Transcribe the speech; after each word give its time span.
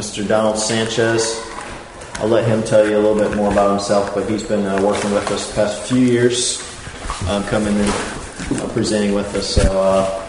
Mr. 0.00 0.26
Donald 0.26 0.56
Sanchez. 0.56 1.38
I'll 2.14 2.28
let 2.28 2.48
him 2.48 2.62
tell 2.62 2.88
you 2.88 2.96
a 2.96 3.02
little 3.02 3.18
bit 3.18 3.36
more 3.36 3.52
about 3.52 3.68
himself, 3.72 4.14
but 4.14 4.26
he's 4.30 4.42
been 4.42 4.64
uh, 4.64 4.80
working 4.82 5.12
with 5.12 5.30
us 5.30 5.50
the 5.50 5.54
past 5.56 5.82
few 5.90 5.98
years, 5.98 6.62
um, 7.28 7.44
coming 7.44 7.76
and 7.76 7.90
uh, 8.62 8.66
presenting 8.72 9.12
with 9.12 9.34
us. 9.34 9.56
So, 9.56 9.78
uh, 9.78 10.26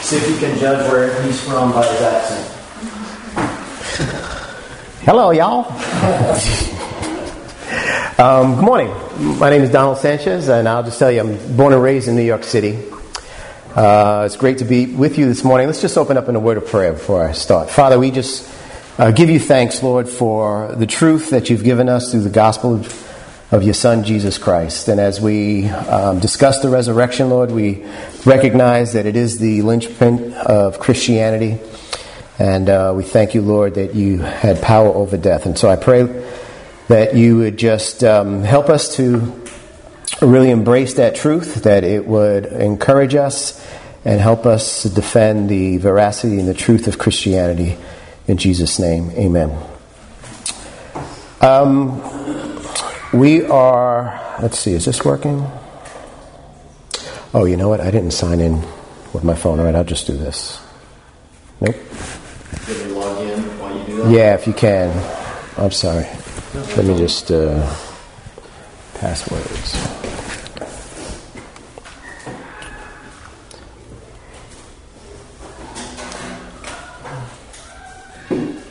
see 0.00 0.18
if 0.18 0.30
you 0.30 0.36
can 0.36 0.56
judge 0.60 0.88
where 0.92 1.20
he's 1.24 1.40
from 1.40 1.72
by 1.72 1.84
his 1.88 2.00
accent. 2.02 2.46
Hello, 5.02 5.32
y'all. 5.32 5.72
um, 8.20 8.54
good 8.54 8.64
morning. 8.64 8.94
My 9.40 9.50
name 9.50 9.62
is 9.62 9.70
Donald 9.70 9.98
Sanchez, 9.98 10.48
and 10.48 10.68
I'll 10.68 10.84
just 10.84 11.00
tell 11.00 11.10
you, 11.10 11.18
I'm 11.22 11.56
born 11.56 11.72
and 11.72 11.82
raised 11.82 12.06
in 12.06 12.14
New 12.14 12.22
York 12.22 12.44
City. 12.44 12.78
Uh, 13.74 14.22
it's 14.24 14.36
great 14.36 14.58
to 14.58 14.64
be 14.64 14.86
with 14.86 15.18
you 15.18 15.26
this 15.26 15.42
morning. 15.42 15.66
Let's 15.66 15.80
just 15.80 15.98
open 15.98 16.16
up 16.16 16.28
in 16.28 16.36
a 16.36 16.40
word 16.40 16.58
of 16.58 16.66
prayer 16.68 16.92
before 16.92 17.26
I 17.26 17.32
start. 17.32 17.70
Father, 17.70 17.98
we 17.98 18.12
just 18.12 18.54
uh, 18.98 19.12
give 19.12 19.30
you 19.30 19.38
thanks, 19.38 19.80
Lord, 19.80 20.08
for 20.08 20.74
the 20.74 20.86
truth 20.86 21.30
that 21.30 21.50
you've 21.50 21.62
given 21.62 21.88
us 21.88 22.10
through 22.10 22.22
the 22.22 22.30
gospel 22.30 22.74
of, 22.74 23.52
of 23.52 23.62
your 23.62 23.74
Son, 23.74 24.02
Jesus 24.02 24.38
Christ. 24.38 24.88
And 24.88 25.00
as 25.00 25.20
we 25.20 25.68
um, 25.68 26.18
discuss 26.18 26.60
the 26.62 26.68
resurrection, 26.68 27.30
Lord, 27.30 27.52
we 27.52 27.86
recognize 28.26 28.94
that 28.94 29.06
it 29.06 29.14
is 29.14 29.38
the 29.38 29.62
linchpin 29.62 30.34
of 30.34 30.80
Christianity. 30.80 31.60
And 32.40 32.68
uh, 32.68 32.92
we 32.96 33.04
thank 33.04 33.34
you, 33.34 33.42
Lord, 33.42 33.76
that 33.76 33.94
you 33.94 34.18
had 34.18 34.60
power 34.60 34.88
over 34.88 35.16
death. 35.16 35.46
And 35.46 35.56
so 35.56 35.70
I 35.70 35.76
pray 35.76 36.02
that 36.88 37.14
you 37.14 37.36
would 37.38 37.56
just 37.56 38.02
um, 38.02 38.42
help 38.42 38.68
us 38.68 38.96
to 38.96 39.44
really 40.20 40.50
embrace 40.50 40.94
that 40.94 41.14
truth, 41.14 41.62
that 41.62 41.84
it 41.84 42.04
would 42.04 42.46
encourage 42.46 43.14
us 43.14 43.64
and 44.04 44.20
help 44.20 44.44
us 44.44 44.82
defend 44.82 45.48
the 45.48 45.76
veracity 45.76 46.40
and 46.40 46.48
the 46.48 46.54
truth 46.54 46.88
of 46.88 46.98
Christianity. 46.98 47.76
In 48.28 48.36
Jesus' 48.36 48.78
name, 48.78 49.10
amen. 49.12 49.58
Um, 51.40 52.02
we 53.12 53.42
are, 53.46 54.36
let's 54.42 54.58
see, 54.58 54.72
is 54.72 54.84
this 54.84 55.02
working? 55.02 55.46
Oh, 57.32 57.46
you 57.46 57.56
know 57.56 57.70
what? 57.70 57.80
I 57.80 57.90
didn't 57.90 58.10
sign 58.10 58.40
in 58.40 58.62
with 59.14 59.24
my 59.24 59.34
phone. 59.34 59.58
All 59.58 59.64
right, 59.64 59.74
I'll 59.74 59.82
just 59.82 60.06
do 60.06 60.16
this. 60.16 60.60
Nope. 61.62 61.74
Can 62.66 62.88
you 62.88 62.98
log 62.98 63.22
in 63.22 63.42
while 63.58 63.78
you 63.78 63.86
do 63.86 63.96
that? 64.02 64.10
Yeah, 64.10 64.34
if 64.34 64.46
you 64.46 64.52
can. 64.52 64.90
I'm 65.56 65.70
sorry. 65.70 66.06
Let 66.76 66.84
me 66.84 66.98
just, 66.98 67.30
uh, 67.30 67.74
passwords. 68.94 69.97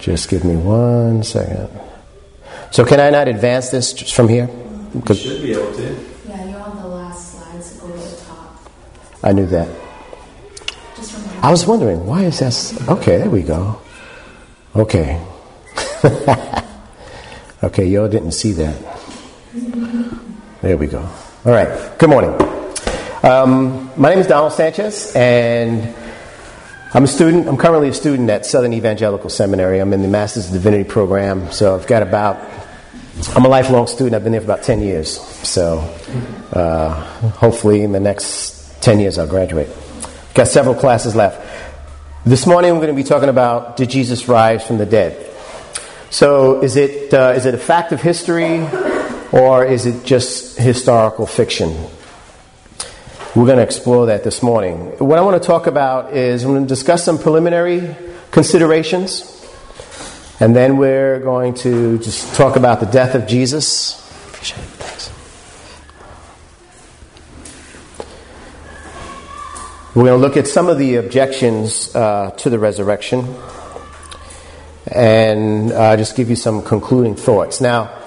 Just 0.07 0.29
give 0.29 0.45
me 0.45 0.55
one 0.55 1.21
second. 1.21 1.67
So, 2.71 2.85
can 2.85 3.01
I 3.01 3.09
not 3.09 3.27
advance 3.27 3.71
this 3.71 3.91
just 3.91 4.15
from 4.15 4.29
here? 4.29 4.49
You 4.93 5.13
should 5.13 5.41
be 5.41 5.51
able 5.51 5.73
to. 5.73 5.83
Yeah, 6.25 6.45
you're 6.45 6.61
on 6.61 6.77
the 6.77 6.87
last 6.87 7.33
slide, 7.33 7.61
so 7.61 7.85
go 7.85 7.93
to 7.93 7.99
the 7.99 8.15
top. 8.23 8.57
I 9.21 9.33
knew 9.33 9.45
that. 9.47 9.67
Just 10.95 11.13
remember. 11.13 11.45
I 11.45 11.51
was 11.51 11.67
wondering 11.67 12.05
why 12.05 12.23
is 12.23 12.39
that? 12.39 12.87
Okay, 12.87 13.17
there 13.17 13.29
we 13.29 13.43
go. 13.43 13.81
Okay. 14.77 15.21
okay, 17.63 17.85
y'all 17.85 18.07
didn't 18.07 18.31
see 18.31 18.53
that. 18.53 18.77
There 20.61 20.77
we 20.77 20.87
go. 20.87 21.01
All 21.43 21.51
right. 21.51 21.99
Good 21.99 22.09
morning. 22.09 22.31
Um, 23.23 23.91
my 23.97 24.11
name 24.11 24.19
is 24.19 24.27
Donald 24.27 24.53
Sanchez, 24.53 25.13
and 25.17 25.93
I'm 26.97 27.03
a 27.03 27.07
student. 27.07 27.47
I'm 27.47 27.57
currently 27.57 27.89
a 27.89 27.93
student 27.93 28.27
at 28.31 28.43
Southern 28.43 28.73
Evangelical 28.73 29.29
Seminary. 29.29 29.77
I'm 29.77 29.93
in 29.93 30.01
the 30.01 30.07
Master's 30.07 30.47
of 30.47 30.53
Divinity 30.53 30.83
program, 30.83 31.51
so 31.51 31.75
I've 31.75 31.85
got 31.85 32.01
about. 32.01 32.39
I'm 33.35 33.45
a 33.45 33.47
lifelong 33.47 33.85
student. 33.85 34.15
I've 34.15 34.23
been 34.23 34.31
there 34.31 34.41
for 34.41 34.45
about 34.45 34.63
10 34.63 34.81
years. 34.81 35.21
So 35.47 35.77
uh, 36.53 36.89
hopefully, 37.33 37.83
in 37.83 37.91
the 37.91 37.99
next 37.99 38.81
10 38.81 38.99
years, 38.99 39.19
I'll 39.19 39.27
graduate. 39.27 39.69
Got 40.33 40.47
several 40.47 40.73
classes 40.73 41.15
left. 41.15 41.39
This 42.25 42.47
morning, 42.47 42.71
we're 42.71 42.81
going 42.81 42.95
to 42.95 42.99
be 42.99 43.07
talking 43.07 43.29
about 43.29 43.77
Did 43.77 43.91
Jesus 43.91 44.27
rise 44.27 44.65
from 44.65 44.79
the 44.79 44.87
dead? 44.87 45.23
So, 46.09 46.63
is 46.63 46.77
it, 46.77 47.13
uh, 47.13 47.35
is 47.35 47.45
it 47.45 47.53
a 47.53 47.59
fact 47.59 47.91
of 47.91 48.01
history 48.01 48.67
or 49.31 49.63
is 49.63 49.85
it 49.85 50.03
just 50.03 50.57
historical 50.57 51.27
fiction? 51.27 51.77
We're 53.37 53.45
going 53.45 53.57
to 53.57 53.63
explore 53.63 54.07
that 54.07 54.23
this 54.23 54.41
morning. 54.41 54.97
What 54.97 55.19
I 55.19 55.21
want 55.21 55.39
to 55.39 55.45
talk 55.45 55.67
about 55.67 56.17
is 56.17 56.43
I'm 56.43 56.53
going 56.53 56.63
to 56.63 56.67
discuss 56.67 57.03
some 57.03 57.19
preliminary 57.19 57.95
considerations, 58.31 59.47
and 60.39 60.55
then 60.55 60.77
we're 60.77 61.19
going 61.19 61.53
to 61.53 61.99
just 61.99 62.33
talk 62.33 62.55
about 62.55 62.79
the 62.79 62.87
death 62.87 63.13
of 63.13 63.27
Jesus. 63.27 64.03
We're 69.93 70.05
going 70.05 70.19
to 70.19 70.27
look 70.27 70.35
at 70.35 70.47
some 70.47 70.67
of 70.67 70.79
the 70.79 70.95
objections 70.95 71.95
uh, 71.95 72.31
to 72.37 72.49
the 72.49 72.57
resurrection 72.57 73.35
and 74.91 75.71
uh, 75.71 75.95
just 75.95 76.15
give 76.15 76.31
you 76.31 76.35
some 76.35 76.63
concluding 76.63 77.15
thoughts. 77.15 77.61
Now, 77.61 78.01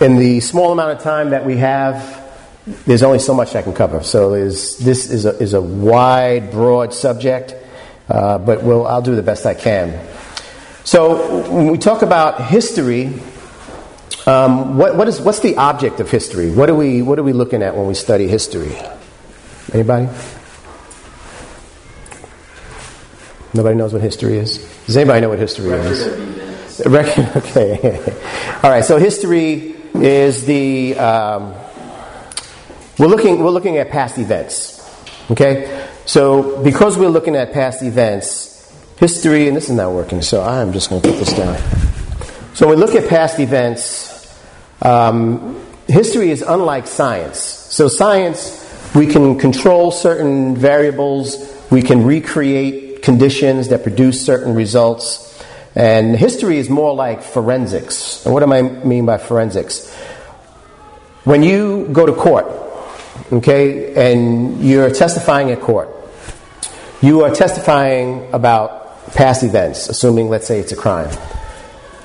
in 0.00 0.14
the 0.16 0.38
small 0.38 0.70
amount 0.70 0.92
of 0.92 1.00
time 1.02 1.30
that 1.30 1.44
we 1.44 1.56
have, 1.56 2.23
there's 2.66 3.02
only 3.02 3.18
so 3.18 3.34
much 3.34 3.54
I 3.54 3.62
can 3.62 3.74
cover. 3.74 4.02
So 4.02 4.34
is, 4.34 4.78
this 4.78 5.10
is 5.10 5.26
a, 5.26 5.36
is 5.38 5.52
a 5.52 5.60
wide, 5.60 6.50
broad 6.50 6.94
subject, 6.94 7.54
uh, 8.08 8.38
but 8.38 8.62
we'll, 8.62 8.86
I'll 8.86 9.02
do 9.02 9.14
the 9.14 9.22
best 9.22 9.44
I 9.44 9.54
can. 9.54 10.06
So 10.84 11.50
when 11.50 11.70
we 11.70 11.78
talk 11.78 12.02
about 12.02 12.46
history, 12.46 13.12
um, 14.26 14.78
what, 14.78 14.96
what 14.96 15.08
is, 15.08 15.20
what's 15.20 15.40
the 15.40 15.56
object 15.56 16.00
of 16.00 16.10
history? 16.10 16.50
What 16.50 16.70
are, 16.70 16.74
we, 16.74 17.02
what 17.02 17.18
are 17.18 17.22
we 17.22 17.34
looking 17.34 17.62
at 17.62 17.76
when 17.76 17.86
we 17.86 17.94
study 17.94 18.28
history? 18.28 18.74
Anybody? 19.72 20.08
Nobody 23.52 23.76
knows 23.76 23.92
what 23.92 24.02
history 24.02 24.38
is? 24.38 24.58
Does 24.86 24.96
anybody 24.96 25.20
know 25.20 25.28
what 25.28 25.38
history 25.38 25.70
is? 25.70 26.06
Record. 26.86 27.18
Record, 27.18 27.36
okay. 27.36 28.12
All 28.62 28.70
right, 28.70 28.84
so 28.84 28.96
history 28.96 29.76
is 29.94 30.46
the. 30.46 30.98
Um, 30.98 31.54
we're, 32.98 33.06
looking, 33.06 33.42
we're 33.42 33.50
looking 33.50 33.78
at 33.78 33.90
past 33.90 34.18
events. 34.18 34.80
Okay? 35.30 35.88
So, 36.06 36.62
because 36.62 36.98
we're 36.98 37.08
looking 37.08 37.34
at 37.34 37.52
past 37.52 37.82
events, 37.82 38.72
history, 38.98 39.48
and 39.48 39.56
this 39.56 39.68
is 39.68 39.76
not 39.76 39.92
working, 39.92 40.22
so 40.22 40.42
I'm 40.42 40.72
just 40.72 40.90
going 40.90 41.02
to 41.02 41.08
put 41.08 41.18
this 41.18 41.32
down. 41.32 41.56
So, 42.54 42.68
when 42.68 42.78
we 42.78 42.84
look 42.84 42.94
at 42.94 43.08
past 43.08 43.40
events, 43.40 44.38
um, 44.82 45.64
history 45.88 46.30
is 46.30 46.42
unlike 46.42 46.86
science. 46.86 47.38
So, 47.38 47.88
science, 47.88 48.60
we 48.94 49.06
can 49.06 49.38
control 49.38 49.90
certain 49.90 50.56
variables, 50.56 51.36
we 51.70 51.82
can 51.82 52.04
recreate 52.04 53.02
conditions 53.02 53.68
that 53.68 53.82
produce 53.82 54.24
certain 54.24 54.54
results. 54.54 55.30
And 55.74 56.16
history 56.16 56.58
is 56.58 56.70
more 56.70 56.94
like 56.94 57.22
forensics. 57.22 58.24
And 58.24 58.32
what 58.32 58.44
do 58.44 58.52
I 58.52 58.62
mean 58.62 59.06
by 59.06 59.18
forensics? 59.18 59.92
When 61.24 61.42
you 61.42 61.88
go 61.92 62.06
to 62.06 62.12
court, 62.12 62.46
okay, 63.32 64.12
and 64.12 64.62
you're 64.62 64.90
testifying 64.90 65.50
at 65.50 65.60
court, 65.60 65.88
you 67.02 67.22
are 67.24 67.34
testifying 67.34 68.32
about 68.32 69.12
past 69.14 69.42
events, 69.42 69.88
assuming, 69.88 70.28
let's 70.28 70.46
say, 70.46 70.60
it's 70.60 70.72
a 70.72 70.76
crime. 70.76 71.10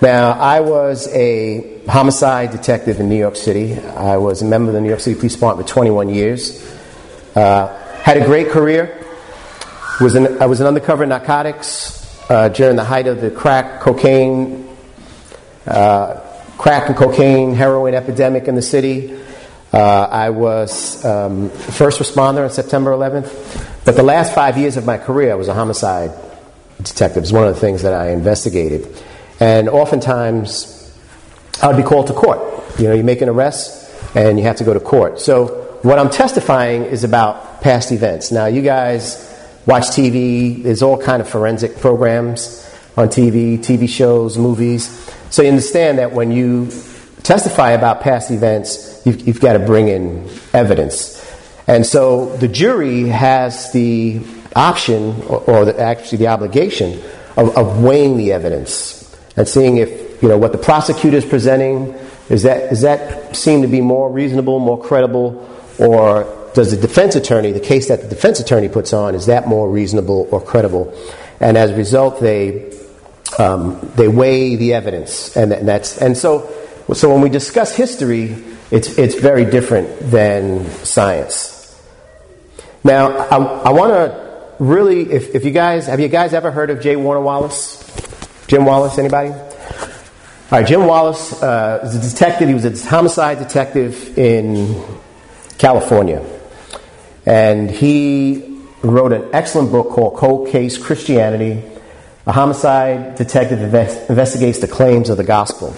Now, 0.02 0.32
I 0.32 0.62
was 0.62 1.14
a 1.14 1.82
homicide 1.88 2.52
detective 2.52 3.00
in 3.00 3.10
New 3.10 3.18
York 3.18 3.36
City. 3.36 3.78
I 3.78 4.18
was 4.18 4.42
a 4.42 4.46
member 4.46 4.70
of 4.70 4.76
the 4.76 4.82
New 4.82 4.88
York 4.88 5.02
City 5.02 5.16
Police 5.18 5.34
Department 5.34 5.68
for 5.68 5.74
21 5.74 6.10
years. 6.10 6.66
Uh, 7.36 7.76
had 8.02 8.18
a 8.18 8.26
great 8.26 8.50
career. 8.50 9.06
Was 10.00 10.16
an, 10.16 10.42
I 10.42 10.46
was 10.46 10.62
an 10.62 10.68
undercover 10.68 11.06
narcotics 11.06 12.00
uh, 12.30 12.48
during 12.50 12.78
the 12.78 12.84
height 12.86 13.08
of 13.08 13.20
the 13.20 13.30
crack, 13.30 13.82
cocaine, 13.82 14.70
uh, 15.68 16.22
crack 16.58 16.88
and 16.88 16.98
cocaine, 16.98 17.54
heroin 17.54 17.94
epidemic 17.94 18.48
in 18.48 18.56
the 18.56 18.62
city. 18.62 19.20
Uh, 19.72 20.08
I 20.10 20.32
was 20.32 21.06
um, 21.06 21.50
first 21.50 22.00
responder 22.00 22.44
on 22.44 22.50
September 22.50 22.92
11th. 22.92 23.86
But 23.86 23.96
the 23.96 24.04
last 24.04 24.34
five 24.34 24.58
years 24.58 24.78
of 24.78 24.86
my 24.86 24.98
career, 24.98 25.32
I 25.32 25.36
was 25.36 25.48
a 25.48 25.54
homicide 25.54 26.12
detective. 26.78 27.24
It's 27.24 27.32
one 27.32 27.48
of 27.48 27.54
the 27.54 27.60
things 27.60 27.84
that 27.84 27.94
I 27.94 28.10
investigated. 28.10 28.88
And 29.40 29.70
oftentimes, 29.70 30.76
I 31.62 31.68
would 31.68 31.78
be 31.78 31.84
called 31.84 32.08
to 32.08 32.14
court. 32.14 32.40
You 32.80 32.88
know, 32.88 32.94
you 32.94 33.04
make 33.04 33.22
an 33.22 33.30
arrest 33.30 33.94
and 34.16 34.40
you 34.40 34.46
have 34.46 34.58
to 34.58 34.64
go 34.64 34.74
to 34.74 34.80
court. 34.80 35.20
So, 35.20 35.66
what 35.82 35.98
I'm 35.98 36.10
testifying 36.10 36.84
is 36.84 37.04
about 37.04 37.62
past 37.62 37.92
events. 37.92 38.32
Now, 38.32 38.48
you 38.48 38.62
guys 38.62 39.26
watch 39.66 39.84
TV, 39.84 40.62
there's 40.64 40.82
all 40.82 41.02
kind 41.02 41.22
of 41.22 41.30
forensic 41.30 41.78
programs 41.78 42.66
on 42.98 43.08
TV, 43.08 43.60
TV 43.60 43.88
shows, 43.88 44.38
movies. 44.38 44.88
So, 45.30 45.42
you 45.42 45.50
understand 45.50 46.00
that 46.00 46.12
when 46.12 46.32
you 46.32 46.70
testify 47.24 47.72
about 47.72 48.02
past 48.02 48.32
events, 48.32 48.89
you've, 49.06 49.28
you've 49.28 49.40
got 49.42 49.54
to 49.54 49.60
bring 49.60 49.88
in 49.88 50.30
evidence. 50.54 51.16
And 51.68 51.86
so, 51.86 52.36
the 52.38 52.48
jury 52.48 53.04
has 53.10 53.72
the 53.72 54.22
option, 54.56 55.22
or, 55.24 55.42
or 55.42 55.66
the, 55.66 55.80
actually 55.80 56.20
the 56.20 56.28
obligation, 56.28 57.02
of, 57.38 57.56
of 57.56 57.82
weighing 57.82 58.18
the 58.18 58.34
evidence 58.34 59.00
and 59.40 59.48
seeing 59.48 59.78
if 59.78 60.22
you 60.22 60.28
know 60.28 60.38
what 60.38 60.52
the 60.52 60.58
prosecutor 60.58 61.16
is 61.16 61.26
presenting 61.26 61.96
is 62.30 62.44
that 62.44 62.72
is 62.72 62.82
that 62.82 63.36
seem 63.36 63.62
to 63.62 63.68
be 63.68 63.82
more 63.82 64.12
reasonable, 64.12 64.60
more 64.60 64.82
credible, 64.82 65.50
or 65.80 66.52
does 66.54 66.72
the 66.72 66.78
defense 66.78 67.16
attorney, 67.16 67.52
the 67.52 67.60
case 67.60 67.88
that 67.88 68.02
the 68.02 68.08
defense 68.08 68.40
attorney 68.40 68.70
puts 68.70 68.92
on, 68.92 69.16
is 69.16 69.28
that 69.28 69.48
more 69.48 69.70
reasonable 69.70 70.28
or 70.32 70.42
credible? 70.42 70.94
And 71.40 71.58
as 71.58 71.72
a 71.72 71.76
result, 71.76 72.20
they 72.20 72.74
um, 73.38 73.80
they 73.96 74.08
weigh 74.08 74.58
the 74.58 74.74
evidence, 74.74 75.36
and, 75.38 75.54
and 75.54 75.68
that's 75.68 75.98
and 75.98 76.18
so 76.18 76.52
so 76.94 77.12
when 77.12 77.22
we 77.22 77.30
discuss 77.30 77.76
history, 77.76 78.36
it's 78.72 78.98
it's 78.98 79.16
very 79.16 79.46
different 79.46 80.00
than 80.00 80.66
science. 80.84 81.58
Now, 82.84 83.10
I, 83.10 83.38
I 83.38 83.70
want 83.72 83.92
to 83.92 84.30
really, 84.60 85.12
if, 85.12 85.36
if 85.36 85.44
you 85.44 85.52
guys 85.52 85.88
have 85.88 86.00
you 86.00 86.08
guys 86.08 86.34
ever 86.34 86.52
heard 86.52 86.70
of 86.70 86.82
J. 86.82 86.96
Warner 86.96 87.22
Wallace? 87.22 87.86
Jim 88.48 88.66
Wallace, 88.66 88.98
anybody? 88.98 89.30
All 89.32 90.58
right, 90.58 90.66
Jim 90.66 90.86
Wallace 90.86 91.42
uh, 91.44 91.82
is 91.84 91.96
a 91.96 92.10
detective. 92.10 92.48
He 92.48 92.56
was 92.56 92.66
a 92.66 92.90
homicide 92.90 93.38
detective 93.38 94.18
in 94.18 94.84
California. 95.60 96.26
And 97.26 97.70
he 97.70 98.60
wrote 98.82 99.14
an 99.14 99.30
excellent 99.34 99.72
book 99.72 99.90
called 99.90 100.16
Cold 100.16 100.50
Case 100.50 100.78
Christianity. 100.78 101.64
A 102.26 102.32
homicide 102.32 103.16
detective 103.16 103.62
invest- 103.62 104.10
investigates 104.10 104.60
the 104.60 104.68
claims 104.68 105.10
of 105.10 105.18
the 105.18 105.24
gospel. 105.24 105.76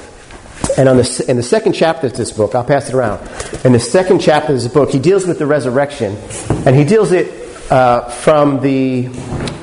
And 0.77 0.87
on 0.87 0.97
the, 0.97 1.25
in 1.27 1.37
the 1.37 1.43
second 1.43 1.73
chapter 1.73 2.07
of 2.07 2.13
this 2.13 2.31
book, 2.31 2.55
I'll 2.55 2.63
pass 2.63 2.89
it 2.89 2.95
around. 2.95 3.21
In 3.65 3.73
the 3.73 3.79
second 3.79 4.19
chapter 4.19 4.53
of 4.53 4.61
this 4.61 4.71
book, 4.71 4.89
he 4.89 4.99
deals 4.99 5.27
with 5.27 5.39
the 5.39 5.45
resurrection, 5.45 6.15
and 6.65 6.75
he 6.75 6.83
deals 6.83 7.11
it 7.11 7.41
uh, 7.71 8.09
from 8.09 8.61
the 8.61 9.09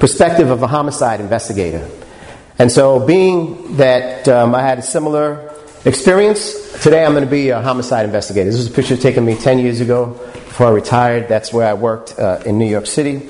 perspective 0.01 0.51
of 0.51 0.63
a 0.63 0.67
homicide 0.67 1.21
investigator. 1.21 1.89
And 2.59 2.71
so, 2.73 3.05
being 3.05 3.77
that 3.77 4.27
um, 4.29 4.55
I 4.55 4.63
had 4.63 4.79
a 4.79 4.83
similar 4.83 5.55
experience, 5.85 6.83
today 6.83 7.05
I'm 7.05 7.13
going 7.13 7.25
to 7.25 7.31
be 7.31 7.51
a 7.51 7.61
homicide 7.61 8.05
investigator. 8.05 8.51
This 8.51 8.59
was 8.59 8.67
a 8.69 8.73
picture 8.73 8.97
taken 8.97 9.25
me 9.25 9.37
10 9.37 9.61
years 9.61 9.81
ago 9.81 10.07
before 10.33 10.67
I 10.67 10.71
retired. 10.71 11.29
That's 11.29 11.53
where 11.53 11.69
I 11.69 11.75
worked 11.75 12.19
uh, 12.19 12.43
in 12.45 12.59
New 12.59 12.69
York 12.69 12.87
City. 12.87 13.29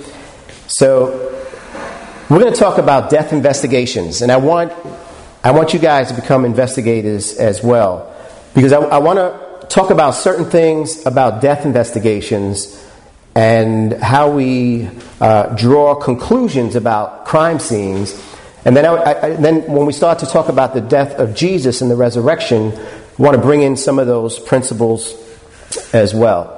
So, 0.66 1.34
we're 2.30 2.40
going 2.40 2.52
to 2.52 2.58
talk 2.58 2.78
about 2.78 3.10
death 3.10 3.32
investigations, 3.32 4.22
and 4.22 4.32
I 4.32 4.36
want 4.36 4.72
I 5.44 5.52
want 5.52 5.72
you 5.72 5.78
guys 5.78 6.08
to 6.08 6.14
become 6.14 6.44
investigators 6.44 7.36
as 7.36 7.62
well, 7.62 8.12
because 8.54 8.72
I, 8.72 8.80
I 8.80 8.98
want 8.98 9.18
to 9.18 9.66
talk 9.68 9.90
about 9.90 10.12
certain 10.12 10.46
things 10.46 11.06
about 11.06 11.40
death 11.40 11.64
investigations 11.64 12.84
and 13.36 13.92
how 13.92 14.32
we 14.32 14.90
uh, 15.20 15.54
draw 15.54 15.94
conclusions 15.94 16.74
about 16.74 17.24
crime 17.24 17.60
scenes. 17.60 18.20
And 18.64 18.76
then, 18.76 18.84
I, 18.84 18.96
I, 18.96 19.30
then, 19.36 19.62
when 19.72 19.86
we 19.86 19.92
start 19.92 20.18
to 20.20 20.26
talk 20.26 20.48
about 20.48 20.74
the 20.74 20.80
death 20.80 21.14
of 21.20 21.36
Jesus 21.36 21.82
and 21.82 21.90
the 21.90 21.96
resurrection, 21.96 22.72
we 22.72 23.24
want 23.24 23.36
to 23.36 23.42
bring 23.42 23.62
in 23.62 23.76
some 23.76 24.00
of 24.00 24.08
those 24.08 24.40
principles 24.40 25.14
as 25.92 26.12
well. 26.12 26.54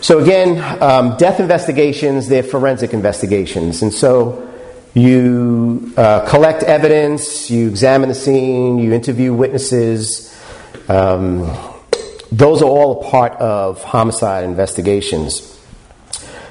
So, 0.00 0.20
again, 0.20 0.58
um, 0.82 1.18
death 1.18 1.38
investigations, 1.38 2.28
they're 2.28 2.42
forensic 2.42 2.94
investigations. 2.94 3.82
And 3.82 3.92
so, 3.92 4.49
you 4.94 5.92
uh, 5.96 6.28
collect 6.28 6.62
evidence, 6.62 7.50
you 7.50 7.68
examine 7.68 8.08
the 8.08 8.14
scene, 8.14 8.78
you 8.78 8.92
interview 8.92 9.32
witnesses. 9.32 10.36
Um, 10.88 11.56
those 12.32 12.62
are 12.62 12.68
all 12.68 13.00
a 13.00 13.10
part 13.10 13.32
of 13.34 13.82
homicide 13.84 14.44
investigations. 14.44 15.46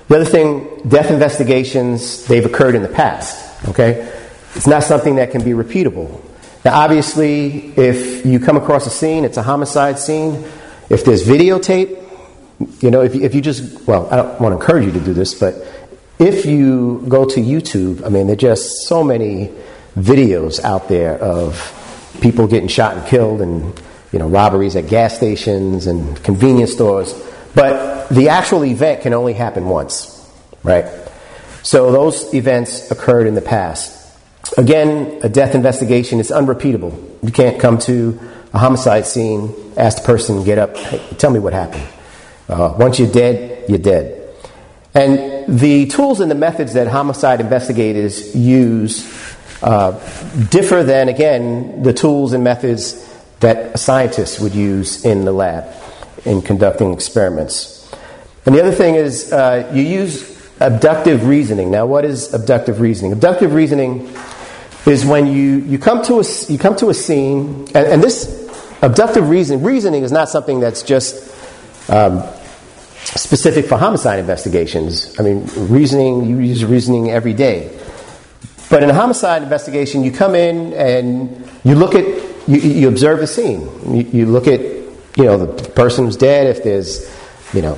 The 0.07 0.15
other 0.15 0.25
thing, 0.25 0.81
death 0.87 1.11
investigations, 1.11 2.25
they've 2.25 2.45
occurred 2.45 2.75
in 2.75 2.81
the 2.81 2.89
past, 2.89 3.67
okay? 3.69 4.11
It's 4.55 4.67
not 4.67 4.83
something 4.83 5.15
that 5.17 5.31
can 5.31 5.43
be 5.43 5.51
repeatable. 5.51 6.21
Now, 6.65 6.79
obviously, 6.81 7.73
if 7.77 8.25
you 8.25 8.39
come 8.39 8.57
across 8.57 8.87
a 8.87 8.89
scene, 8.89 9.23
it's 9.23 9.37
a 9.37 9.43
homicide 9.43 9.99
scene. 9.99 10.43
If 10.89 11.05
there's 11.05 11.25
videotape, 11.25 11.97
you 12.81 12.91
know, 12.91 13.01
if 13.01 13.15
if 13.15 13.33
you 13.33 13.41
just, 13.41 13.87
well, 13.87 14.09
I 14.11 14.17
don't 14.17 14.41
want 14.41 14.53
to 14.53 14.59
encourage 14.59 14.85
you 14.85 14.91
to 14.91 14.99
do 14.99 15.13
this, 15.13 15.33
but 15.33 15.55
if 16.19 16.45
you 16.45 17.03
go 17.07 17.25
to 17.25 17.39
YouTube, 17.39 18.05
I 18.05 18.09
mean, 18.09 18.27
there 18.27 18.33
are 18.33 18.37
just 18.37 18.87
so 18.87 19.03
many 19.03 19.51
videos 19.97 20.61
out 20.61 20.89
there 20.89 21.17
of 21.17 21.75
people 22.21 22.47
getting 22.47 22.67
shot 22.67 22.97
and 22.97 23.07
killed 23.07 23.41
and, 23.41 23.81
you 24.11 24.19
know, 24.19 24.27
robberies 24.27 24.75
at 24.75 24.87
gas 24.87 25.15
stations 25.15 25.87
and 25.87 26.21
convenience 26.21 26.73
stores. 26.73 27.13
But 27.55 28.09
the 28.09 28.29
actual 28.29 28.65
event 28.65 29.01
can 29.01 29.13
only 29.13 29.33
happen 29.33 29.65
once, 29.69 30.29
right? 30.61 30.85
So 31.63 31.91
those 31.91 32.33
events 32.33 32.91
occurred 32.91 33.25
in 33.25 33.35
the 33.35 33.41
past. 33.41 33.95
Again, 34.57 35.21
a 35.23 35.29
death 35.29 35.55
investigation 35.55 36.19
is 36.19 36.31
unrepeatable. 36.31 37.17
You 37.23 37.31
can't 37.31 37.59
come 37.59 37.77
to 37.79 38.19
a 38.53 38.57
homicide 38.57 39.05
scene, 39.05 39.53
ask 39.77 40.01
the 40.01 40.03
person, 40.05 40.43
get 40.43 40.57
up, 40.57 40.75
hey, 40.75 40.99
tell 41.17 41.31
me 41.31 41.39
what 41.39 41.53
happened. 41.53 41.87
Uh, 42.49 42.75
once 42.77 42.99
you're 42.99 43.11
dead, 43.11 43.69
you're 43.69 43.77
dead. 43.77 44.18
And 44.93 45.59
the 45.59 45.85
tools 45.87 46.19
and 46.19 46.31
the 46.31 46.35
methods 46.35 46.73
that 46.73 46.87
homicide 46.87 47.41
investigators 47.41 48.35
use 48.35 49.05
uh, 49.61 49.91
differ 50.49 50.83
than, 50.83 51.09
again, 51.09 51.83
the 51.83 51.93
tools 51.93 52.33
and 52.33 52.43
methods 52.43 53.05
that 53.39 53.75
a 53.75 53.77
scientist 53.77 54.39
would 54.39 54.55
use 54.55 55.05
in 55.05 55.25
the 55.25 55.31
lab 55.31 55.71
in 56.25 56.41
conducting 56.41 56.93
experiments. 56.93 57.93
And 58.45 58.55
the 58.55 58.61
other 58.61 58.71
thing 58.71 58.95
is 58.95 59.31
uh, 59.31 59.69
you 59.73 59.83
use 59.83 60.37
abductive 60.59 61.25
reasoning. 61.25 61.71
Now, 61.71 61.85
what 61.85 62.03
is 62.03 62.33
abductive 62.33 62.79
reasoning? 62.79 63.13
Abductive 63.13 63.53
reasoning 63.53 64.11
is 64.85 65.05
when 65.05 65.27
you, 65.27 65.57
you, 65.59 65.77
come, 65.77 66.03
to 66.05 66.19
a, 66.19 66.23
you 66.47 66.57
come 66.57 66.75
to 66.77 66.89
a 66.89 66.93
scene, 66.93 67.67
and, 67.75 67.87
and 67.87 68.03
this 68.03 68.47
abductive 68.81 69.29
reasoning, 69.29 69.63
reasoning 69.63 70.03
is 70.03 70.11
not 70.11 70.29
something 70.29 70.59
that's 70.59 70.83
just 70.83 71.29
um, 71.89 72.23
specific 73.15 73.65
for 73.65 73.77
homicide 73.77 74.19
investigations. 74.19 75.19
I 75.19 75.23
mean, 75.23 75.47
reasoning, 75.55 76.25
you 76.25 76.39
use 76.39 76.63
reasoning 76.63 77.09
every 77.09 77.33
day. 77.33 77.77
But 78.69 78.83
in 78.83 78.89
a 78.89 78.93
homicide 78.93 79.41
investigation, 79.41 80.03
you 80.03 80.11
come 80.11 80.35
in 80.35 80.73
and 80.73 81.49
you 81.63 81.75
look 81.75 81.95
at, 81.95 82.05
you, 82.47 82.57
you 82.57 82.87
observe 82.87 83.19
the 83.19 83.27
scene. 83.27 83.61
You, 83.95 84.03
you, 84.03 84.25
look 84.27 84.47
at, 84.47 84.59
you 84.61 85.25
know, 85.25 85.37
the 85.37 85.69
person 85.71 86.05
who's 86.05 86.17
dead, 86.17 86.47
if 86.47 86.63
there's, 86.63 87.09
you 87.53 87.63
know, 87.63 87.77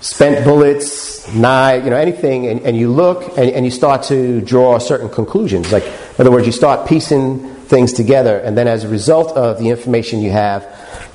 spent 0.00 0.44
bullets, 0.44 1.32
knife, 1.32 1.84
you 1.84 1.90
know, 1.90 1.96
anything, 1.96 2.46
and, 2.48 2.60
and 2.62 2.76
you 2.76 2.90
look 2.90 3.38
and, 3.38 3.50
and 3.50 3.64
you 3.64 3.70
start 3.70 4.02
to 4.04 4.40
draw 4.40 4.78
certain 4.78 5.08
conclusions. 5.08 5.70
Like, 5.70 5.84
in 5.84 5.92
other 6.18 6.30
words, 6.32 6.46
you 6.46 6.52
start 6.52 6.88
piecing 6.88 7.54
things 7.66 7.92
together, 7.92 8.38
and 8.38 8.58
then 8.58 8.66
as 8.66 8.82
a 8.82 8.88
result 8.88 9.36
of 9.36 9.58
the 9.58 9.68
information 9.68 10.20
you 10.20 10.32
have, 10.32 10.64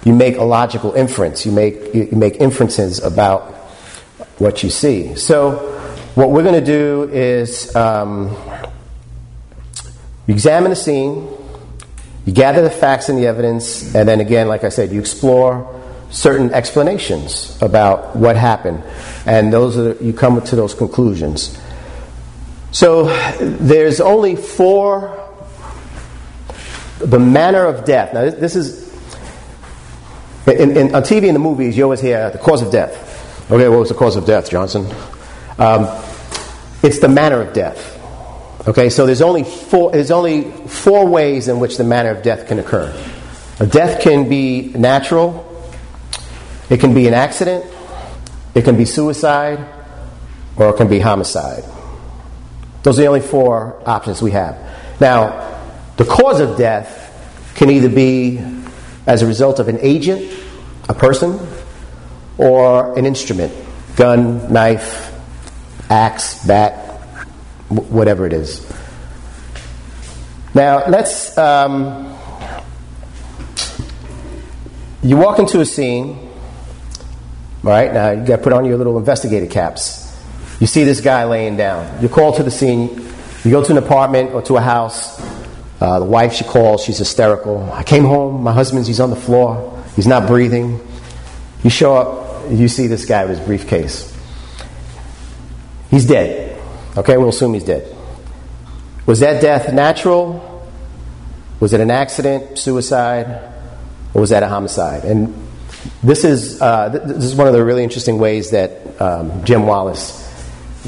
you 0.05 0.13
make 0.13 0.37
a 0.37 0.43
logical 0.43 0.93
inference. 0.93 1.45
You 1.45 1.51
make, 1.51 1.93
you 1.93 2.09
make 2.11 2.35
inferences 2.35 3.03
about 3.03 3.53
what 4.37 4.63
you 4.63 4.69
see. 4.69 5.15
So, 5.15 5.71
what 6.13 6.29
we're 6.29 6.43
going 6.43 6.63
to 6.63 6.65
do 6.65 7.09
is 7.11 7.75
um, 7.75 8.29
you 10.27 10.33
examine 10.33 10.69
the 10.69 10.75
scene, 10.75 11.27
you 12.25 12.33
gather 12.33 12.61
the 12.61 12.69
facts 12.69 13.09
and 13.09 13.17
the 13.17 13.27
evidence, 13.27 13.93
and 13.93 14.07
then 14.07 14.21
again, 14.21 14.47
like 14.47 14.63
I 14.63 14.69
said, 14.69 14.91
you 14.91 14.99
explore 14.99 15.81
certain 16.11 16.53
explanations 16.53 17.57
about 17.61 18.15
what 18.15 18.37
happened, 18.37 18.83
and 19.25 19.51
those 19.51 19.77
are 19.77 20.01
you 20.01 20.13
come 20.13 20.39
to 20.41 20.55
those 20.55 20.73
conclusions. 20.73 21.59
So, 22.71 23.05
there's 23.39 23.99
only 23.99 24.35
four. 24.35 25.21
The 26.99 27.19
manner 27.19 27.65
of 27.65 27.83
death. 27.83 28.13
Now, 28.13 28.29
this 28.29 28.55
is 28.55 28.84
in, 30.47 30.77
in, 30.77 30.95
on 30.95 31.01
TV 31.01 31.27
and 31.27 31.35
the 31.35 31.39
movies, 31.39 31.75
you 31.75 31.83
always 31.83 32.01
hear 32.01 32.29
the 32.29 32.37
cause 32.37 32.61
of 32.61 32.71
death. 32.71 33.49
Okay, 33.51 33.67
what 33.67 33.79
was 33.79 33.89
the 33.89 33.95
cause 33.95 34.15
of 34.15 34.25
death, 34.25 34.49
Johnson? 34.49 34.85
Um, 35.57 35.87
it's 36.83 36.99
the 36.99 37.07
manner 37.07 37.41
of 37.41 37.53
death. 37.53 37.93
Okay, 38.67 38.89
so 38.89 39.05
there's 39.05 39.21
only 39.21 39.43
four. 39.43 39.91
There's 39.91 40.11
only 40.11 40.51
four 40.67 41.05
ways 41.05 41.47
in 41.47 41.59
which 41.59 41.77
the 41.77 41.83
manner 41.83 42.09
of 42.09 42.23
death 42.23 42.47
can 42.47 42.59
occur. 42.59 42.91
A 43.59 43.67
death 43.67 44.01
can 44.01 44.27
be 44.27 44.69
natural. 44.69 45.43
It 46.69 46.79
can 46.79 46.93
be 46.93 47.07
an 47.07 47.13
accident. 47.13 47.65
It 48.55 48.63
can 48.63 48.77
be 48.77 48.85
suicide, 48.85 49.63
or 50.57 50.69
it 50.69 50.77
can 50.77 50.87
be 50.87 50.99
homicide. 50.99 51.63
Those 52.83 52.97
are 52.99 53.03
the 53.03 53.07
only 53.07 53.21
four 53.21 53.81
options 53.85 54.21
we 54.21 54.31
have. 54.31 54.57
Now, 54.99 55.59
the 55.97 56.05
cause 56.05 56.39
of 56.39 56.57
death 56.57 57.53
can 57.55 57.69
either 57.69 57.89
be 57.89 58.37
as 59.05 59.21
a 59.21 59.27
result 59.27 59.59
of 59.59 59.67
an 59.67 59.77
agent, 59.81 60.31
a 60.89 60.93
person, 60.93 61.39
or 62.37 62.97
an 62.97 63.05
instrument 63.05 63.53
gun, 63.95 64.51
knife, 64.51 65.13
axe, 65.89 66.45
bat, 66.45 66.99
whatever 67.69 68.25
it 68.25 68.33
is. 68.33 68.69
Now, 70.53 70.87
let's. 70.87 71.37
Um, 71.37 72.11
you 75.01 75.17
walk 75.17 75.37
into 75.37 75.59
a 75.59 75.65
scene, 75.65 76.17
all 77.63 77.69
right? 77.69 77.93
Now, 77.93 78.11
you 78.11 78.25
got 78.25 78.37
to 78.37 78.41
put 78.41 78.53
on 78.53 78.65
your 78.65 78.77
little 78.77 78.97
investigator 78.97 79.45
caps. 79.45 80.01
You 80.59 80.67
see 80.67 80.83
this 80.83 80.99
guy 80.99 81.25
laying 81.25 81.57
down. 81.57 82.01
You 82.01 82.09
call 82.09 82.33
to 82.33 82.43
the 82.43 82.49
scene. 82.49 82.89
You 83.43 83.51
go 83.51 83.63
to 83.63 83.71
an 83.71 83.77
apartment 83.77 84.31
or 84.31 84.41
to 84.43 84.57
a 84.57 84.61
house 84.61 85.19
Uh, 85.79 85.99
the 85.99 86.05
wife, 86.05 86.33
she 86.33 86.43
calls, 86.43 86.83
she's 86.83 86.97
hysterical. 86.97 87.69
I 87.71 87.83
came 87.83 88.05
home, 88.05 88.43
my 88.43 88.53
husband's, 88.53 88.87
he's 88.87 88.99
on 88.99 89.09
the 89.09 89.15
floor, 89.15 89.83
he's 89.95 90.07
not 90.07 90.27
breathing. 90.27 90.79
You 91.63 91.69
show 91.69 91.95
up, 91.95 92.49
you 92.51 92.67
see 92.67 92.87
this 92.87 93.05
guy 93.05 93.25
with 93.25 93.37
his 93.37 93.45
briefcase. 93.45 94.15
He's 95.89 96.05
dead. 96.05 96.61
Okay, 96.97 97.17
we'll 97.17 97.29
assume 97.29 97.53
he's 97.53 97.63
dead. 97.63 97.93
Was 99.05 99.19
that 99.19 99.41
death 99.41 99.73
natural? 99.73 100.65
Was 101.59 101.73
it 101.73 101.79
an 101.79 101.91
accident, 101.91 102.57
suicide, 102.57 103.53
or 104.13 104.21
was 104.21 104.29
that 104.29 104.43
a 104.43 104.47
homicide? 104.47 105.03
And 105.03 105.33
this 106.03 106.23
is, 106.23 106.61
uh, 106.61 106.89
th- 106.89 107.03
this 107.03 107.23
is 107.23 107.35
one 107.35 107.47
of 107.47 107.53
the 107.53 107.63
really 107.63 107.83
interesting 107.83 108.17
ways 108.17 108.51
that 108.51 109.01
um, 109.01 109.43
Jim 109.43 109.67
Wallace 109.67 110.21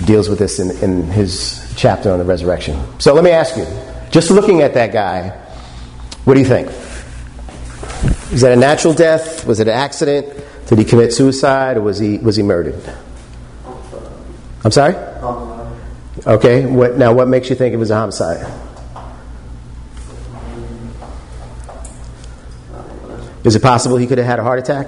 deals 0.06 0.30
with 0.30 0.40
this 0.40 0.60
in, 0.60 0.72
in 0.84 1.04
his 1.04 1.74
chapter 1.76 2.12
on 2.12 2.20
the 2.20 2.26
resurrection. 2.26 2.80
So 3.00 3.14
let 3.14 3.24
me 3.24 3.32
ask 3.32 3.58
you, 3.58 3.66
just 4.18 4.32
looking 4.32 4.62
at 4.62 4.74
that 4.74 4.92
guy, 4.92 5.30
what 6.26 6.34
do 6.34 6.40
you 6.40 6.46
think? 6.48 6.70
Is 8.34 8.42
that 8.42 8.52
a 8.52 8.56
natural 8.56 8.96
death? 8.96 9.46
Was 9.46 9.60
it 9.60 9.68
an 9.68 9.76
accident? 9.76 10.44
Did 10.66 10.80
he 10.80 10.86
commit 10.86 11.14
suicide 11.14 11.78
or 11.78 11.82
was 11.82 12.00
he, 12.00 12.18
was 12.18 12.36
he 12.36 12.42
murdered? 12.42 12.82
I'm 14.66 14.72
sorry? 14.72 14.96
Okay, 16.26 16.66
what, 16.66 16.98
now 16.98 17.14
what 17.14 17.28
makes 17.28 17.52
you 17.52 17.56
think 17.56 17.76
it 17.76 17.78
was 17.78 17.92
a 17.92 17.96
homicide? 17.96 18.52
Is 23.44 23.56
it 23.56 23.62
possible 23.62 23.98
he 23.98 24.08
could 24.08 24.18
have 24.18 24.26
had 24.26 24.40
a 24.40 24.44
heart 24.44 24.58
attack? 24.58 24.88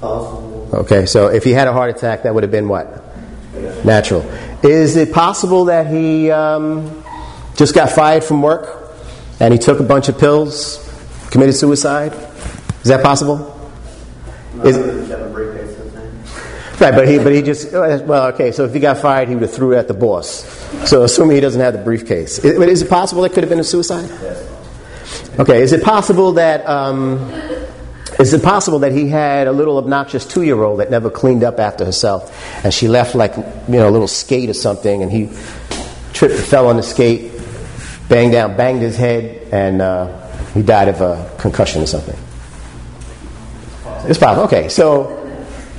Possible. 0.00 0.70
Okay, 0.72 1.06
so 1.06 1.28
if 1.28 1.44
he 1.44 1.52
had 1.52 1.68
a 1.68 1.72
heart 1.72 1.90
attack, 1.90 2.24
that 2.24 2.34
would 2.34 2.42
have 2.42 2.50
been 2.50 2.66
what? 2.66 3.04
Natural. 3.84 4.22
Is 4.64 4.96
it 4.96 5.12
possible 5.12 5.66
that 5.66 5.86
he 5.86 6.32
um, 6.32 6.99
just 7.60 7.74
got 7.74 7.90
fired 7.90 8.24
from 8.24 8.40
work 8.40 8.90
and 9.38 9.52
he 9.52 9.58
took 9.58 9.80
a 9.80 9.82
bunch 9.82 10.08
of 10.08 10.18
pills, 10.18 10.78
committed 11.30 11.54
suicide? 11.54 12.14
Is 12.80 12.88
that 12.88 13.02
possible? 13.02 13.36
Is- 14.64 14.78
Is 14.78 15.10
a 15.10 15.28
briefcase? 15.28 16.80
Right, 16.80 16.94
but 16.94 17.06
he, 17.06 17.18
but 17.18 17.34
he 17.34 17.42
just, 17.42 17.70
well, 17.72 18.28
okay, 18.28 18.52
so 18.52 18.64
if 18.64 18.72
he 18.72 18.80
got 18.80 18.96
fired, 18.96 19.28
he 19.28 19.34
would 19.34 19.42
have 19.42 19.52
threw 19.52 19.74
it 19.74 19.76
at 19.76 19.88
the 19.88 19.92
boss. 19.92 20.44
So 20.88 21.02
assuming 21.02 21.34
he 21.34 21.40
doesn't 21.42 21.60
have 21.60 21.74
the 21.74 21.82
briefcase. 21.84 22.38
Is, 22.38 22.58
is 22.58 22.80
it 22.82 22.88
possible 22.88 23.20
that 23.22 23.34
could 23.34 23.42
have 23.44 23.50
been 23.50 23.60
a 23.60 23.64
suicide? 23.64 24.08
Yes. 24.08 25.38
Okay, 25.38 25.60
is 25.60 25.74
it 25.74 25.84
possible 25.84 26.32
that, 26.32 26.66
um, 26.66 27.30
is 28.18 28.32
it 28.32 28.42
possible 28.42 28.78
that 28.78 28.92
he 28.92 29.06
had 29.08 29.46
a 29.48 29.52
little 29.52 29.76
obnoxious 29.76 30.24
two-year-old 30.24 30.80
that 30.80 30.90
never 30.90 31.10
cleaned 31.10 31.44
up 31.44 31.60
after 31.60 31.84
herself, 31.84 32.64
and 32.64 32.72
she 32.72 32.88
left 32.88 33.14
like, 33.14 33.36
you 33.36 33.44
know, 33.76 33.86
a 33.86 33.92
little 33.92 34.08
skate 34.08 34.48
or 34.48 34.54
something, 34.54 35.02
and 35.02 35.12
he 35.12 35.28
tripped, 36.14 36.36
fell 36.36 36.66
on 36.66 36.78
the 36.78 36.82
skate, 36.82 37.30
banged 38.10 38.32
down, 38.32 38.56
banged 38.56 38.82
his 38.82 38.98
head, 38.98 39.48
and 39.52 39.80
uh, 39.80 40.26
he 40.52 40.60
died 40.60 40.88
of 40.88 41.00
a 41.00 41.34
concussion 41.38 41.80
or 41.80 41.86
something? 41.86 42.18
It's 44.10 44.18
possible. 44.18 44.44
Okay, 44.44 44.68
so 44.68 45.16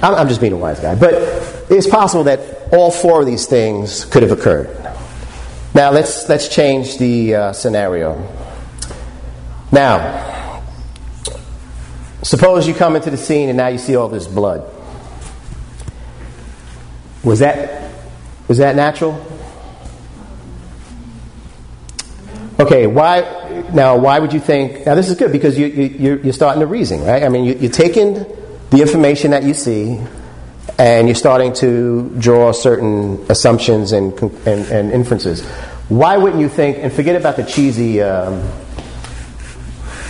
I'm, 0.02 0.16
I'm 0.16 0.28
just 0.28 0.42
being 0.42 0.54
a 0.54 0.58
wise 0.58 0.80
guy, 0.80 0.96
but 0.96 1.14
it's 1.70 1.88
possible 1.88 2.24
that 2.24 2.74
all 2.74 2.90
four 2.90 3.20
of 3.20 3.28
these 3.28 3.46
things 3.46 4.06
could 4.06 4.24
have 4.24 4.32
occurred. 4.32 4.70
Now 5.74 5.92
let's 5.92 6.28
let's 6.28 6.48
change 6.48 6.98
the 6.98 7.36
uh, 7.36 7.54
scenario. 7.54 8.28
Now, 9.72 10.64
suppose 12.24 12.68
you 12.68 12.74
come 12.74 12.96
into 12.96 13.10
the 13.10 13.18
scene 13.18 13.50
and 13.50 13.58
now 13.58 13.68
you 13.68 13.78
see 13.78 13.96
all 13.96 14.10
this 14.10 14.28
blood. 14.28 14.70
Was 17.24 17.40
that 17.40 17.92
was 18.48 18.58
that 18.58 18.76
natural? 18.76 19.31
Okay, 22.62 22.86
why 22.86 23.22
now? 23.74 23.98
Why 23.98 24.20
would 24.20 24.34
you 24.34 24.40
think? 24.40 24.86
Now 24.86 24.94
this 24.94 25.10
is 25.10 25.18
good 25.18 25.32
because 25.32 25.58
you, 25.58 25.66
you 25.66 25.84
you're, 25.84 26.20
you're 26.20 26.34
starting 26.34 26.60
to 26.60 26.68
reason, 26.68 27.04
right? 27.04 27.24
I 27.24 27.30
mean, 27.30 27.44
you, 27.44 27.56
you're 27.56 27.72
taking 27.72 28.14
the 28.70 28.82
information 28.82 29.32
that 29.32 29.42
you 29.42 29.56
see, 29.56 30.00
and 30.78 31.08
you're 31.08 31.16
starting 31.16 31.54
to 31.54 32.14
draw 32.20 32.52
certain 32.52 33.26
assumptions 33.30 33.94
and 33.94 34.14
and, 34.46 34.68
and 34.68 34.92
inferences. 34.92 35.44
Why 35.90 36.18
wouldn't 36.18 36.40
you 36.40 36.50
think? 36.50 36.78
And 36.78 36.94
forget 36.94 37.16
about 37.16 37.36
the 37.36 37.46
cheesy, 37.46 38.00
um, 38.00 38.48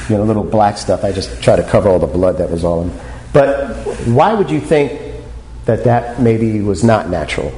you 0.10 0.18
know, 0.18 0.24
little 0.26 0.44
black 0.44 0.78
stuff. 0.78 1.06
I 1.06 1.14
just 1.14 1.42
try 1.42 1.56
to 1.56 1.64
cover 1.64 1.88
all 1.88 2.00
the 2.00 2.06
blood 2.06 2.38
that 2.40 2.52
was 2.52 2.66
on 2.66 2.90
in. 2.90 3.00
But 3.32 3.78
why 4.08 4.34
would 4.34 4.52
you 4.52 4.60
think 4.60 5.24
that 5.64 5.86
that 5.86 6.20
maybe 6.20 6.60
was 6.60 6.84
not 6.84 7.10
natural? 7.10 7.58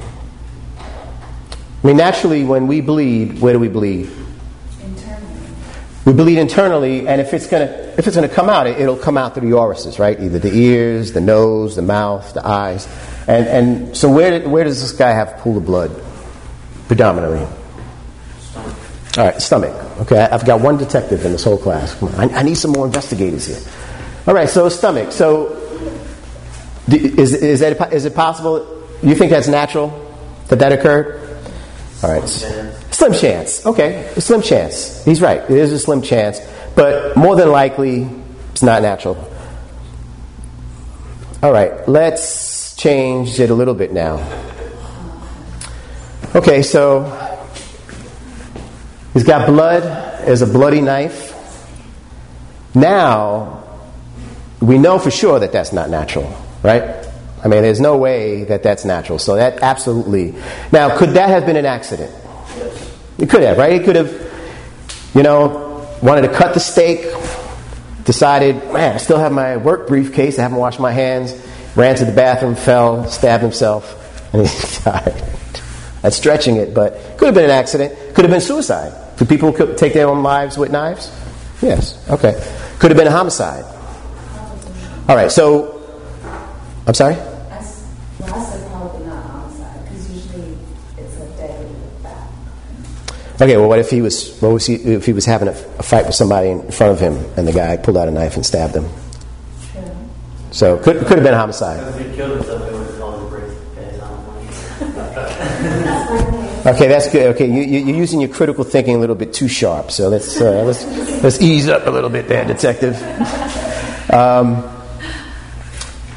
I 0.77 1.87
mean, 1.87 1.97
naturally, 1.97 2.43
when 2.43 2.67
we 2.67 2.79
bleed, 2.81 3.39
where 3.39 3.53
do 3.53 3.59
we 3.59 3.69
bleed? 3.69 4.11
We 6.05 6.11
bleed 6.11 6.37
internally, 6.37 7.07
and 7.07 7.21
if 7.21 7.33
it's 7.33 7.47
gonna 7.47 7.65
if 7.97 8.05
it's 8.07 8.15
gonna 8.15 8.27
come 8.27 8.49
out, 8.49 8.67
it, 8.67 8.77
it'll 8.79 8.97
come 8.97 9.17
out 9.17 9.33
through 9.35 9.49
the 9.49 9.55
orifices, 9.55 9.99
right? 9.99 10.19
Either 10.19 10.37
the 10.37 10.53
ears, 10.53 11.13
the 11.13 11.21
nose, 11.21 11.77
the 11.77 11.81
mouth, 11.81 12.33
the 12.33 12.45
eyes, 12.45 12.87
and 13.27 13.47
and 13.47 13.97
so 13.97 14.11
where 14.11 14.31
did- 14.31 14.47
where 14.51 14.65
does 14.65 14.81
this 14.81 14.91
guy 14.91 15.11
have 15.11 15.37
pool 15.37 15.57
of 15.57 15.65
blood 15.65 15.91
predominantly? 16.87 17.47
All 19.15 19.23
right, 19.25 19.41
stomach. 19.41 19.73
Okay, 20.01 20.19
I've 20.19 20.43
got 20.45 20.59
one 20.59 20.77
detective 20.77 21.23
in 21.23 21.31
this 21.31 21.43
whole 21.43 21.57
class. 21.57 21.95
I, 22.17 22.25
I 22.29 22.43
need 22.43 22.55
some 22.55 22.71
more 22.71 22.85
investigators 22.85 23.45
here. 23.45 23.59
All 24.27 24.33
right, 24.33 24.49
so 24.49 24.67
stomach. 24.69 25.11
So 25.13 25.55
is 26.89 27.33
is 27.33 27.61
that 27.61 27.93
is 27.93 28.03
it 28.05 28.13
possible? 28.15 28.67
You 29.01 29.15
think 29.15 29.31
that's 29.31 29.47
natural 29.47 29.89
that 30.49 30.59
that 30.59 30.71
occurred? 30.73 31.22
All 32.03 32.11
right. 32.11 32.27
Slim 32.27 33.13
chance. 33.13 33.65
Okay, 33.65 34.11
a 34.15 34.21
slim 34.21 34.41
chance. 34.41 35.03
He's 35.05 35.21
right. 35.21 35.39
It 35.41 35.57
is 35.57 35.71
a 35.71 35.79
slim 35.79 36.01
chance, 36.01 36.41
but 36.75 37.15
more 37.15 37.37
than 37.37 37.49
likely, 37.49 38.07
it's 38.51 38.61
not 38.61 38.81
natural. 38.81 39.15
All 41.41 41.51
right, 41.51 41.87
let's 41.87 42.75
change 42.75 43.39
it 43.39 43.49
a 43.49 43.53
little 43.53 43.73
bit 43.73 43.93
now. 43.93 44.19
Okay, 46.35 46.61
so 46.61 47.03
he's 49.13 49.23
got 49.23 49.47
blood. 49.47 49.83
There's 50.25 50.41
a 50.41 50.47
bloody 50.47 50.81
knife. 50.81 51.31
Now, 52.75 53.63
we 54.61 54.77
know 54.77 54.99
for 54.99 55.11
sure 55.11 55.39
that 55.39 55.51
that's 55.51 55.71
not 55.73 55.89
natural, 55.89 56.33
right? 56.63 57.02
I 57.43 57.49
mean, 57.49 57.61
there's 57.61 57.81
no 57.81 57.97
way 57.97 58.45
that 58.45 58.63
that's 58.63 58.85
natural. 58.85 59.19
So 59.19 59.35
that 59.35 59.61
absolutely. 59.61 60.33
Now, 60.71 60.97
could 60.97 61.11
that 61.11 61.29
have 61.29 61.45
been 61.45 61.57
an 61.57 61.65
accident? 61.65 62.13
It 63.17 63.29
could 63.29 63.41
have, 63.41 63.57
right? 63.57 63.73
It 63.73 63.85
could 63.85 63.95
have, 63.95 65.11
you 65.13 65.23
know, 65.23 65.87
wanted 66.01 66.21
to 66.21 66.33
cut 66.33 66.53
the 66.53 66.59
steak, 66.59 67.01
decided, 68.05 68.55
man, 68.71 68.95
I 68.95 68.97
still 68.97 69.17
have 69.19 69.31
my 69.31 69.57
work 69.57 69.87
briefcase, 69.87 70.39
I 70.39 70.43
haven't 70.43 70.57
washed 70.57 70.79
my 70.79 70.91
hands, 70.91 71.33
ran 71.75 71.95
to 71.95 72.05
the 72.05 72.11
bathroom, 72.11 72.55
fell, 72.55 73.09
stabbed 73.09 73.43
himself, 73.43 74.33
and 74.33 74.47
he 74.47 74.79
died. 74.83 75.23
That's 76.01 76.17
stretching 76.17 76.57
it, 76.57 76.73
but 76.73 77.17
could 77.17 77.27
have 77.27 77.35
been 77.35 77.45
an 77.45 77.51
accident. 77.51 77.93
Could 78.13 78.25
have 78.25 78.31
been 78.31 78.41
suicide. 78.41 78.93
Do 79.17 79.25
people 79.25 79.53
take 79.75 79.93
their 79.93 80.07
own 80.09 80.23
lives 80.23 80.57
with 80.57 80.71
knives? 80.71 81.11
Yes. 81.61 81.97
Okay. 82.09 82.33
Could 82.79 82.91
have 82.91 82.97
been 82.97 83.07
a 83.07 83.11
homicide. 83.11 83.63
All 85.07 85.15
right. 85.15 85.31
So, 85.31 85.81
I'm 86.85 86.93
sorry. 86.93 87.15
I 88.23 88.27
s- 88.27 88.31
Well, 88.31 88.39
I 88.39 88.43
said 88.51 88.71
probably 88.71 89.05
not 89.07 89.23
homicide, 89.25 89.83
because 89.85 90.11
usually 90.11 90.57
it's 90.97 91.15
a 91.17 91.25
deadly 91.37 91.75
fact. 92.01 92.31
Okay. 93.41 93.57
Well, 93.57 93.67
what 93.69 93.79
if 93.79 93.89
he 93.89 94.01
was? 94.01 94.37
What 94.39 94.53
was 94.53 94.65
he? 94.65 94.75
If 94.75 95.05
he 95.05 95.13
was 95.13 95.25
having 95.25 95.47
a, 95.47 95.51
a 95.51 95.83
fight 95.83 96.05
with 96.05 96.15
somebody 96.15 96.49
in 96.49 96.71
front 96.71 96.93
of 96.93 96.99
him, 96.99 97.25
and 97.37 97.47
the 97.47 97.51
guy 97.53 97.77
pulled 97.77 97.97
out 97.97 98.07
a 98.07 98.11
knife 98.11 98.35
and 98.35 98.45
stabbed 98.45 98.75
him? 98.75 98.85
True. 99.71 99.83
So 100.51 100.77
could 100.77 100.97
could 101.05 101.17
have 101.17 101.23
been 101.23 101.33
homicide. 101.33 101.79
If 101.99 102.09
he 102.09 102.15
killed 102.15 102.37
himself, 102.37 102.61
it 102.61 102.73
was 102.73 102.99
on 102.99 103.23
the 103.23 103.29
briefcase. 103.29 104.01
I 104.01 104.07
don't 105.63 105.85
know. 105.85 106.71
Okay, 106.71 106.87
that's 106.87 107.09
good. 107.11 107.35
Okay, 107.35 107.45
you, 107.47 107.61
you, 107.61 107.85
you're 107.87 107.97
using 107.97 108.21
your 108.21 108.29
critical 108.29 108.63
thinking 108.63 108.95
a 108.95 108.97
little 108.97 109.15
bit 109.17 109.33
too 109.33 109.49
sharp. 109.49 109.91
So 109.91 110.07
let's 110.07 110.39
uh, 110.39 110.63
let's 110.63 110.85
let's 111.21 111.41
ease 111.41 111.67
up 111.67 111.87
a 111.87 111.89
little 111.89 112.09
bit 112.09 112.27
there, 112.29 112.45
detective. 112.45 112.95
Um, 114.09 114.63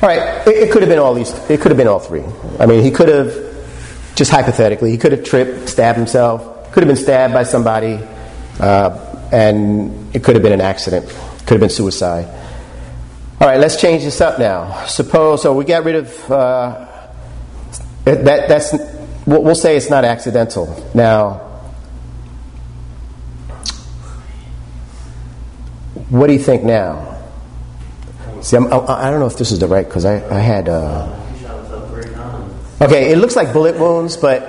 all 0.07 0.17
right, 0.17 0.47
it, 0.47 0.69
it 0.69 0.71
could 0.71 0.83
have 0.83 0.89
been 0.89 1.01
all 1.01 1.15
these. 1.15 1.33
It 1.51 1.61
could 1.61 1.73
have 1.73 1.77
been 1.77 1.89
all 1.89 1.99
three. 1.99 2.23
I 2.61 2.67
mean, 2.67 2.85
he 2.85 2.93
could 2.93 3.09
have 3.09 3.35
just 4.15 4.31
hypothetically, 4.31 4.93
he 4.93 4.99
could 4.99 5.11
have 5.11 5.25
tripped, 5.25 5.69
stabbed 5.69 5.99
himself. 5.99 6.71
Could 6.71 6.85
have 6.85 6.89
been 6.89 7.03
stabbed 7.03 7.35
by 7.35 7.43
somebody, 7.43 7.99
uh, 8.61 9.29
and 9.33 10.15
it 10.15 10.23
could 10.23 10.37
have 10.37 10.45
been 10.45 10.53
an 10.53 10.61
accident. 10.61 11.09
Could 11.41 11.55
have 11.55 11.61
been 11.61 11.71
suicide. 11.71 12.27
All 13.41 13.49
right, 13.49 13.59
let's 13.59 13.81
change 13.81 14.05
this 14.05 14.21
up 14.21 14.39
now. 14.39 14.85
Suppose 14.87 15.43
so. 15.43 15.53
We 15.53 15.65
got 15.65 15.83
rid 15.83 15.97
of 15.97 16.31
uh, 16.31 16.87
that. 18.05 18.49
That's 18.49 18.75
we'll, 19.27 19.43
we'll 19.43 19.55
say 19.57 19.77
it's 19.77 19.91
not 19.91 20.05
accidental. 20.05 20.89
Now, 20.95 21.39
what 26.11 26.29
do 26.29 26.33
you 26.33 26.39
think 26.39 26.63
now? 26.63 27.16
See, 28.47 28.57
I'm, 28.57 28.73
I, 28.73 29.09
I 29.09 29.11
don't 29.11 29.19
know 29.19 29.27
if 29.27 29.37
this 29.37 29.51
is 29.51 29.59
the 29.59 29.67
right 29.67 29.85
because 29.85 30.05
I, 30.05 30.25
I 30.33 30.39
had. 30.39 30.69
Uh, 30.69 31.13
okay, 32.81 33.11
it 33.11 33.19
looks 33.19 33.35
like 33.35 33.53
bullet 33.53 33.77
wounds, 33.77 34.17
but 34.17 34.45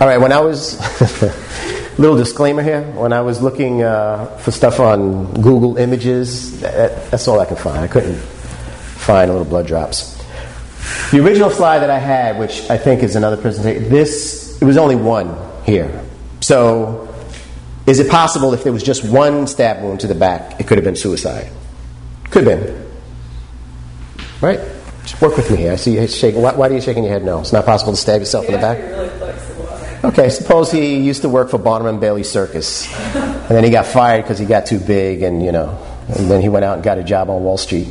all 0.00 0.06
right. 0.06 0.18
When 0.18 0.30
I 0.30 0.38
was 0.38 0.78
little 1.98 2.16
disclaimer 2.16 2.62
here. 2.62 2.82
When 2.92 3.12
I 3.12 3.22
was 3.22 3.42
looking 3.42 3.82
uh, 3.82 4.26
for 4.38 4.52
stuff 4.52 4.78
on 4.78 5.34
Google 5.34 5.78
Images, 5.78 6.60
that, 6.60 7.10
that's 7.10 7.26
all 7.26 7.40
I 7.40 7.44
could 7.44 7.58
find. 7.58 7.78
I 7.80 7.88
couldn't 7.88 8.18
find 8.18 9.28
a 9.28 9.32
little 9.32 9.48
blood 9.48 9.66
drops. 9.66 10.16
The 11.10 11.18
original 11.18 11.50
slide 11.50 11.80
that 11.80 11.90
I 11.90 11.98
had, 11.98 12.38
which 12.38 12.70
I 12.70 12.78
think 12.78 13.02
is 13.02 13.16
another 13.16 13.36
presentation, 13.36 13.90
this 13.90 14.62
it 14.62 14.64
was 14.64 14.76
only 14.76 14.94
one 14.94 15.36
here. 15.64 16.04
So, 16.40 17.12
is 17.88 17.98
it 17.98 18.08
possible 18.08 18.54
if 18.54 18.62
there 18.62 18.72
was 18.72 18.84
just 18.84 19.04
one 19.04 19.48
stab 19.48 19.82
wound 19.82 19.98
to 20.02 20.06
the 20.06 20.14
back, 20.14 20.60
it 20.60 20.68
could 20.68 20.78
have 20.78 20.84
been 20.84 20.94
suicide? 20.94 21.50
Could 22.30 22.46
have 22.46 22.64
been. 22.64 22.89
Right? 24.40 24.60
Just 25.02 25.20
work 25.20 25.36
with 25.36 25.50
me 25.50 25.58
here. 25.58 25.72
I 25.72 25.76
see 25.76 25.94
you 25.94 26.06
shaking. 26.06 26.42
Why, 26.42 26.54
why 26.54 26.68
are 26.68 26.72
you 26.72 26.80
shaking 26.80 27.04
your 27.04 27.12
head? 27.12 27.24
No, 27.24 27.40
it's 27.40 27.52
not 27.52 27.64
possible 27.64 27.92
to 27.92 27.96
stab 27.96 28.20
yourself 28.20 28.46
in 28.46 28.52
the 28.52 28.58
back. 28.58 28.78
Really. 28.78 29.10
Okay, 30.02 30.30
suppose 30.30 30.72
he 30.72 30.96
used 30.96 31.22
to 31.22 31.28
work 31.28 31.50
for 31.50 31.58
Barnum 31.58 31.86
and 31.86 32.00
Bailey 32.00 32.22
Circus, 32.22 32.90
and 33.14 33.50
then 33.50 33.64
he 33.64 33.70
got 33.70 33.84
fired 33.84 34.22
because 34.22 34.38
he 34.38 34.46
got 34.46 34.64
too 34.64 34.78
big, 34.78 35.22
and 35.22 35.42
you 35.44 35.52
know, 35.52 35.78
and 36.08 36.30
then 36.30 36.40
he 36.40 36.48
went 36.48 36.64
out 36.64 36.76
and 36.76 36.82
got 36.82 36.96
a 36.96 37.04
job 37.04 37.28
on 37.28 37.42
Wall 37.42 37.58
Street. 37.58 37.88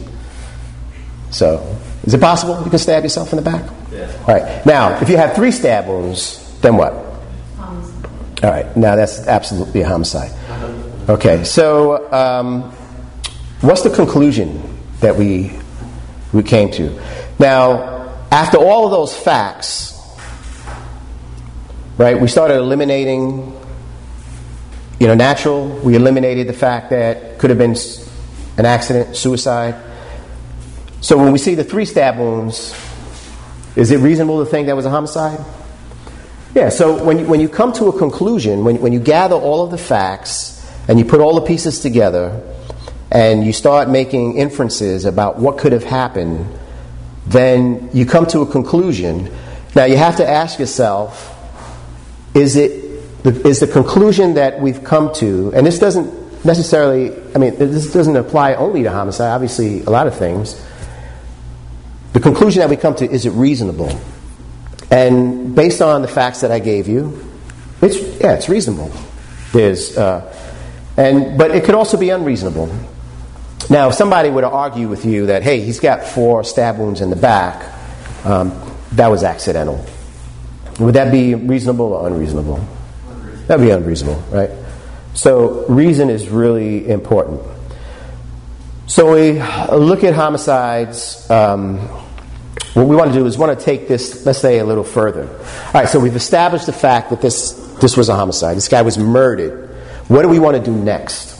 So, 1.29 1.77
is 2.03 2.15
it 2.15 2.19
possible 2.19 2.63
you 2.63 2.69
can 2.71 2.79
stab 2.79 3.03
yourself 3.03 3.31
in 3.31 3.37
the 3.37 3.43
back? 3.43 3.69
Yeah. 3.91 4.11
All 4.27 4.33
right. 4.33 4.65
Now, 4.65 4.99
if 4.99 5.09
you 5.09 5.17
have 5.17 5.35
three 5.35 5.51
stab 5.51 5.87
wounds, 5.87 6.59
then 6.61 6.77
what? 6.77 6.93
Homicide. 7.57 8.09
All 8.43 8.49
right. 8.49 8.77
Now 8.77 8.95
that's 8.95 9.27
absolutely 9.27 9.81
a 9.81 9.87
homicide. 9.87 10.31
Okay. 11.07 11.43
So, 11.43 12.11
um, 12.11 12.71
what's 13.61 13.83
the 13.83 13.91
conclusion 13.91 14.63
that 15.01 15.15
we 15.15 15.51
we 16.33 16.43
came 16.43 16.71
to? 16.71 16.99
Now, 17.39 18.25
after 18.31 18.57
all 18.57 18.85
of 18.85 18.91
those 18.91 19.15
facts, 19.15 19.99
right? 21.99 22.19
We 22.19 22.27
started 22.27 22.55
eliminating, 22.55 23.59
you 24.99 25.07
know, 25.07 25.15
natural. 25.15 25.67
We 25.67 25.95
eliminated 25.95 26.47
the 26.47 26.53
fact 26.53 26.91
that 26.91 27.37
could 27.39 27.49
have 27.49 27.59
been 27.59 27.75
an 28.57 28.65
accident, 28.65 29.15
suicide. 29.15 29.75
So 31.01 31.17
when 31.17 31.31
we 31.31 31.37
see 31.37 31.55
the 31.55 31.63
three 31.63 31.85
stab 31.85 32.17
wounds, 32.17 32.73
is 33.75 33.91
it 33.91 33.97
reasonable 33.97 34.43
to 34.43 34.49
think 34.49 34.67
that 34.67 34.75
was 34.75 34.85
a 34.85 34.89
homicide? 34.89 35.43
Yeah, 36.55 36.69
so 36.69 37.03
when 37.03 37.19
you, 37.19 37.25
when 37.25 37.39
you 37.39 37.49
come 37.49 37.73
to 37.73 37.87
a 37.87 37.97
conclusion, 37.97 38.63
when, 38.63 38.81
when 38.81 38.93
you 38.93 38.99
gather 38.99 39.35
all 39.35 39.63
of 39.63 39.71
the 39.71 39.77
facts 39.77 40.55
and 40.87 40.97
you 40.99 41.05
put 41.05 41.19
all 41.19 41.35
the 41.35 41.45
pieces 41.45 41.79
together 41.81 42.41
and 43.11 43.45
you 43.45 43.53
start 43.53 43.89
making 43.89 44.37
inferences 44.37 45.05
about 45.05 45.39
what 45.39 45.57
could 45.57 45.71
have 45.71 45.83
happened, 45.83 46.47
then 47.27 47.89
you 47.93 48.05
come 48.05 48.25
to 48.27 48.41
a 48.41 48.45
conclusion. 48.45 49.31
Now 49.75 49.85
you 49.85 49.97
have 49.97 50.17
to 50.17 50.27
ask 50.27 50.59
yourself 50.59 51.35
is 52.35 52.55
it 52.55 53.23
the, 53.23 53.31
the 53.31 53.69
conclusion 53.71 54.35
that 54.35 54.59
we've 54.61 54.83
come 54.83 55.13
to, 55.15 55.51
and 55.53 55.65
this 55.65 55.79
doesn't 55.79 56.45
necessarily, 56.45 57.11
I 57.35 57.37
mean, 57.37 57.57
this 57.57 57.91
doesn't 57.91 58.15
apply 58.15 58.53
only 58.53 58.83
to 58.83 58.91
homicide, 58.91 59.31
obviously, 59.31 59.81
a 59.81 59.89
lot 59.89 60.07
of 60.07 60.17
things. 60.17 60.63
The 62.13 62.19
conclusion 62.19 62.61
that 62.61 62.69
we 62.69 62.77
come 62.77 62.95
to, 62.95 63.09
is 63.09 63.25
it 63.25 63.31
reasonable? 63.31 63.99
And 64.89 65.55
based 65.55 65.81
on 65.81 66.01
the 66.01 66.07
facts 66.07 66.41
that 66.41 66.51
I 66.51 66.59
gave 66.59 66.87
you, 66.87 67.25
it's 67.81 67.97
yeah, 68.19 68.33
it's 68.33 68.49
reasonable. 68.49 68.91
There's 69.53 69.97
uh, 69.97 70.33
and 70.97 71.37
but 71.37 71.51
it 71.51 71.63
could 71.63 71.75
also 71.75 71.97
be 71.97 72.09
unreasonable. 72.09 72.71
Now, 73.67 73.89
if 73.89 73.95
somebody 73.95 74.29
were 74.29 74.41
to 74.41 74.49
argue 74.49 74.87
with 74.87 75.05
you 75.05 75.27
that 75.27 75.43
hey, 75.43 75.61
he's 75.61 75.79
got 75.79 76.03
four 76.03 76.43
stab 76.43 76.77
wounds 76.77 77.01
in 77.01 77.09
the 77.09 77.15
back, 77.15 77.73
um, 78.25 78.53
that 78.93 79.07
was 79.07 79.23
accidental. 79.23 79.85
Would 80.79 80.95
that 80.95 81.11
be 81.11 81.35
reasonable 81.35 81.93
or 81.93 82.07
unreasonable? 82.07 82.65
That'd 83.47 83.65
be 83.65 83.71
unreasonable, 83.71 84.21
right? 84.31 84.49
So 85.13 85.65
reason 85.67 86.09
is 86.09 86.29
really 86.29 86.87
important. 86.87 87.41
So 88.87 89.13
we 89.13 89.41
look 89.75 90.03
at 90.03 90.13
homicides. 90.13 91.29
Um, 91.29 91.79
what 92.73 92.87
we 92.87 92.95
want 92.95 93.11
to 93.11 93.19
do 93.19 93.25
is 93.25 93.37
want 93.37 93.57
to 93.57 93.65
take 93.65 93.87
this, 93.87 94.25
let's 94.25 94.39
say, 94.39 94.59
a 94.59 94.65
little 94.65 94.83
further. 94.83 95.27
All 95.27 95.73
right, 95.73 95.89
so 95.89 95.99
we've 95.99 96.15
established 96.15 96.65
the 96.65 96.73
fact 96.73 97.09
that 97.09 97.21
this 97.21 97.53
this 97.81 97.95
was 97.95 98.09
a 98.09 98.15
homicide. 98.15 98.57
This 98.57 98.67
guy 98.67 98.81
was 98.81 98.97
murdered. 98.97 99.69
What 100.07 100.21
do 100.21 100.29
we 100.29 100.39
want 100.39 100.57
to 100.57 100.63
do 100.63 100.75
next? 100.75 101.38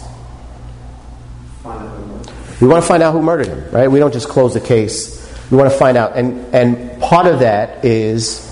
We 2.62 2.68
want 2.68 2.84
to 2.84 2.88
find 2.88 3.02
out 3.02 3.14
who 3.14 3.22
murdered 3.22 3.48
him, 3.48 3.72
right? 3.72 3.90
We 3.90 4.00
don't 4.00 4.14
just 4.14 4.28
close 4.28 4.54
the 4.54 4.60
case. 4.60 5.18
We 5.50 5.58
want 5.58 5.72
to 5.72 5.78
find 5.78 5.98
out, 5.98 6.16
and 6.16 6.54
and 6.54 7.02
part 7.02 7.26
of 7.26 7.40
that 7.40 7.86
is 7.86 8.46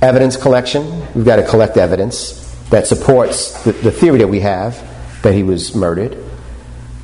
evidence 0.00 0.36
collection. 0.36 1.00
We've 1.14 1.24
got 1.24 1.36
to 1.36 1.46
collect 1.46 1.76
evidence 1.76 2.44
that 2.70 2.86
supports 2.86 3.64
the, 3.64 3.72
the 3.72 3.90
theory 3.90 4.18
that 4.18 4.28
we 4.28 4.40
have 4.40 4.82
that 5.22 5.34
he 5.34 5.42
was 5.42 5.74
murdered. 5.74 6.16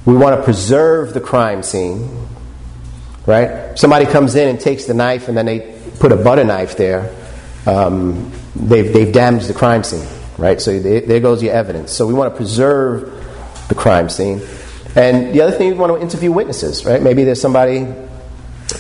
We 0.05 0.15
want 0.15 0.37
to 0.39 0.43
preserve 0.45 1.15
the 1.15 1.21
crime 1.21 1.63
scene, 1.63 2.27
right? 3.27 3.77
Somebody 3.77 4.07
comes 4.07 4.35
in 4.35 4.49
and 4.49 4.61
takes 4.61 4.85
the 4.85 4.95
knife, 4.95 5.29
and 5.29 5.37
then 5.37 5.47
they 5.47 5.81
put 5.99 6.13
a 6.13 6.17
butter 6.17 6.45
knife 6.45 6.77
there. 6.77 7.15
Um, 7.67 8.31
they've 8.55 8.93
they've 8.93 9.13
damaged 9.13 9.49
the 9.49 9.55
crime 9.55 9.83
scene, 9.83 10.07
right? 10.39 10.61
So 10.61 10.79
they, 10.79 11.01
there 11.01 11.21
goes 11.21 11.43
your 11.43 11.55
evidence. 11.55 11.91
So 11.93 12.07
we 12.07 12.15
want 12.15 12.33
to 12.33 12.37
preserve 12.37 13.67
the 13.69 13.75
crime 13.75 14.09
scene. 14.09 14.41
And 14.97 15.35
the 15.35 15.41
other 15.41 15.57
thing, 15.57 15.71
we 15.71 15.75
want 15.75 15.93
to 15.95 16.01
interview 16.01 16.31
witnesses, 16.31 16.85
right? 16.85 17.03
Maybe 17.03 17.25
there's 17.25 17.41
somebody 17.41 17.87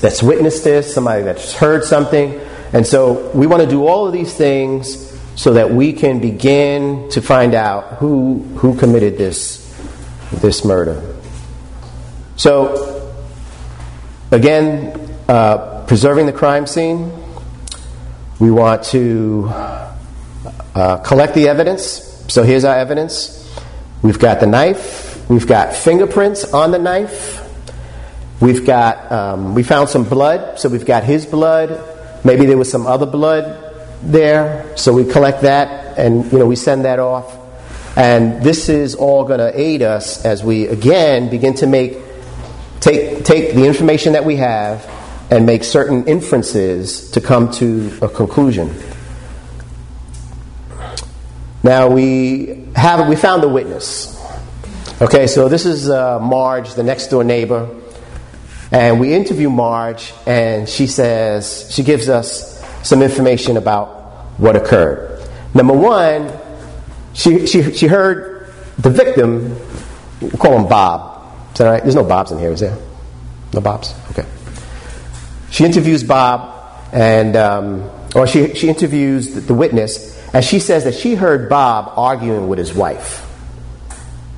that's 0.01 0.23
witnessed 0.23 0.65
this, 0.65 0.95
somebody 0.95 1.23
that's 1.23 1.55
heard 1.55 1.85
something. 1.85 2.41
And 2.73 2.87
so 2.87 3.31
we 3.31 3.47
want 3.47 3.63
to 3.63 3.69
do 3.69 3.87
all 3.87 4.07
of 4.07 4.13
these 4.13 4.33
things 4.35 5.13
so 5.37 5.55
that 5.55 5.71
we 5.71 5.93
can 5.93 6.21
begin 6.21 7.09
to 7.11 7.21
find 7.21 7.55
out 7.55 7.95
who, 7.95 8.43
who 8.57 8.77
committed 8.77 9.19
this, 9.19 9.61
this 10.35 10.65
murder. 10.65 11.17
So, 12.37 13.13
again, 14.31 15.01
uh, 15.29 15.85
preserving 15.87 16.27
the 16.27 16.33
crime 16.33 16.67
scene, 16.67 17.13
we 18.39 18.51
want 18.51 18.85
to 18.85 19.49
uh, 20.75 20.99
collect 20.99 21.35
the 21.35 21.49
evidence. 21.49 22.25
So 22.29 22.43
here's 22.43 22.65
our 22.65 22.77
evidence. 22.77 23.41
We've 24.03 24.19
got 24.19 24.41
the 24.41 24.47
knife. 24.47 25.14
We've 25.29 25.47
got 25.47 25.75
fingerprints 25.75 26.53
on 26.53 26.71
the 26.71 26.79
knife. 26.79 27.41
We've 28.41 28.67
got 28.67 29.11
um, 29.11 29.55
we 29.55 29.63
found 29.63 29.89
some 29.89 30.05
blood, 30.05 30.59
so 30.59 30.69
we've 30.69 30.85
got 30.85 31.05
his 31.05 31.25
blood. 31.25 31.81
Maybe 32.25 32.47
there 32.47 32.59
was 32.59 32.71
some 32.71 32.87
other 32.87 33.07
blood 33.07 33.61
there, 34.03 34.77
so 34.77 34.93
we 34.93 35.05
collect 35.05 35.43
that 35.43 35.85
and 35.99 36.31
you 36.33 36.39
know 36.39 36.47
we 36.47 36.57
send 36.57 36.85
that 36.85 36.99
off. 36.99 37.39
And 37.97 38.43
this 38.43 38.69
is 38.69 38.95
all 38.95 39.25
going 39.25 39.39
to 39.39 39.59
aid 39.59 39.83
us 39.83 40.25
as 40.25 40.43
we 40.43 40.67
again 40.67 41.31
begin 41.31 41.55
to 41.55 41.67
make 41.67 41.99
take 42.81 43.25
take 43.25 43.55
the 43.55 43.67
information 43.67 44.15
that 44.15 44.25
we 44.25 44.37
have 44.37 44.91
and 45.31 45.47
make 45.47 45.65
certain 45.65 46.07
inferences 46.07 47.11
to 47.13 47.21
come 47.21 47.51
to 47.53 47.97
a 48.03 48.09
conclusion. 48.09 48.75
Now 51.63 51.89
we 51.89 52.67
have 52.77 53.09
we 53.09 53.17
found 53.17 53.43
the 53.43 53.49
witness. 53.49 54.14
Okay, 55.03 55.27
so 55.27 55.49
this 55.49 55.67
is 55.67 55.91
uh, 55.91 56.21
Marge, 56.21 56.75
the 56.75 56.85
next 56.85 57.09
door 57.09 57.25
neighbor, 57.25 57.69
and 58.71 59.01
we 59.01 59.13
interview 59.13 59.51
Marge, 59.51 60.15
and 60.25 60.69
she 60.69 60.87
says 60.87 61.67
she 61.69 61.83
gives 61.83 62.09
us 62.09 62.63
some 62.87 63.03
information 63.03 63.57
about 63.57 63.89
what 64.39 64.55
occurred. 64.55 65.21
Number 65.53 65.75
one, 65.75 66.33
she 67.13 67.45
she 67.49 67.73
she 67.73 67.89
heard 67.89 68.55
the 68.79 68.89
victim. 68.89 69.59
We'll 70.21 70.31
call 70.31 70.57
him 70.57 70.69
Bob. 70.69 71.27
Is 71.55 71.59
that 71.59 71.71
right? 71.71 71.83
There's 71.83 71.97
no 71.97 72.05
Bobs 72.05 72.31
in 72.31 72.39
here, 72.39 72.53
is 72.53 72.61
there? 72.61 72.79
No 73.53 73.61
Bobs. 73.61 73.93
Okay. 74.13 74.29
She 75.51 75.65
interviews 75.65 76.05
Bob, 76.05 76.55
and 76.93 77.35
um, 77.35 77.91
or 78.15 78.29
she 78.29 78.55
she 78.55 78.69
interviews 78.69 79.35
the, 79.35 79.41
the 79.41 79.55
witness, 79.55 80.17
and 80.33 80.45
she 80.45 80.61
says 80.61 80.85
that 80.85 80.95
she 80.95 81.17
heard 81.17 81.49
Bob 81.49 81.95
arguing 81.97 82.47
with 82.47 82.61
his 82.61 82.73
wife 82.73 83.29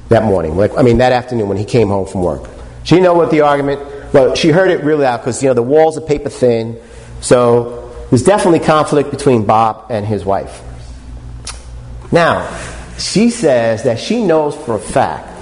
that 0.09 0.23
morning. 0.23 0.57
Like 0.57 0.77
I 0.77 0.83
mean, 0.83 0.99
that 0.99 1.13
afternoon 1.13 1.49
when 1.49 1.57
he 1.57 1.65
came 1.65 1.89
home 1.89 2.07
from 2.07 2.23
work. 2.23 2.49
She 2.85 2.95
didn't 2.95 3.05
know 3.05 3.15
what 3.15 3.31
the 3.31 3.41
argument. 3.41 3.81
Well, 4.13 4.35
she 4.35 4.51
heard 4.51 4.71
it 4.71 4.85
really 4.85 5.03
loud 5.03 5.19
because 5.19 5.43
you 5.43 5.49
know 5.49 5.55
the 5.55 5.63
walls 5.63 5.99
are 5.99 6.03
paper 6.03 6.29
thin, 6.29 6.81
so 7.21 8.07
there's 8.11 8.23
definitely 8.23 8.61
conflict 8.61 9.11
between 9.11 9.45
Bob 9.45 9.87
and 9.91 10.07
his 10.07 10.25
wife. 10.25 10.63
Now, 12.13 12.49
she 12.99 13.31
says 13.31 13.83
that 13.83 13.99
she 13.99 14.25
knows 14.25 14.57
for 14.57 14.77
a 14.77 14.81
fact 14.81 15.33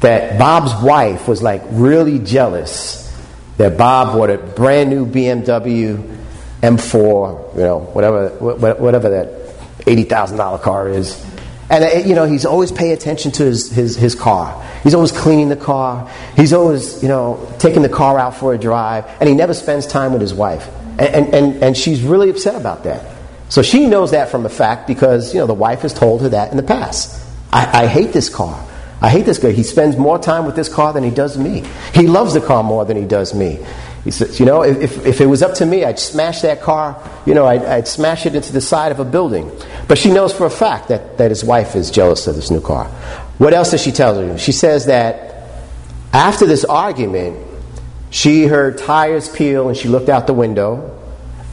that 0.00 0.38
Bob's 0.38 0.72
wife 0.82 1.26
was 1.26 1.42
like 1.42 1.62
really 1.70 2.20
jealous 2.20 3.08
that 3.56 3.76
Bob 3.76 4.14
bought 4.14 4.30
a 4.30 4.38
brand 4.38 4.88
new 4.88 5.04
BMW 5.04 6.16
M4, 6.62 7.54
you 7.54 7.60
know, 7.60 7.80
whatever 7.80 8.28
whatever 8.38 9.10
that 9.10 9.54
eighty 9.86 10.04
thousand 10.04 10.38
dollar 10.38 10.58
car 10.58 10.88
is. 10.88 11.24
And 11.70 11.84
uh, 11.84 12.08
you 12.08 12.14
know 12.14 12.24
he's 12.24 12.46
always 12.46 12.72
paying 12.72 12.92
attention 12.92 13.30
to 13.32 13.44
his, 13.44 13.70
his, 13.70 13.96
his 13.96 14.14
car. 14.14 14.62
He's 14.82 14.94
always 14.94 15.12
cleaning 15.12 15.48
the 15.48 15.56
car. 15.56 16.10
He's 16.36 16.52
always 16.52 17.02
you 17.02 17.08
know 17.08 17.54
taking 17.58 17.82
the 17.82 17.88
car 17.88 18.18
out 18.18 18.36
for 18.36 18.54
a 18.54 18.58
drive, 18.58 19.04
and 19.20 19.28
he 19.28 19.34
never 19.34 19.54
spends 19.54 19.86
time 19.86 20.12
with 20.12 20.20
his 20.20 20.34
wife. 20.34 20.68
And 20.98 21.00
and, 21.00 21.34
and, 21.34 21.62
and 21.62 21.76
she's 21.76 22.02
really 22.02 22.30
upset 22.30 22.54
about 22.54 22.84
that. 22.84 23.18
So 23.48 23.62
she 23.62 23.86
knows 23.86 24.10
that 24.10 24.28
from 24.28 24.44
a 24.44 24.48
fact 24.50 24.86
because, 24.86 25.32
you 25.32 25.40
know, 25.40 25.46
the 25.46 25.54
wife 25.54 25.80
has 25.80 25.94
told 25.94 26.20
her 26.22 26.28
that 26.30 26.50
in 26.50 26.56
the 26.56 26.62
past. 26.62 27.24
I, 27.50 27.84
I 27.84 27.86
hate 27.86 28.12
this 28.12 28.28
car. 28.28 28.62
I 29.00 29.08
hate 29.08 29.24
this 29.24 29.38
guy. 29.38 29.52
He 29.52 29.62
spends 29.62 29.96
more 29.96 30.18
time 30.18 30.44
with 30.44 30.54
this 30.54 30.68
car 30.68 30.92
than 30.92 31.02
he 31.02 31.10
does 31.10 31.38
me. 31.38 31.64
He 31.94 32.06
loves 32.08 32.34
the 32.34 32.40
car 32.40 32.62
more 32.62 32.84
than 32.84 32.96
he 32.96 33.04
does 33.04 33.32
me. 33.32 33.64
He 34.04 34.10
says, 34.10 34.38
you 34.38 34.46
know, 34.46 34.62
if, 34.62 35.04
if 35.04 35.20
it 35.20 35.26
was 35.26 35.42
up 35.42 35.54
to 35.54 35.66
me, 35.66 35.84
I'd 35.84 35.98
smash 35.98 36.42
that 36.42 36.62
car, 36.62 36.96
you 37.26 37.34
know, 37.34 37.46
I'd, 37.46 37.62
I'd 37.62 37.88
smash 37.88 38.26
it 38.26 38.34
into 38.34 38.52
the 38.52 38.60
side 38.60 38.92
of 38.92 39.00
a 39.00 39.04
building. 39.04 39.50
But 39.86 39.98
she 39.98 40.10
knows 40.10 40.32
for 40.32 40.46
a 40.46 40.50
fact 40.50 40.88
that, 40.88 41.18
that 41.18 41.30
his 41.30 41.44
wife 41.44 41.74
is 41.74 41.90
jealous 41.90 42.26
of 42.26 42.36
this 42.36 42.50
new 42.50 42.60
car. 42.60 42.86
What 43.38 43.54
else 43.54 43.72
does 43.72 43.82
she 43.82 43.92
tell 43.92 44.24
you? 44.24 44.38
She 44.38 44.52
says 44.52 44.86
that 44.86 45.28
after 46.12 46.46
this 46.46 46.64
argument, 46.64 47.46
she 48.10 48.44
heard 48.44 48.78
tires 48.78 49.28
peel 49.28 49.68
and 49.68 49.76
she 49.76 49.88
looked 49.88 50.08
out 50.08 50.26
the 50.26 50.34
window 50.34 50.98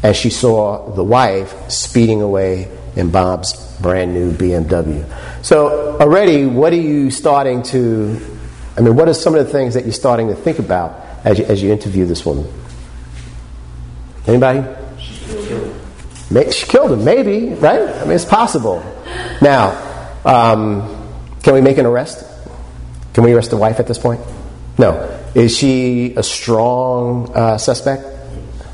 and 0.02 0.16
she 0.16 0.30
saw 0.30 0.92
the 0.92 1.04
wife 1.04 1.70
speeding 1.70 2.22
away 2.22 2.70
in 2.96 3.12
Bob's 3.12 3.54
brand 3.80 4.14
new 4.14 4.32
BMW. 4.32 5.06
So, 5.44 6.00
already, 6.00 6.46
what 6.46 6.72
are 6.74 6.78
you 6.78 7.12
starting 7.12 7.64
to, 7.64 8.20
I 8.78 8.82
mean, 8.82 8.96
what 8.96 9.10
are 9.10 9.14
some 9.14 9.36
of 9.36 9.46
the 9.46 9.52
things 9.52 9.74
that 9.74 9.84
you're 9.84 9.94
starting 9.94 10.30
to 10.30 10.36
think 10.36 10.60
about 10.60 11.05
as 11.26 11.40
you, 11.40 11.46
as 11.46 11.62
you 11.62 11.72
interview 11.72 12.06
this 12.06 12.26
woman? 12.26 12.48
Anybody? 14.28 14.64
Maybe, 16.32 16.52
she 16.52 16.66
killed 16.66 16.92
him, 16.92 17.04
maybe, 17.04 17.54
right? 17.56 17.82
I 17.82 18.04
mean, 18.04 18.14
it's 18.14 18.26
possible. 18.26 18.84
Now, 19.42 19.76
um, 20.24 21.12
can 21.44 21.54
we 21.54 21.62
make 21.62 21.78
an 21.78 21.86
arrest? 21.86 22.26
Can 23.14 23.24
we 23.24 23.34
arrest 23.34 23.50
the 23.50 23.58
wife 23.58 23.80
at 23.80 23.88
this 23.88 23.98
point? 23.98 24.22
No. 24.78 25.12
Is 25.36 25.56
she 25.58 26.16
a 26.16 26.24
strong 26.24 27.32
uh, 27.36 27.58
suspect? 27.58 28.04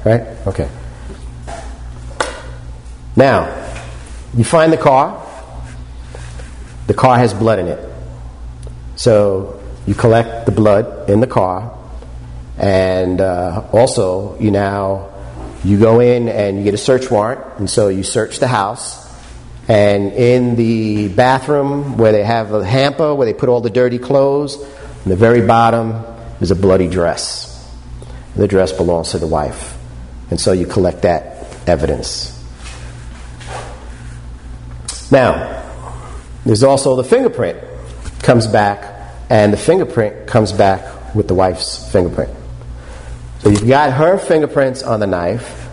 Right? 0.06 0.22
Okay. 0.48 0.70
Now, 3.16 3.48
you 4.36 4.44
find 4.44 4.72
the 4.72 4.78
car. 4.78 5.28
The 6.88 6.94
car 6.94 7.18
has 7.18 7.34
blood 7.34 7.60
in 7.60 7.68
it. 7.68 7.90
So 8.96 9.62
you 9.86 9.94
collect 9.94 10.46
the 10.46 10.52
blood 10.52 11.10
in 11.10 11.20
the 11.20 11.28
car, 11.28 11.76
and 12.58 13.22
uh, 13.22 13.68
also 13.72 14.38
you 14.40 14.52
now 14.52 15.12
you 15.64 15.80
go 15.80 16.00
in 16.00 16.28
and 16.28 16.58
you 16.58 16.64
get 16.64 16.74
a 16.74 16.78
search 16.78 17.10
warrant, 17.12 17.42
and 17.60 17.70
so 17.70 17.90
you 17.90 18.04
search 18.04 18.40
the 18.40 18.48
house. 18.48 19.00
And 19.68 20.12
in 20.14 20.56
the 20.56 21.08
bathroom 21.10 21.98
where 21.98 22.12
they 22.12 22.24
have 22.24 22.52
a 22.54 22.66
hamper 22.66 23.14
where 23.14 23.26
they 23.26 23.34
put 23.34 23.48
all 23.48 23.62
the 23.62 23.70
dirty 23.70 24.00
clothes, 24.00 24.56
in 24.56 25.10
the 25.10 25.16
very 25.16 25.46
bottom 25.46 26.04
is 26.42 26.52
a 26.52 26.56
bloody 26.56 26.88
dress. 26.88 27.48
The 28.36 28.48
dress 28.48 28.72
belongs 28.72 29.12
to 29.12 29.20
the 29.20 29.28
wife. 29.28 29.78
And 30.32 30.40
so 30.40 30.52
you 30.52 30.66
collect 30.66 31.04
that 31.04 31.68
evidence. 31.68 32.38
Now, 35.12 35.64
there's 36.46 36.64
also 36.64 36.96
the 36.96 37.04
fingerprint 37.04 37.60
comes 38.24 38.48
back, 38.48 39.14
and 39.30 39.54
the 39.54 39.58
fingerprint 39.58 40.28
comes 40.28 40.52
back 40.52 41.14
with 41.14 41.28
the 41.28 41.36
wife's 41.36 41.92
fingerprint. 41.92 42.32
So 43.42 43.50
you've 43.50 43.68
got 43.68 43.92
her 43.94 44.20
fingerprints 44.20 44.84
on 44.84 45.00
the 45.00 45.08
knife. 45.08 45.68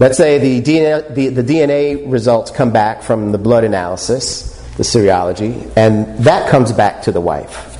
Let's 0.00 0.16
say 0.16 0.38
the 0.38 0.62
DNA, 0.62 1.14
the, 1.14 1.28
the 1.28 1.42
DNA 1.42 2.10
results 2.10 2.50
come 2.50 2.72
back 2.72 3.02
from 3.02 3.30
the 3.30 3.36
blood 3.36 3.62
analysis, 3.62 4.56
the 4.78 4.82
serology, 4.82 5.70
and 5.76 6.24
that 6.24 6.48
comes 6.48 6.72
back 6.72 7.02
to 7.02 7.12
the 7.12 7.20
wife. 7.20 7.76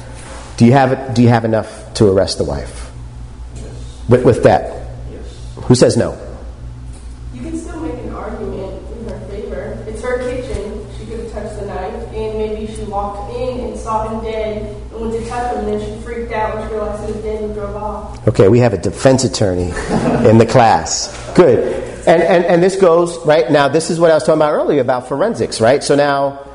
Do 0.59 0.67
you 0.67 0.73
have, 0.73 1.15
do 1.15 1.23
you 1.23 1.29
have 1.29 1.47
enough 1.47 1.95
to 1.95 2.07
arrest 2.13 2.37
the 2.37 2.45
wife? 2.45 2.93
With, 4.11 4.27
with 4.27 4.43
that? 4.43 4.87
Who 5.65 5.75
says 5.75 5.97
no? 5.97 6.13
You 7.33 7.41
can 7.41 7.59
still 7.59 7.81
make 7.81 7.95
an 7.95 8.13
argument 8.13 8.83
in 8.93 9.09
her 9.09 9.21
favor. 9.29 9.85
It's 9.87 10.03
her 10.03 10.19
kitchen. 10.19 10.87
She 10.99 11.07
could 11.07 11.21
have 11.21 11.33
touched 11.33 11.61
the 11.61 11.65
knife, 11.65 11.95
and 12.13 12.39
maybe 12.39 12.71
she 12.75 12.83
walked 12.85 13.35
in 13.39 13.59
and 13.59 13.79
saw 13.79 14.07
him 14.07 14.23
dead 14.23 14.77
and 14.93 15.01
went 15.01 15.15
to 15.15 15.27
touch 15.31 15.55
him, 15.55 15.65
and 15.65 15.69
then 15.69 15.81
she 15.81 15.87
freaked 15.87 15.96
Okay, 18.29 18.49
we 18.49 18.59
have 18.59 18.73
a 18.73 18.79
defense 18.79 19.25
attorney 19.25 19.71
in 20.29 20.39
the 20.39 20.47
class. 20.47 21.09
Good. 21.35 21.85
And, 22.07 22.23
and, 22.23 22.45
and 22.45 22.63
this 22.63 22.77
goes, 22.77 23.25
right? 23.25 23.51
Now, 23.51 23.69
this 23.69 23.91
is 23.91 23.99
what 23.99 24.11
I 24.11 24.15
was 24.15 24.25
talking 24.25 24.39
about 24.39 24.53
earlier 24.53 24.81
about 24.81 25.09
forensics, 25.09 25.61
right? 25.61 25.83
So 25.83 25.95
now, 25.95 26.47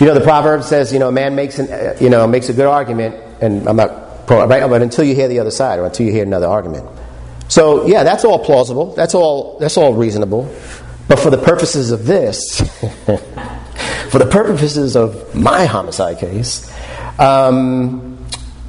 you 0.00 0.06
know, 0.06 0.14
the 0.14 0.20
proverb 0.20 0.62
says, 0.62 0.92
you 0.92 0.98
know, 0.98 1.08
a 1.08 1.12
man 1.12 1.34
makes, 1.34 1.58
an, 1.58 1.70
uh, 1.70 1.96
you 2.00 2.10
know, 2.10 2.26
makes 2.26 2.48
a 2.48 2.52
good 2.52 2.66
argument, 2.66 3.16
and 3.40 3.68
I'm 3.68 3.76
not, 3.76 4.28
right? 4.28 4.68
But 4.68 4.82
until 4.82 5.04
you 5.04 5.14
hear 5.14 5.28
the 5.28 5.40
other 5.40 5.50
side, 5.50 5.78
or 5.78 5.86
until 5.86 6.06
you 6.06 6.12
hear 6.12 6.24
another 6.24 6.46
argument. 6.46 6.88
So, 7.48 7.86
yeah, 7.86 8.04
that's 8.04 8.24
all 8.24 8.44
plausible. 8.44 8.94
That's 8.94 9.14
all, 9.14 9.58
that's 9.58 9.76
all 9.76 9.94
reasonable. 9.94 10.54
But 11.08 11.18
for 11.18 11.30
the 11.30 11.38
purposes 11.38 11.90
of 11.90 12.06
this, 12.06 12.60
for 14.10 14.18
the 14.18 14.28
purposes 14.30 14.96
of 14.96 15.34
my 15.34 15.64
homicide 15.64 16.18
case, 16.18 16.70
um, 17.18 18.07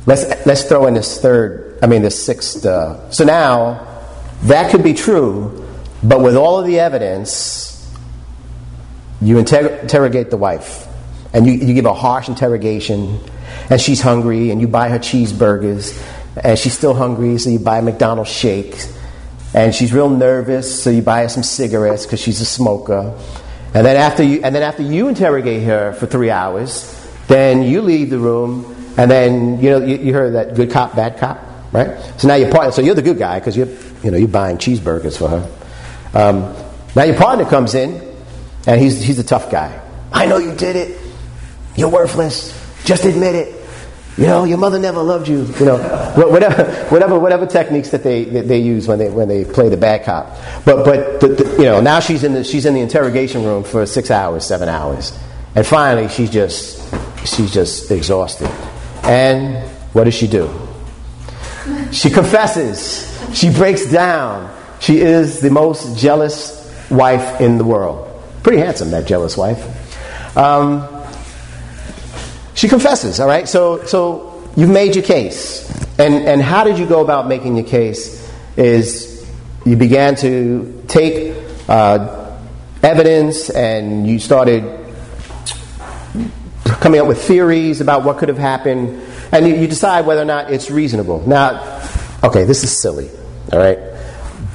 let's, 0.06 0.46
let's 0.46 0.64
throw 0.64 0.88
in 0.88 0.94
this 0.94 1.22
third, 1.22 1.80
I 1.82 1.88
mean, 1.88 2.02
this 2.02 2.24
sixth. 2.24 2.66
Uh, 2.66 3.10
so 3.12 3.24
now, 3.24 3.86
that 4.44 4.72
could 4.72 4.84
be 4.84 4.94
true, 4.94 5.68
but 6.04 6.22
with 6.22 6.36
all 6.36 6.60
of 6.60 6.66
the 6.66 6.80
evidence, 6.80 7.76
you 9.22 9.38
inter- 9.38 9.76
interrogate 9.78 10.30
the 10.30 10.38
wife. 10.38 10.88
And 11.34 11.46
you, 11.46 11.54
you 11.54 11.74
give 11.74 11.86
a 11.86 11.94
harsh 11.94 12.28
interrogation, 12.28 13.20
and 13.70 13.80
she's 13.80 14.02
hungry, 14.02 14.50
and 14.50 14.60
you 14.62 14.68
buy 14.68 14.90
her 14.90 14.98
cheeseburgers, 14.98 15.94
and 16.42 16.58
she's 16.58 16.74
still 16.74 16.94
hungry, 16.94 17.38
so 17.38 17.50
you 17.50 17.60
buy 17.60 17.80
a 17.80 17.82
McDonald's 17.82 18.32
shake. 18.32 18.76
And 19.54 19.74
she's 19.76 19.94
real 19.94 20.10
nervous, 20.10 20.84
so 20.84 20.90
you 20.90 21.02
buy 21.02 21.22
her 21.24 21.30
some 21.30 21.44
cigarettes 21.44 22.06
because 22.06 22.20
she's 22.20 22.40
a 22.42 22.46
smoker. 22.46 23.16
And 23.74 23.86
then 23.86 23.98
after 23.98 24.24
you, 24.24 24.42
and 24.44 24.56
then 24.56 24.64
after 24.64 24.84
you 24.84 25.08
interrogate 25.08 25.64
her 25.64 25.94
for 25.94 26.08
three 26.08 26.32
hours, 26.32 26.96
then 27.28 27.62
you 27.62 27.82
leave 27.82 28.10
the 28.10 28.18
room, 28.18 28.79
and 28.98 29.10
then 29.10 29.60
you 29.62 29.70
know 29.70 29.80
you, 29.80 29.98
you 29.98 30.14
heard 30.14 30.34
that 30.34 30.56
good 30.56 30.72
cop, 30.72 30.96
bad 30.96 31.18
cop, 31.18 31.40
right? 31.72 32.00
So 32.18 32.28
now 32.28 32.36
your 32.36 32.52
partner, 32.52 32.72
so 32.72 32.82
you're 32.82 32.96
the 32.96 33.02
good 33.02 33.18
guy 33.18 33.40
because 33.40 33.56
you're 33.56 33.70
you 34.04 34.12
know 34.12 34.18
you're 34.18 34.28
buying 34.28 34.58
cheeseburgers 34.58 35.18
for 35.18 35.30
her. 35.30 35.50
Um, 36.14 36.56
now 36.96 37.04
your 37.04 37.18
partner 37.18 37.46
comes 37.46 37.76
in, 37.76 38.02
and 38.68 38.82
he's 38.82 39.02
he's 39.02 39.18
the 39.18 39.24
tough 39.24 39.52
guy. 39.52 39.82
I 40.12 40.26
know 40.26 40.38
you 40.38 40.56
did 40.56 40.76
it. 40.76 41.00
You're 41.76 41.90
worthless. 41.90 42.56
Just 42.84 43.06
admit 43.06 43.36
it. 43.36 43.56
You 44.18 44.26
know, 44.26 44.44
your 44.44 44.58
mother 44.58 44.80
never 44.80 45.02
loved 45.02 45.30
you. 45.30 45.46
You 45.60 45.66
know, 45.66 45.78
whatever, 46.16 46.66
whatever, 46.90 47.18
whatever 47.18 47.46
techniques 47.46 47.92
that 47.92 48.04
they 48.04 48.26
that 48.26 48.48
they 48.50 48.60
use 48.60 48.88
when 48.88 49.00
they 49.00 49.10
when 49.10 49.30
they 49.30 49.46
play 49.46 49.70
the 49.70 49.78
bad 49.78 50.04
cop. 50.04 50.36
But 50.66 50.84
but 50.84 51.22
the, 51.22 51.28
the, 51.30 51.52
you 51.58 51.64
know 51.64 51.80
now 51.80 52.02
she's 52.02 52.24
in 52.24 52.34
the 52.34 52.44
she's 52.44 52.66
in 52.66 52.74
the 52.74 52.82
interrogation 52.82 53.46
room 53.46 53.64
for 53.64 53.86
six 53.86 54.12
hours, 54.12 54.46
seven 54.46 54.68
hours, 54.68 55.18
and 55.56 55.66
finally 55.66 56.10
she's 56.10 56.30
just 56.30 56.82
she's 57.26 57.54
just 57.54 57.92
exhausted. 57.92 58.52
And 59.10 59.68
what 59.94 60.04
does 60.04 60.14
she 60.14 60.28
do? 60.28 60.48
She 61.92 62.12
confesses. 62.12 63.10
She 63.34 63.52
breaks 63.52 63.92
down. 63.92 64.56
She 64.80 65.00
is 65.00 65.40
the 65.40 65.50
most 65.50 65.98
jealous 65.98 66.56
wife 66.92 67.42
in 67.42 67.58
the 67.58 67.64
world. 67.64 68.06
Pretty 68.44 68.60
handsome, 68.60 68.92
that 68.92 69.08
jealous 69.08 69.36
wife. 69.36 70.38
Um, 70.38 70.88
she 72.54 72.68
confesses, 72.68 73.20
all 73.20 73.28
right? 73.28 73.50
So, 73.50 73.84
so 73.86 74.48
you've 74.56 74.70
made 74.70 74.94
your 74.94 75.04
case. 75.04 75.68
And, 75.98 76.14
and 76.14 76.40
how 76.40 76.64
did 76.64 76.78
you 76.78 76.86
go 76.86 77.02
about 77.02 77.28
making 77.28 77.58
your 77.58 77.66
case? 77.66 78.32
Is 78.58 79.28
you 79.66 79.76
began 79.76 80.18
to 80.18 80.84
take 80.88 81.36
uh, 81.68 82.38
evidence 82.84 83.50
and 83.50 84.08
you 84.08 84.20
started 84.20 84.80
coming 86.76 87.00
up 87.00 87.08
with 87.08 87.22
theories 87.22 87.82
about 87.82 88.04
what 88.04 88.18
could 88.18 88.30
have 88.30 88.38
happened, 88.38 89.02
and 89.32 89.48
you, 89.48 89.56
you 89.56 89.68
decide 89.68 90.06
whether 90.06 90.22
or 90.22 90.26
not 90.26 90.52
it's 90.52 90.70
reasonable. 90.70 91.28
Now, 91.28 91.82
okay, 92.24 92.44
this 92.44 92.64
is 92.64 92.82
silly, 92.82 93.10
all 93.52 93.60
right? 93.60 93.80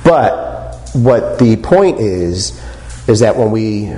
But 0.04 0.80
what 0.94 1.38
the 1.38 1.56
point 1.56 2.00
is, 2.00 2.60
is 3.08 3.20
that 3.20 3.36
when 3.36 3.50
we 3.50 3.92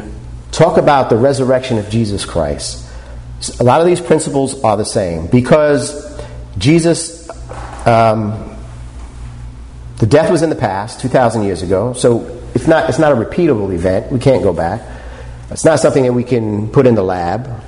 talk 0.51 0.79
about 0.79 1.11
the 1.11 1.17
resurrection 1.17 1.79
of 1.79 1.89
Jesus 1.91 2.25
Christ, 2.25 2.85
a 3.61 3.65
lot 3.65 3.81
of 3.81 3.87
these 3.87 4.01
principles 4.01 4.63
are 4.65 4.77
the 4.77 4.85
same 4.85 5.27
because 5.27 6.19
Jesus, 6.59 7.29
um, 7.87 8.57
the 9.99 10.07
death 10.07 10.31
was 10.31 10.43
in 10.43 10.51
the 10.51 10.57
past, 10.57 11.01
2,000 11.01 11.43
years 11.43 11.63
ago, 11.63 11.93
so 11.93 12.41
it's 12.55 12.67
not, 12.67 12.89
it's 12.89 12.99
not 12.99 13.13
a 13.13 13.15
repeatable 13.15 13.75
event. 13.75 14.11
We 14.11 14.19
can't 14.19 14.43
go 14.43 14.53
back. 14.53 14.81
It's 15.51 15.65
not 15.65 15.79
something 15.79 16.03
that 16.05 16.13
we 16.13 16.25
can 16.25 16.71
put 16.71 16.87
in 16.87 16.95
the 16.95 17.03
lab, 17.03 17.63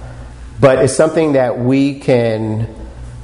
but 0.61 0.83
it's 0.85 0.97
something 0.97 1.33
that 1.35 1.59
we 1.59 2.01
can 2.01 2.75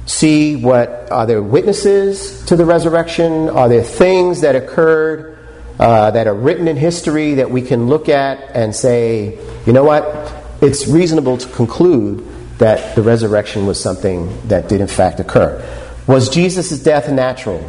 see 0.05 0.55
what 0.55 1.11
are 1.11 1.25
there 1.25 1.41
witnesses 1.41 2.45
to 2.45 2.55
the 2.55 2.65
resurrection? 2.65 3.49
Are 3.49 3.67
there 3.67 3.83
things 3.83 4.41
that 4.41 4.55
occurred 4.55 5.37
uh, 5.79 6.11
that 6.11 6.27
are 6.27 6.33
written 6.33 6.67
in 6.67 6.77
history 6.77 7.35
that 7.35 7.51
we 7.51 7.61
can 7.61 7.87
look 7.87 8.07
at 8.07 8.55
and 8.55 8.73
say, 8.73 9.37
you 9.65 9.73
know 9.73 9.83
what? 9.83 10.33
It's 10.61 10.87
reasonable 10.87 11.37
to 11.37 11.49
conclude 11.49 12.25
that 12.59 12.95
the 12.95 13.01
resurrection 13.01 13.65
was 13.65 13.81
something 13.81 14.47
that 14.47 14.69
did 14.69 14.79
in 14.79 14.87
fact 14.87 15.19
occur. 15.19 15.61
Was 16.07 16.29
Jesus' 16.29 16.81
death 16.81 17.11
natural? 17.11 17.59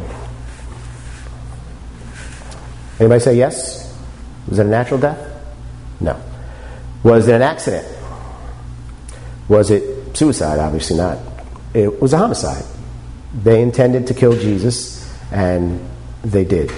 Anybody 2.99 3.19
say 3.19 3.35
yes? 3.35 3.93
Was 4.47 4.59
it 4.59 4.65
a 4.65 4.69
natural 4.69 4.99
death? 4.99 5.19
No. 5.99 6.21
Was 7.03 7.27
it 7.27 7.35
an 7.35 7.41
accident? 7.41 7.96
Was 9.49 9.71
it 9.71 10.15
suicide? 10.17 10.59
Obviously 10.59 10.97
not. 10.97 11.17
It 11.73 12.01
was 12.01 12.13
a 12.13 12.17
homicide. 12.17 12.65
They 13.43 13.61
intended 13.61 14.07
to 14.07 14.13
kill 14.13 14.33
Jesus, 14.33 15.07
and 15.31 15.79
they 16.23 16.45
did. 16.45 16.71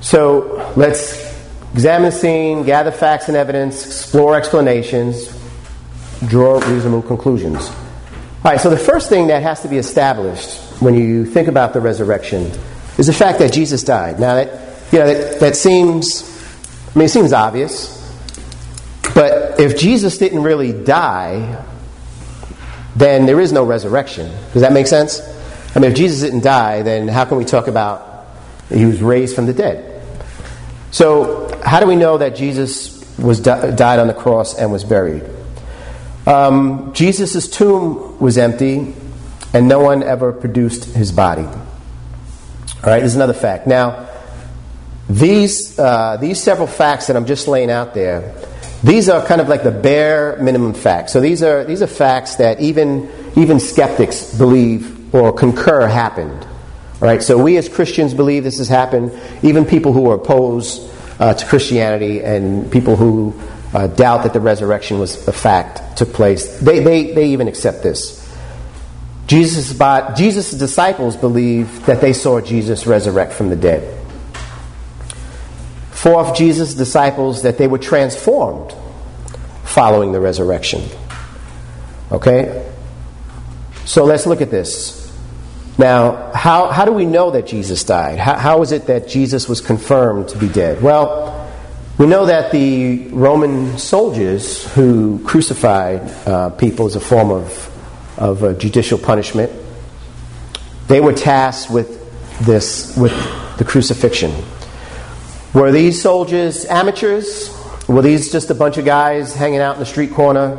So 0.00 0.72
let's 0.76 1.30
examine 1.72 2.10
the 2.10 2.16
scene, 2.16 2.64
gather 2.64 2.90
facts 2.90 3.28
and 3.28 3.36
evidence, 3.36 3.84
explore 3.84 4.36
explanations, 4.36 5.28
draw 6.26 6.58
reasonable 6.58 7.02
conclusions. 7.02 7.68
All 7.68 8.52
right, 8.52 8.60
so 8.60 8.70
the 8.70 8.78
first 8.78 9.08
thing 9.10 9.26
that 9.26 9.42
has 9.42 9.60
to 9.62 9.68
be 9.68 9.76
established 9.76 10.58
when 10.80 10.94
you 10.94 11.26
think 11.26 11.48
about 11.48 11.74
the 11.74 11.80
resurrection 11.80 12.50
is 12.96 13.06
the 13.06 13.12
fact 13.12 13.38
that 13.40 13.52
Jesus 13.52 13.82
died. 13.82 14.18
Now, 14.18 14.36
that, 14.36 14.92
you 14.92 14.98
know, 14.98 15.06
that, 15.06 15.40
that 15.40 15.56
seems, 15.56 16.22
I 16.94 16.98
mean, 16.98 17.04
it 17.04 17.10
seems 17.10 17.34
obvious, 17.34 17.99
but 19.14 19.60
if 19.60 19.78
Jesus 19.78 20.18
didn't 20.18 20.42
really 20.42 20.72
die, 20.72 21.64
then 22.96 23.26
there 23.26 23.40
is 23.40 23.52
no 23.52 23.64
resurrection. 23.64 24.30
Does 24.52 24.62
that 24.62 24.72
make 24.72 24.86
sense? 24.86 25.20
I 25.74 25.78
mean, 25.78 25.90
if 25.90 25.96
Jesus 25.96 26.20
didn't 26.20 26.42
die, 26.42 26.82
then 26.82 27.08
how 27.08 27.24
can 27.24 27.38
we 27.38 27.44
talk 27.44 27.68
about 27.68 28.26
he 28.68 28.84
was 28.84 29.00
raised 29.00 29.34
from 29.34 29.46
the 29.46 29.54
dead? 29.54 30.02
So, 30.90 31.60
how 31.64 31.78
do 31.80 31.86
we 31.86 31.96
know 31.96 32.18
that 32.18 32.34
Jesus 32.34 32.96
was 33.18 33.40
di- 33.40 33.70
died 33.76 34.00
on 34.00 34.08
the 34.08 34.14
cross 34.14 34.58
and 34.58 34.72
was 34.72 34.82
buried? 34.82 35.24
Um, 36.26 36.92
Jesus' 36.92 37.48
tomb 37.48 38.18
was 38.18 38.36
empty, 38.38 38.94
and 39.54 39.68
no 39.68 39.80
one 39.80 40.02
ever 40.02 40.32
produced 40.32 40.84
his 40.84 41.12
body. 41.12 41.42
All 41.42 42.90
right, 42.90 43.00
there's 43.00 43.14
another 43.14 43.34
fact. 43.34 43.66
Now, 43.66 44.08
these 45.08 45.78
uh, 45.78 46.16
these 46.20 46.42
several 46.42 46.66
facts 46.66 47.06
that 47.06 47.16
I'm 47.16 47.26
just 47.26 47.46
laying 47.46 47.70
out 47.70 47.94
there, 47.94 48.34
these 48.82 49.08
are 49.08 49.24
kind 49.24 49.40
of 49.40 49.48
like 49.48 49.62
the 49.62 49.70
bare 49.70 50.38
minimum 50.40 50.74
facts. 50.74 51.12
So 51.12 51.20
these 51.20 51.42
are 51.42 51.64
these 51.64 51.82
are 51.82 51.86
facts 51.86 52.36
that 52.36 52.60
even 52.60 53.10
even 53.36 53.60
skeptics 53.60 54.34
believe 54.36 55.14
or 55.14 55.32
concur 55.32 55.86
happened. 55.86 56.46
All 57.02 57.08
right, 57.08 57.22
so 57.22 57.42
we 57.42 57.56
as 57.56 57.68
Christians 57.68 58.14
believe 58.14 58.44
this 58.44 58.58
has 58.58 58.68
happened. 58.68 59.18
Even 59.42 59.64
people 59.64 59.92
who 59.92 60.10
are 60.10 60.16
opposed 60.16 60.90
uh, 61.18 61.34
to 61.34 61.46
Christianity 61.46 62.22
and 62.22 62.70
people 62.70 62.96
who 62.96 63.34
uh, 63.72 63.86
doubt 63.86 64.24
that 64.24 64.32
the 64.32 64.40
resurrection 64.40 64.98
was 64.98 65.26
a 65.28 65.32
fact 65.32 65.96
took 65.96 66.12
place, 66.12 66.58
they, 66.58 66.80
they, 66.80 67.12
they 67.12 67.26
even 67.28 67.48
accept 67.48 67.82
this. 67.82 68.18
Jesus' 69.26 69.78
Jesus' 70.16 70.50
disciples 70.50 71.16
believe 71.16 71.86
that 71.86 72.00
they 72.00 72.12
saw 72.12 72.40
Jesus 72.40 72.86
resurrect 72.86 73.32
from 73.32 73.48
the 73.48 73.56
dead. 73.56 73.99
Fourth, 76.00 76.34
Jesus' 76.34 76.72
disciples 76.72 77.42
that 77.42 77.58
they 77.58 77.66
were 77.66 77.76
transformed 77.76 78.74
following 79.64 80.12
the 80.12 80.20
resurrection. 80.20 80.82
Okay? 82.10 82.66
So 83.84 84.06
let's 84.06 84.24
look 84.24 84.40
at 84.40 84.50
this. 84.50 85.14
Now, 85.76 86.32
how, 86.32 86.68
how 86.68 86.86
do 86.86 86.92
we 86.92 87.04
know 87.04 87.32
that 87.32 87.46
Jesus 87.46 87.84
died? 87.84 88.18
How, 88.18 88.36
how 88.36 88.62
is 88.62 88.72
it 88.72 88.86
that 88.86 89.08
Jesus 89.08 89.46
was 89.46 89.60
confirmed 89.60 90.30
to 90.30 90.38
be 90.38 90.48
dead? 90.48 90.80
Well, 90.80 91.52
we 91.98 92.06
know 92.06 92.24
that 92.24 92.50
the 92.50 93.08
Roman 93.08 93.76
soldiers 93.76 94.72
who 94.72 95.22
crucified 95.26 96.00
uh, 96.26 96.48
people 96.48 96.86
as 96.86 96.96
a 96.96 97.00
form 97.00 97.30
of, 97.30 98.18
of 98.18 98.58
judicial 98.58 98.96
punishment, 98.96 99.52
they 100.88 101.02
were 101.02 101.12
tasked 101.12 101.70
with 101.70 101.90
this, 102.46 102.96
with 102.96 103.12
the 103.58 103.64
crucifixion. 103.64 104.32
Were 105.52 105.72
these 105.72 106.00
soldiers 106.00 106.64
amateurs? 106.66 107.50
Were 107.88 108.02
these 108.02 108.30
just 108.30 108.50
a 108.50 108.54
bunch 108.54 108.78
of 108.78 108.84
guys 108.84 109.34
hanging 109.34 109.58
out 109.58 109.74
in 109.74 109.80
the 109.80 109.86
street 109.86 110.12
corner, 110.12 110.56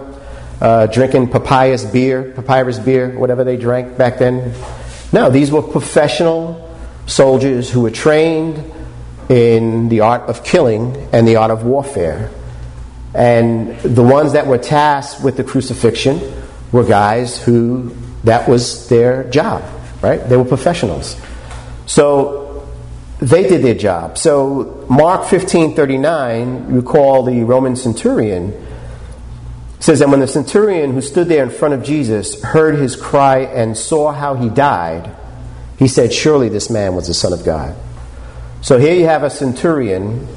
uh, 0.59 0.87
drinking 0.87 1.29
papyrus 1.29 1.85
beer, 1.85 2.33
papyrus 2.35 2.77
beer, 2.77 3.17
whatever 3.17 3.45
they 3.45 3.55
drank 3.55 3.97
back 3.97 4.17
then? 4.17 4.53
No, 5.13 5.29
these 5.29 5.49
were 5.49 5.61
professional 5.61 6.77
soldiers 7.05 7.71
who 7.71 7.79
were 7.79 7.91
trained 7.91 8.69
in 9.29 9.87
the 9.87 10.01
art 10.01 10.23
of 10.23 10.43
killing 10.43 10.97
and 11.13 11.25
the 11.25 11.37
art 11.37 11.51
of 11.51 11.63
warfare. 11.63 12.29
And 13.13 13.79
the 13.79 14.03
ones 14.03 14.33
that 14.33 14.45
were 14.45 14.57
tasked 14.57 15.23
with 15.23 15.37
the 15.37 15.45
crucifixion 15.45 16.19
were 16.73 16.83
guys 16.83 17.41
who 17.41 17.95
that 18.25 18.49
was 18.49 18.89
their 18.89 19.23
job, 19.29 19.63
right? 20.01 20.17
They 20.27 20.35
were 20.35 20.43
professionals. 20.43 21.15
So 21.85 22.40
they 23.21 23.47
did 23.47 23.63
their 23.63 23.75
job. 23.75 24.17
So 24.17 24.85
Mark 24.89 25.23
15:39, 25.23 26.73
recall 26.73 27.23
the 27.23 27.43
Roman 27.43 27.75
centurion 27.75 28.53
says 29.79 29.99
that 29.99 30.09
when 30.09 30.19
the 30.19 30.27
centurion 30.27 30.93
who 30.93 31.01
stood 31.01 31.27
there 31.27 31.43
in 31.43 31.49
front 31.49 31.73
of 31.73 31.83
Jesus 31.83 32.41
heard 32.43 32.75
his 32.75 32.95
cry 32.95 33.39
and 33.39 33.75
saw 33.75 34.11
how 34.11 34.35
he 34.35 34.47
died, 34.47 35.11
he 35.77 35.87
said, 35.87 36.13
Surely 36.13 36.49
this 36.49 36.69
man 36.69 36.95
was 36.95 37.07
the 37.07 37.15
Son 37.15 37.33
of 37.33 37.43
God. 37.43 37.75
So 38.61 38.77
here 38.77 38.93
you 38.93 39.05
have 39.05 39.23
a 39.23 39.29
centurion 39.31 40.27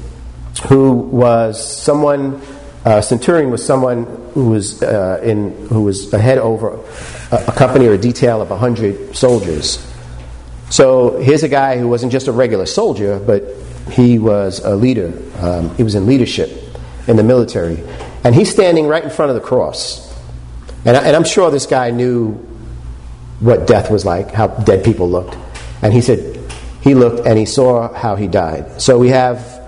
who 0.67 0.93
was 0.93 1.63
someone, 1.63 2.41
uh, 2.83 3.01
centurion 3.01 3.51
was 3.51 3.63
someone 3.63 4.05
who 4.33 4.49
was, 4.49 4.81
uh, 4.81 5.21
in, 5.23 5.67
who 5.67 5.83
was 5.83 6.11
a 6.11 6.17
head 6.17 6.39
over 6.39 6.79
a, 7.31 7.45
a 7.47 7.51
company 7.51 7.85
or 7.85 7.93
a 7.93 7.99
detail 7.99 8.41
of 8.41 8.49
100 8.49 9.15
soldiers. 9.15 9.77
So 10.69 11.17
here's 11.17 11.43
a 11.43 11.49
guy 11.49 11.77
who 11.77 11.87
wasn't 11.87 12.11
just 12.11 12.27
a 12.27 12.31
regular 12.31 12.65
soldier, 12.65 13.19
but 13.19 13.43
he 13.91 14.19
was 14.19 14.59
a 14.59 14.75
leader. 14.75 15.13
Um, 15.39 15.75
he 15.75 15.83
was 15.83 15.95
in 15.95 16.05
leadership 16.05 16.51
in 17.07 17.17
the 17.17 17.23
military. 17.23 17.83
And 18.23 18.33
he's 18.33 18.51
standing 18.51 18.87
right 18.87 19.03
in 19.03 19.09
front 19.09 19.29
of 19.29 19.35
the 19.35 19.41
cross. 19.41 20.01
And, 20.85 20.97
I, 20.97 21.03
and 21.03 21.15
I'm 21.15 21.23
sure 21.23 21.51
this 21.51 21.65
guy 21.65 21.91
knew 21.91 22.33
what 23.39 23.67
death 23.67 23.91
was 23.91 24.05
like, 24.05 24.31
how 24.31 24.47
dead 24.47 24.83
people 24.83 25.09
looked. 25.09 25.37
And 25.81 25.93
he 25.93 26.01
said, 26.01 26.41
he 26.81 26.95
looked 26.95 27.25
and 27.25 27.37
he 27.37 27.45
saw 27.45 27.93
how 27.93 28.15
he 28.15 28.27
died. 28.27 28.81
So 28.81 28.97
we 28.97 29.09
have 29.09 29.63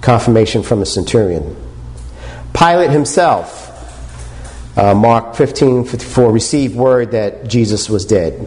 confirmation 0.00 0.62
from 0.62 0.80
the 0.80 0.86
centurion. 0.86 1.56
Pilate 2.52 2.90
himself, 2.90 3.70
uh, 4.78 4.94
Mark 4.94 5.34
15 5.34 5.84
54, 5.84 6.32
received 6.32 6.76
word 6.76 7.12
that 7.12 7.48
Jesus 7.48 7.88
was 7.88 8.04
dead. 8.04 8.46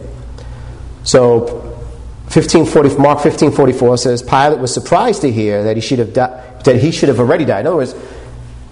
So 1.08 1.38
1540, 2.28 2.98
Mark 2.98 3.24
1544 3.24 3.96
says, 3.96 4.22
Pilate 4.22 4.58
was 4.58 4.74
surprised 4.74 5.22
to 5.22 5.32
hear 5.32 5.64
that 5.64 5.74
he 5.74 5.80
should 5.80 6.00
have, 6.00 6.12
di- 6.12 6.60
that 6.64 6.76
he 6.76 6.90
should 6.90 7.08
have 7.08 7.18
already 7.18 7.46
died. 7.46 7.60
In 7.60 7.68
other 7.68 7.76
words, 7.76 7.94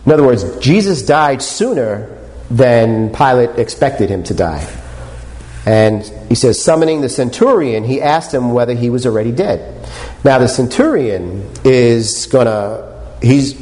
in 0.05 0.13
other 0.13 0.23
words, 0.23 0.59
Jesus 0.59 1.01
died 1.01 1.41
sooner 1.41 2.15
than 2.51 3.09
Pilate 3.09 3.59
expected 3.59 4.11
him 4.11 4.23
to 4.25 4.35
die. 4.35 4.71
And 5.65 6.05
he 6.29 6.35
says, 6.35 6.63
summoning 6.63 7.01
the 7.01 7.09
centurion, 7.09 7.85
he 7.85 8.03
asked 8.03 8.35
him 8.35 8.53
whether 8.53 8.75
he 8.75 8.91
was 8.91 9.07
already 9.07 9.33
dead. 9.33 9.89
Now, 10.23 10.39
the 10.39 10.47
centurion 10.47 11.51
is 11.65 12.27
going 12.27 12.49
to, 12.49 13.19
he's 13.23 13.55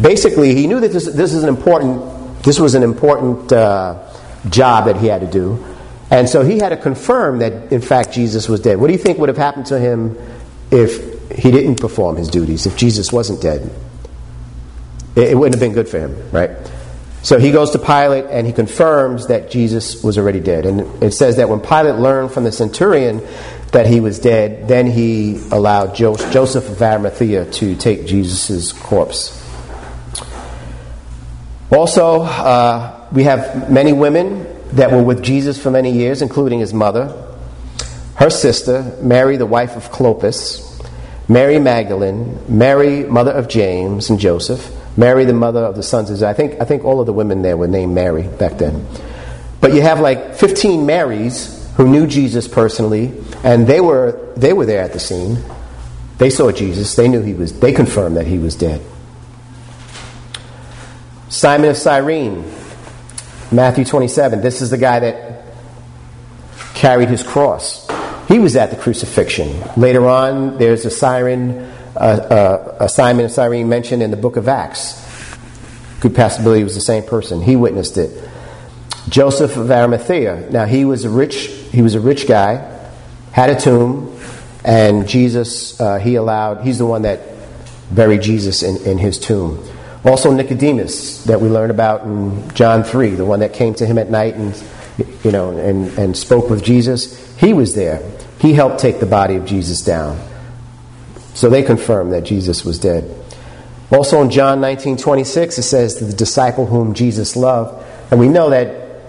basically, 0.00 0.54
he 0.54 0.66
knew 0.66 0.80
that 0.80 0.90
this, 0.90 1.04
this 1.04 1.34
is 1.34 1.42
an 1.42 1.50
important, 1.50 2.42
this 2.44 2.58
was 2.58 2.74
an 2.74 2.82
important 2.82 3.52
uh, 3.52 4.02
job 4.48 4.86
that 4.86 4.96
he 4.96 5.08
had 5.08 5.20
to 5.20 5.26
do. 5.26 5.62
And 6.12 6.28
so 6.28 6.44
he 6.44 6.58
had 6.58 6.68
to 6.68 6.76
confirm 6.76 7.38
that, 7.38 7.72
in 7.72 7.80
fact, 7.80 8.12
Jesus 8.12 8.46
was 8.46 8.60
dead. 8.60 8.76
What 8.76 8.88
do 8.88 8.92
you 8.92 8.98
think 8.98 9.18
would 9.18 9.30
have 9.30 9.38
happened 9.38 9.64
to 9.66 9.78
him 9.78 10.18
if 10.70 11.30
he 11.30 11.50
didn't 11.50 11.80
perform 11.80 12.16
his 12.16 12.28
duties, 12.28 12.66
if 12.66 12.76
Jesus 12.76 13.10
wasn't 13.10 13.40
dead? 13.40 13.70
It, 15.16 15.30
it 15.30 15.34
wouldn't 15.38 15.54
have 15.54 15.60
been 15.60 15.72
good 15.72 15.88
for 15.88 15.98
him, 15.98 16.30
right? 16.30 16.50
So 17.22 17.38
he 17.38 17.50
goes 17.50 17.70
to 17.70 17.78
Pilate 17.78 18.26
and 18.26 18.46
he 18.46 18.52
confirms 18.52 19.28
that 19.28 19.50
Jesus 19.50 20.04
was 20.04 20.18
already 20.18 20.40
dead. 20.40 20.66
And 20.66 21.02
it 21.02 21.12
says 21.12 21.36
that 21.36 21.48
when 21.48 21.60
Pilate 21.60 21.94
learned 21.94 22.30
from 22.30 22.44
the 22.44 22.52
centurion 22.52 23.26
that 23.70 23.86
he 23.86 24.00
was 24.00 24.18
dead, 24.18 24.68
then 24.68 24.88
he 24.88 25.40
allowed 25.50 25.94
Joseph 25.94 26.68
of 26.68 26.82
Arimathea 26.82 27.50
to 27.52 27.74
take 27.74 28.04
Jesus' 28.04 28.70
corpse. 28.72 29.38
Also, 31.70 32.20
uh, 32.20 33.08
we 33.12 33.22
have 33.22 33.70
many 33.70 33.94
women 33.94 34.51
that 34.72 34.90
were 34.90 35.02
with 35.02 35.22
Jesus 35.22 35.60
for 35.62 35.70
many 35.70 35.92
years, 35.92 36.22
including 36.22 36.60
his 36.60 36.72
mother, 36.72 37.12
her 38.16 38.30
sister, 38.30 38.96
Mary, 39.00 39.36
the 39.36 39.46
wife 39.46 39.76
of 39.76 39.90
Clopas, 39.90 40.68
Mary 41.28 41.58
Magdalene, 41.58 42.38
Mary, 42.48 43.04
mother 43.04 43.32
of 43.32 43.48
James 43.48 44.10
and 44.10 44.18
Joseph, 44.18 44.70
Mary, 44.96 45.24
the 45.24 45.32
mother 45.32 45.60
of 45.60 45.76
the 45.76 45.82
sons 45.82 46.10
of 46.10 46.18
Zebedee. 46.18 46.30
I 46.30 46.34
think, 46.34 46.60
I 46.60 46.64
think 46.64 46.84
all 46.84 47.00
of 47.00 47.06
the 47.06 47.12
women 47.12 47.42
there 47.42 47.56
were 47.56 47.68
named 47.68 47.94
Mary 47.94 48.24
back 48.24 48.58
then. 48.58 48.86
But 49.60 49.74
you 49.74 49.80
have 49.82 50.00
like 50.00 50.34
15 50.34 50.84
Marys 50.84 51.70
who 51.76 51.88
knew 51.88 52.06
Jesus 52.06 52.48
personally, 52.48 53.12
and 53.44 53.66
they 53.66 53.80
were, 53.80 54.32
they 54.36 54.52
were 54.52 54.66
there 54.66 54.82
at 54.82 54.92
the 54.92 55.00
scene. 55.00 55.38
They 56.18 56.30
saw 56.30 56.52
Jesus. 56.52 56.94
They 56.94 57.08
knew 57.08 57.22
he 57.22 57.34
was, 57.34 57.58
they 57.58 57.72
confirmed 57.72 58.16
that 58.16 58.26
he 58.26 58.38
was 58.38 58.54
dead. 58.54 58.82
Simon 61.28 61.70
of 61.70 61.76
Cyrene, 61.78 62.44
Matthew 63.52 63.84
27. 63.84 64.40
This 64.40 64.62
is 64.62 64.70
the 64.70 64.78
guy 64.78 65.00
that 65.00 65.44
carried 66.74 67.08
his 67.08 67.22
cross. 67.22 67.88
He 68.28 68.38
was 68.38 68.56
at 68.56 68.70
the 68.70 68.76
crucifixion. 68.76 69.62
Later 69.76 70.08
on, 70.08 70.58
there's 70.58 70.84
a 70.86 70.90
siren 70.90 71.70
uh, 71.94 71.98
uh, 71.98 72.76
uh, 72.80 72.88
Simon 72.88 73.26
and 73.26 73.32
Cyrene 73.32 73.68
mentioned 73.68 74.02
in 74.02 74.10
the 74.10 74.16
book 74.16 74.36
of 74.36 74.48
Acts. 74.48 74.98
Good 76.00 76.14
possibility 76.14 76.64
was 76.64 76.74
the 76.74 76.80
same 76.80 77.02
person. 77.02 77.42
He 77.42 77.54
witnessed 77.54 77.98
it. 77.98 78.28
Joseph 79.08 79.56
of 79.56 79.70
Arimathea. 79.70 80.48
Now 80.50 80.64
he 80.64 80.84
was 80.84 81.04
a 81.04 81.10
rich 81.10 81.48
he 81.70 81.82
was 81.82 81.94
a 81.94 82.00
rich 82.00 82.26
guy, 82.26 82.80
had 83.32 83.50
a 83.50 83.60
tomb, 83.60 84.18
and 84.64 85.06
Jesus 85.06 85.78
uh, 85.80 85.98
he 85.98 86.14
allowed 86.14 86.62
he's 86.62 86.78
the 86.78 86.86
one 86.86 87.02
that 87.02 87.20
buried 87.90 88.22
Jesus 88.22 88.62
in, 88.62 88.78
in 88.86 88.96
his 88.96 89.18
tomb. 89.18 89.62
Also 90.04 90.32
Nicodemus 90.32 91.24
that 91.24 91.40
we 91.40 91.48
learn 91.48 91.70
about 91.70 92.02
in 92.02 92.50
John 92.54 92.82
three, 92.82 93.10
the 93.10 93.24
one 93.24 93.40
that 93.40 93.52
came 93.52 93.74
to 93.74 93.86
him 93.86 93.98
at 93.98 94.10
night 94.10 94.34
and 94.34 94.62
you 95.22 95.30
know 95.30 95.56
and, 95.56 95.96
and 95.98 96.16
spoke 96.16 96.50
with 96.50 96.64
Jesus. 96.64 97.36
He 97.36 97.52
was 97.52 97.74
there. 97.74 98.02
He 98.40 98.52
helped 98.52 98.80
take 98.80 98.98
the 98.98 99.06
body 99.06 99.36
of 99.36 99.44
Jesus 99.44 99.82
down. 99.82 100.18
So 101.34 101.48
they 101.48 101.62
confirmed 101.62 102.12
that 102.12 102.24
Jesus 102.24 102.64
was 102.64 102.78
dead. 102.78 103.22
Also 103.92 104.22
in 104.22 104.30
John 104.30 104.60
19 104.60 104.96
26, 104.96 105.58
it 105.58 105.62
says, 105.62 106.00
the 106.00 106.12
disciple 106.12 106.66
whom 106.66 106.94
Jesus 106.94 107.36
loved. 107.36 107.84
And 108.10 108.18
we 108.18 108.28
know 108.28 108.50
that, 108.50 109.02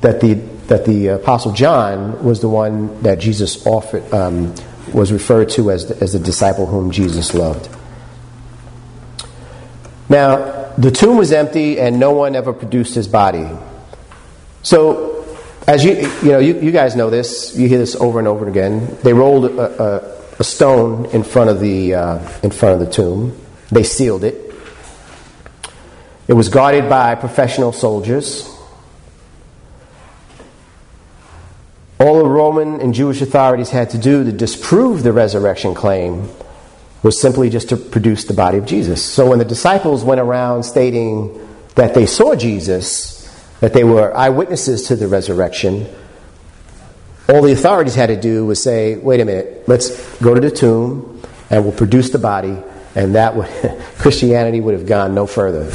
that, 0.00 0.20
the, 0.20 0.34
that 0.68 0.84
the 0.86 1.08
Apostle 1.08 1.52
John 1.52 2.24
was 2.24 2.40
the 2.40 2.48
one 2.48 3.02
that 3.02 3.18
Jesus 3.18 3.66
offered, 3.66 4.12
um, 4.12 4.54
was 4.92 5.12
referred 5.12 5.50
to 5.50 5.70
as 5.70 5.86
the, 5.86 6.02
as 6.02 6.14
the 6.14 6.18
disciple 6.18 6.66
whom 6.66 6.90
Jesus 6.90 7.34
loved. 7.34 7.68
Now, 10.10 10.72
the 10.76 10.90
tomb 10.90 11.16
was 11.16 11.30
empty 11.30 11.78
and 11.78 12.00
no 12.00 12.10
one 12.10 12.34
ever 12.34 12.52
produced 12.52 12.96
his 12.96 13.06
body. 13.06 13.48
So, 14.62 15.24
as 15.68 15.84
you, 15.84 15.94
you 16.22 16.32
know, 16.32 16.40
you, 16.40 16.58
you 16.58 16.72
guys 16.72 16.96
know 16.96 17.10
this, 17.10 17.56
you 17.56 17.68
hear 17.68 17.78
this 17.78 17.94
over 17.94 18.18
and 18.18 18.26
over 18.26 18.48
again. 18.48 18.98
They 19.04 19.12
rolled 19.12 19.44
a, 19.44 19.82
a, 19.82 20.20
a 20.40 20.44
stone 20.44 21.06
in 21.06 21.22
front 21.22 21.48
of 21.48 21.60
the, 21.60 21.94
uh, 21.94 22.40
in 22.42 22.50
front 22.50 22.80
of 22.82 22.86
the 22.86 22.92
tomb. 22.92 23.40
They 23.70 23.84
sealed 23.84 24.24
it. 24.24 24.52
It 26.26 26.32
was 26.32 26.48
guarded 26.48 26.88
by 26.88 27.14
professional 27.14 27.72
soldiers. 27.72 28.48
All 32.00 32.18
the 32.18 32.28
Roman 32.28 32.80
and 32.80 32.94
Jewish 32.94 33.20
authorities 33.20 33.70
had 33.70 33.90
to 33.90 33.98
do 33.98 34.24
to 34.24 34.32
disprove 34.32 35.04
the 35.04 35.12
resurrection 35.12 35.74
claim 35.74 36.28
was 37.02 37.20
simply 37.20 37.48
just 37.48 37.70
to 37.70 37.76
produce 37.76 38.24
the 38.24 38.34
body 38.34 38.58
of 38.58 38.66
Jesus. 38.66 39.02
So 39.02 39.30
when 39.30 39.38
the 39.38 39.44
disciples 39.44 40.04
went 40.04 40.20
around 40.20 40.64
stating 40.64 41.48
that 41.74 41.94
they 41.94 42.06
saw 42.06 42.34
Jesus, 42.34 43.26
that 43.60 43.72
they 43.72 43.84
were 43.84 44.14
eyewitnesses 44.16 44.88
to 44.88 44.96
the 44.96 45.08
resurrection, 45.08 45.86
all 47.28 47.42
the 47.42 47.52
authorities 47.52 47.94
had 47.94 48.08
to 48.08 48.20
do 48.20 48.44
was 48.44 48.62
say, 48.62 48.96
wait 48.96 49.20
a 49.20 49.24
minute, 49.24 49.64
let's 49.66 50.18
go 50.18 50.34
to 50.34 50.40
the 50.40 50.50
tomb 50.50 51.22
and 51.48 51.64
we'll 51.64 51.72
produce 51.72 52.10
the 52.10 52.18
body, 52.18 52.56
and 52.94 53.14
that 53.14 53.34
would, 53.34 53.46
Christianity 53.98 54.60
would 54.60 54.74
have 54.74 54.86
gone 54.86 55.14
no 55.14 55.26
further. 55.26 55.72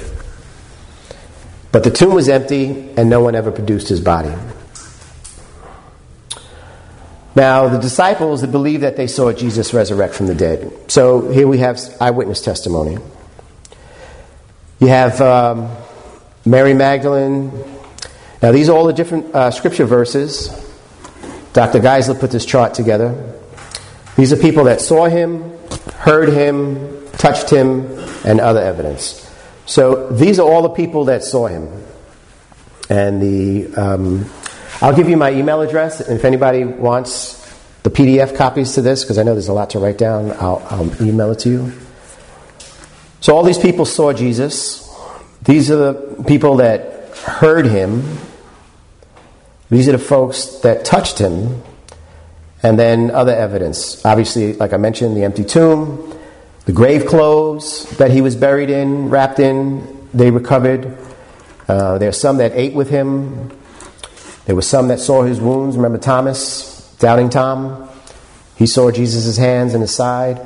But 1.72 1.84
the 1.84 1.92
tomb 1.92 2.14
was 2.14 2.30
empty 2.30 2.94
and 2.96 3.10
no 3.10 3.22
one 3.22 3.36
ever 3.36 3.52
produced 3.52 3.90
his 3.90 4.00
body. 4.00 4.34
Now, 7.36 7.68
the 7.68 7.80
disciples 7.80 8.42
that 8.42 8.52
believed 8.52 8.84
that 8.84 8.96
they 8.96 9.08
saw 9.08 9.34
Jesus 9.34 9.74
resurrect 9.74 10.16
from 10.16 10.28
the 10.28 10.36
dead. 10.36 10.72
So 10.90 11.30
here 11.30 11.48
we 11.48 11.58
have 11.58 11.80
eyewitness 12.00 12.42
testimony. 12.42 12.98
You 14.80 14.88
have 14.88 15.20
um, 15.20 15.70
Mary 16.46 16.74
Magdalene. 16.74 17.52
Now, 18.42 18.54
these 18.54 18.70
are 18.70 18.78
all 18.78 18.86
the 18.86 18.94
different 18.94 19.36
uh, 19.36 19.52
scripture 19.52 19.86
verses. 19.86 20.48
Dr. 21.52 21.80
Geisler 21.80 22.18
put 22.18 22.32
this 22.32 22.46
chart 22.46 22.74
together. 22.74 23.34
These 24.16 24.32
are 24.32 24.38
people 24.38 24.66
that 24.66 24.80
saw 24.80 25.06
him, 25.06 25.58
heard 25.96 26.30
him, 26.30 27.06
touched 27.14 27.50
him, 27.50 27.86
and 28.24 28.40
other 28.40 28.62
evidence. 28.62 29.22
So 29.66 30.10
these 30.10 30.40
are 30.40 30.48
all 30.48 30.62
the 30.62 30.70
people 30.70 31.06
that 31.06 31.24
saw 31.24 31.48
him. 31.48 31.70
And 32.90 33.22
the 33.22 33.74
um, 33.76 34.30
I'll 34.82 34.96
give 34.96 35.10
you 35.10 35.18
my 35.18 35.32
email 35.32 35.62
address, 35.62 36.02
and 36.02 36.18
if 36.18 36.26
anybody 36.26 36.66
wants 36.66 37.42
the 37.84 37.90
PDF 37.90 38.36
copies 38.36 38.74
to 38.74 38.82
this, 38.82 39.04
because 39.04 39.18
I 39.18 39.24
know 39.24 39.34
there's 39.34 39.48
a 39.48 39.54
lot 39.54 39.70
to 39.72 39.80
write 39.80 39.98
down, 39.98 40.32
I'll, 40.32 40.66
I'll 40.70 41.02
email 41.02 41.32
it 41.32 41.40
to 41.40 41.50
you. 41.50 41.72
So 43.22 43.36
all 43.36 43.44
these 43.44 43.58
people 43.58 43.86
saw 43.86 44.12
Jesus. 44.12 44.92
These 45.44 45.72
are 45.72 45.78
the 45.78 46.24
people 46.28 46.58
that 46.58 47.16
heard 47.18 47.66
him. 47.66 48.18
These 49.70 49.88
are 49.88 49.94
the 49.94 49.98
folks 49.98 50.60
that 50.60 50.84
touched 50.84 51.20
him. 51.20 51.64
And 52.62 52.78
then 52.78 53.12
other 53.12 53.34
evidence. 53.34 54.04
Obviously, 54.06 54.54
like 54.54 54.74
I 54.74 54.78
mentioned, 54.78 55.16
the 55.16 55.24
empty 55.24 55.44
tomb, 55.44 56.20
the 56.66 56.72
grave 56.72 57.06
clothes 57.06 57.90
that 57.98 58.12
he 58.12 58.22
was 58.22 58.36
buried 58.36 58.70
in, 58.70 59.10
wrapped 59.10 59.40
in, 59.40 60.08
they 60.14 60.32
recovered. 60.32 60.98
Uh, 61.68 61.98
there 61.98 62.10
are 62.10 62.14
some 62.14 62.38
that 62.38 62.52
ate 62.56 62.74
with 62.74 62.90
him. 62.90 63.52
There 64.46 64.56
were 64.56 64.62
some 64.62 64.90
that 64.90 65.00
saw 65.00 65.24
his 65.24 65.40
wounds. 65.42 65.76
Remember 65.76 65.98
Thomas, 65.98 66.96
doubting 67.00 67.30
Tom? 67.30 67.90
He 68.56 68.68
saw 68.68 68.92
Jesus' 68.92 69.38
hands 69.38 69.74
and 69.74 69.82
his 69.82 69.94
side. 69.94 70.40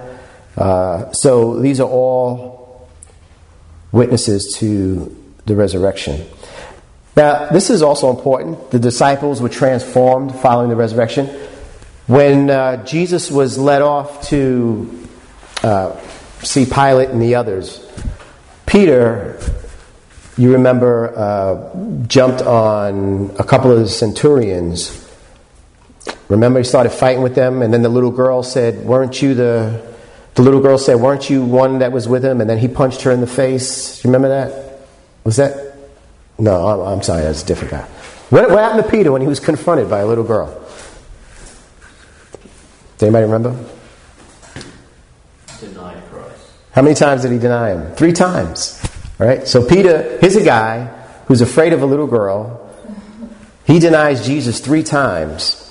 Uh, 0.58 1.12
so 1.12 1.60
these 1.60 1.80
are 1.80 1.88
all 1.88 2.88
witnesses 3.92 4.56
to 4.60 5.16
the 5.46 5.56
resurrection. 5.56 6.26
Now, 7.16 7.50
this 7.50 7.70
is 7.70 7.82
also 7.82 8.10
important. 8.10 8.72
The 8.72 8.80
disciples 8.80 9.42
were 9.42 9.50
transformed 9.50 10.34
following 10.36 10.70
the 10.70 10.76
resurrection. 10.76 11.28
When 12.08 12.50
uh, 12.50 12.86
Jesus 12.86 13.30
was 13.30 13.58
led 13.58 13.82
off 13.82 14.28
to 14.30 15.08
uh, 15.62 16.00
see 16.42 16.66
Pilate 16.66 17.10
and 17.10 17.22
the 17.22 17.36
others, 17.36 17.86
Peter 18.66 19.40
you 20.40 20.54
remember, 20.54 21.14
uh, 21.18 22.06
jumped 22.08 22.42
on 22.42 23.30
a 23.38 23.44
couple 23.44 23.74
of 23.74 23.80
the 23.80 23.90
centurions. 23.90 25.06
Remember, 26.30 26.60
he 26.60 26.64
started 26.64 26.92
fighting 26.92 27.22
with 27.22 27.36
them, 27.36 27.62
and 27.62 27.74
then 27.74 27.82
the 27.82 27.90
little 27.90 28.10
girl 28.10 28.42
said, 28.42 28.86
Weren't 28.86 29.22
you 29.22 29.34
the. 29.34 29.90
The 30.36 30.44
little 30.44 30.62
girl 30.62 30.78
said, 30.78 30.96
Weren't 30.96 31.30
you 31.30 31.44
one 31.44 31.80
that 31.80 31.92
was 31.92 32.08
with 32.08 32.24
him? 32.24 32.40
And 32.40 32.50
then 32.50 32.58
he 32.58 32.70
punched 32.70 33.02
her 33.02 33.12
in 33.12 33.20
the 33.20 33.28
face. 33.28 34.02
You 34.02 34.10
remember 34.10 34.30
that? 34.30 34.80
Was 35.26 35.36
that? 35.36 35.76
No, 36.38 36.68
I'm, 36.68 36.94
I'm 36.94 37.04
sorry, 37.04 37.24
that's 37.24 37.44
a 37.44 37.46
different 37.46 37.72
guy. 37.72 37.82
What, 38.30 38.50
what 38.50 38.60
happened 38.60 38.86
to 38.86 38.90
Peter 38.90 39.12
when 39.12 39.22
he 39.22 39.28
was 39.28 39.42
confronted 39.42 39.90
by 39.90 40.00
a 40.00 40.08
little 40.08 40.24
girl? 40.24 40.48
Does 42.98 43.04
anybody 43.04 43.26
remember? 43.26 43.66
Deny 45.60 46.00
Christ. 46.10 46.48
How 46.72 46.82
many 46.82 46.96
times 46.96 47.24
did 47.24 47.34
he 47.34 47.40
deny 47.40 47.72
him? 47.72 47.94
Three 47.96 48.14
times. 48.14 48.82
Right? 49.20 49.48
So 49.48 49.68
Peter, 49.68 50.18
here's 50.20 50.38
a 50.38 50.44
guy 50.44 50.86
who's 51.28 51.42
afraid 51.42 51.74
of 51.74 51.82
a 51.82 51.86
little 51.86 52.08
girl. 52.08 52.74
He 53.66 53.80
denies 53.80 54.26
Jesus 54.26 54.62
three 54.62 54.82
times. 54.82 55.66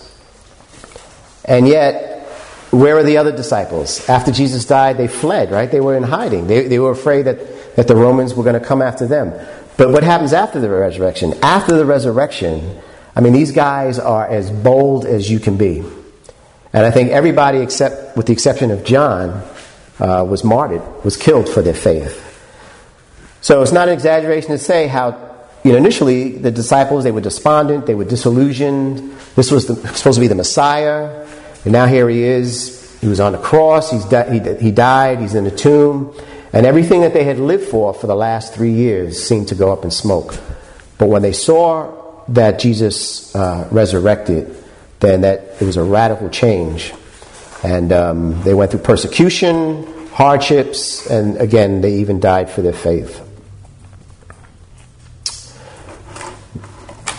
And 1.44 1.66
yet, 1.66 2.28
where 2.70 2.98
are 2.98 3.02
the 3.02 3.16
other 3.16 3.34
disciples? 3.34 4.06
After 4.08 4.30
Jesus 4.30 4.66
died, 4.66 4.98
they 4.98 5.08
fled, 5.08 5.50
right? 5.50 5.70
They 5.70 5.80
were 5.80 5.96
in 5.96 6.02
hiding. 6.02 6.46
They, 6.46 6.68
they 6.68 6.78
were 6.78 6.90
afraid 6.90 7.22
that, 7.22 7.76
that 7.76 7.88
the 7.88 7.96
Romans 7.96 8.34
were 8.34 8.44
going 8.44 8.60
to 8.60 8.64
come 8.64 8.82
after 8.82 9.06
them. 9.06 9.32
But 9.78 9.90
what 9.90 10.04
happens 10.04 10.34
after 10.34 10.60
the 10.60 10.68
resurrection? 10.68 11.32
After 11.42 11.74
the 11.74 11.86
resurrection, 11.86 12.78
I 13.16 13.22
mean, 13.22 13.32
these 13.32 13.52
guys 13.52 13.98
are 13.98 14.28
as 14.28 14.50
bold 14.50 15.06
as 15.06 15.30
you 15.30 15.40
can 15.40 15.56
be. 15.56 15.82
And 16.74 16.84
I 16.84 16.90
think 16.90 17.10
everybody, 17.10 17.58
except 17.58 18.14
with 18.14 18.26
the 18.26 18.32
exception 18.34 18.70
of 18.70 18.84
John, 18.84 19.42
uh, 19.98 20.24
was 20.28 20.44
martyred, 20.44 20.82
was 21.02 21.16
killed 21.16 21.48
for 21.48 21.62
their 21.62 21.74
faith. 21.74 22.27
So 23.40 23.62
it's 23.62 23.72
not 23.72 23.88
an 23.88 23.94
exaggeration 23.94 24.50
to 24.50 24.58
say 24.58 24.86
how, 24.88 25.10
you 25.64 25.72
know, 25.72 25.78
initially 25.78 26.32
the 26.32 26.50
disciples, 26.50 27.04
they 27.04 27.12
were 27.12 27.20
despondent, 27.20 27.86
they 27.86 27.94
were 27.94 28.04
disillusioned. 28.04 29.12
This 29.36 29.50
was 29.50 29.66
the, 29.66 29.74
supposed 29.94 30.16
to 30.16 30.20
be 30.20 30.28
the 30.28 30.34
Messiah. 30.34 31.26
And 31.64 31.72
now 31.72 31.86
here 31.86 32.08
he 32.08 32.22
is. 32.22 32.78
He 33.00 33.06
was 33.06 33.20
on 33.20 33.32
the 33.32 33.38
cross, 33.38 33.92
he's 33.92 34.04
di- 34.04 34.40
he, 34.40 34.54
he 34.64 34.70
died, 34.72 35.20
he's 35.20 35.36
in 35.36 35.44
the 35.44 35.52
tomb. 35.52 36.12
And 36.52 36.66
everything 36.66 37.02
that 37.02 37.12
they 37.12 37.22
had 37.22 37.38
lived 37.38 37.68
for 37.68 37.94
for 37.94 38.08
the 38.08 38.16
last 38.16 38.54
three 38.54 38.72
years 38.72 39.22
seemed 39.22 39.48
to 39.48 39.54
go 39.54 39.72
up 39.72 39.84
in 39.84 39.92
smoke. 39.92 40.36
But 40.96 41.08
when 41.08 41.22
they 41.22 41.32
saw 41.32 42.24
that 42.28 42.58
Jesus 42.58 43.34
uh, 43.36 43.68
resurrected, 43.70 44.56
then 44.98 45.20
that 45.20 45.56
it 45.60 45.64
was 45.64 45.76
a 45.76 45.82
radical 45.84 46.28
change. 46.28 46.92
And 47.62 47.92
um, 47.92 48.42
they 48.42 48.54
went 48.54 48.70
through 48.72 48.80
persecution, 48.80 49.86
hardships, 50.08 51.08
and 51.08 51.36
again, 51.36 51.80
they 51.80 51.98
even 51.98 52.18
died 52.18 52.50
for 52.50 52.62
their 52.62 52.72
faith. 52.72 53.20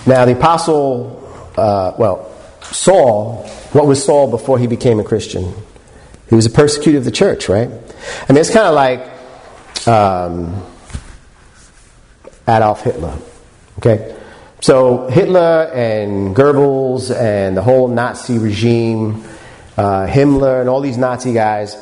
Now, 0.09 0.25
the 0.25 0.31
apostle, 0.31 1.21
uh, 1.55 1.93
well, 1.99 2.35
Saul, 2.63 3.43
what 3.73 3.85
was 3.85 4.03
Saul 4.03 4.31
before 4.31 4.57
he 4.57 4.65
became 4.65 4.99
a 4.99 5.03
Christian? 5.03 5.53
He 6.29 6.35
was 6.35 6.47
a 6.47 6.49
persecutor 6.49 6.97
of 6.97 7.05
the 7.05 7.11
church, 7.11 7.47
right? 7.47 7.69
I 7.69 8.33
mean, 8.33 8.41
it's 8.41 8.49
kind 8.49 8.65
of 8.65 8.73
like 8.73 9.87
um, 9.87 10.65
Adolf 12.47 12.81
Hitler, 12.81 13.15
okay? 13.77 14.17
So, 14.61 15.09
Hitler 15.09 15.71
and 15.75 16.35
Goebbels 16.35 17.15
and 17.15 17.55
the 17.55 17.61
whole 17.61 17.87
Nazi 17.87 18.39
regime, 18.39 19.23
uh, 19.77 20.07
Himmler 20.07 20.59
and 20.59 20.69
all 20.69 20.81
these 20.81 20.97
Nazi 20.97 21.33
guys, 21.33 21.77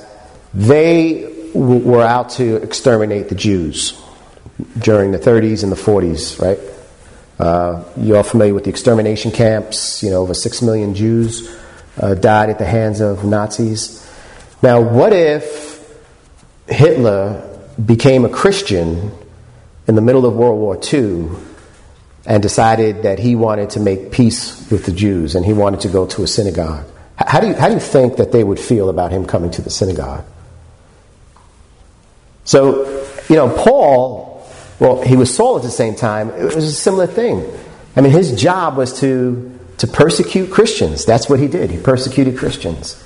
they 0.54 1.22
w- 1.54 1.80
were 1.80 2.04
out 2.04 2.32
to 2.32 2.58
exterminate 2.58 3.30
the 3.30 3.36
Jews 3.36 3.98
during 4.80 5.12
the 5.12 5.18
30s 5.18 5.64
and 5.64 5.72
the 5.72 5.78
40s, 5.78 6.42
right? 6.42 6.60
Uh, 7.40 7.84
you're 7.98 8.18
all 8.18 8.24
familiar 8.24 8.54
with 8.54 8.64
the 8.64 8.70
extermination 8.70 9.32
camps. 9.32 10.02
You 10.02 10.10
know, 10.10 10.22
over 10.22 10.34
six 10.34 10.62
million 10.62 10.96
Jews 10.96 11.56
uh, 12.00 12.16
died 12.16 12.50
at 12.50 12.58
the 12.58 12.66
hands 12.66 13.00
of 13.00 13.24
Nazis. 13.24 14.04
Now, 14.62 14.82
what 14.82 15.14
if 15.14 15.84
Hitler 16.68 17.44
became 17.84 18.26
a 18.26 18.30
Christian 18.30 19.12
in 19.88 19.96
the 19.96 20.02
middle 20.02 20.26
of 20.26 20.36
World 20.36 20.60
War 20.60 20.80
II 20.94 21.30
and 22.26 22.42
decided 22.42 23.04
that 23.04 23.20
he 23.20 23.36
wanted 23.36 23.70
to 23.72 23.80
make 23.80 24.12
peace 24.12 24.70
with 24.72 24.86
the 24.86 24.92
Jews 24.92 25.36
and 25.36 25.46
he 25.46 25.54
wanted 25.54 25.82
to 25.82 25.90
go 25.90 26.08
to 26.08 26.24
a 26.24 26.28
synagogue? 26.28 26.86
How 27.18 27.40
do 27.40 27.48
you, 27.48 27.54
how 27.54 27.68
do 27.68 27.76
you 27.76 27.80
think 27.80 28.18
that 28.18 28.32
they 28.32 28.44
would 28.44 28.60
feel 28.60 28.90
about 28.90 29.12
him 29.12 29.26
coming 29.26 29.52
to 29.52 29.62
the 29.62 29.70
synagogue? 29.70 30.26
So, 32.46 33.06
you 33.28 33.36
know, 33.36 33.50
Paul, 33.50 34.27
well, 34.80 35.02
he 35.02 35.16
was 35.16 35.34
Saul 35.34 35.58
at 35.58 35.64
the 35.64 35.72
same 35.72 35.96
time. 35.96 36.30
It 36.30 36.56
was 36.56 36.66
a 36.66 36.72
similar 36.72 37.08
thing. 37.08 37.46
I 37.96 38.02
mean, 38.02 38.12
his 38.12 38.40
job 38.40 38.78
was 38.78 39.00
to, 39.00 39.60
to 39.80 39.88
persecute 39.88 40.52
Christians. 40.52 41.06
That's 41.06 41.30
what 41.30 41.40
he 41.40 41.48
did. 41.48 41.72
He 41.72 41.80
persecuted 41.80 42.38
Christians. 42.38 43.04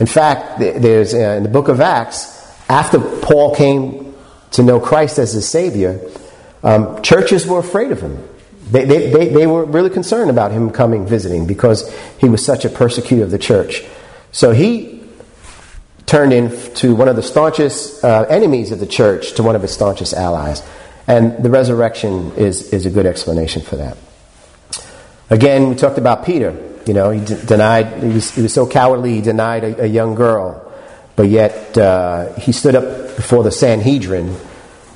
In 0.00 0.06
fact, 0.06 0.58
there's 0.58 1.12
uh, 1.14 1.18
in 1.36 1.42
the 1.42 1.48
book 1.48 1.68
of 1.68 1.80
Acts, 1.80 2.40
after 2.68 2.98
Paul 2.98 3.54
came 3.54 4.14
to 4.52 4.62
know 4.62 4.80
Christ 4.80 5.18
as 5.18 5.32
his 5.32 5.48
Savior, 5.48 6.00
um, 6.62 7.02
churches 7.02 7.46
were 7.46 7.58
afraid 7.58 7.92
of 7.92 8.00
him. 8.00 8.26
They, 8.70 8.84
they, 8.84 9.10
they, 9.10 9.28
they, 9.28 9.46
were 9.46 9.64
really 9.64 9.90
concerned 9.90 10.30
about 10.30 10.52
him 10.52 10.70
coming 10.70 11.06
visiting 11.06 11.46
because 11.46 11.92
he 12.18 12.28
was 12.28 12.42
such 12.44 12.64
a 12.64 12.70
persecutor 12.70 13.24
of 13.24 13.30
the 13.30 13.38
church. 13.38 13.84
So 14.30 14.52
he 14.52 15.04
turned 16.06 16.32
into 16.32 16.94
one 16.94 17.08
of 17.08 17.16
the 17.16 17.22
staunchest 17.22 18.02
uh, 18.02 18.24
enemies 18.30 18.72
of 18.72 18.80
the 18.80 18.86
church 18.86 19.34
to 19.34 19.42
one 19.42 19.56
of 19.56 19.64
its 19.64 19.74
staunchest 19.74 20.14
allies. 20.14 20.62
And 21.06 21.42
the 21.42 21.50
resurrection 21.50 22.32
is, 22.36 22.72
is 22.72 22.86
a 22.86 22.90
good 22.90 23.06
explanation 23.06 23.62
for 23.62 23.76
that. 23.76 23.96
Again, 25.30 25.68
we 25.68 25.74
talked 25.74 25.98
about 25.98 26.24
Peter. 26.24 26.56
You 26.86 26.94
know, 26.94 27.10
he 27.10 27.24
d- 27.24 27.38
denied, 27.46 28.02
he 28.02 28.08
was, 28.08 28.30
he 28.34 28.42
was 28.42 28.52
so 28.52 28.66
cowardly, 28.66 29.14
he 29.14 29.20
denied 29.20 29.64
a, 29.64 29.84
a 29.84 29.86
young 29.86 30.14
girl. 30.14 30.72
But 31.16 31.28
yet, 31.28 31.76
uh, 31.76 32.32
he 32.34 32.52
stood 32.52 32.74
up 32.74 33.16
before 33.16 33.42
the 33.42 33.50
Sanhedrin 33.50 34.36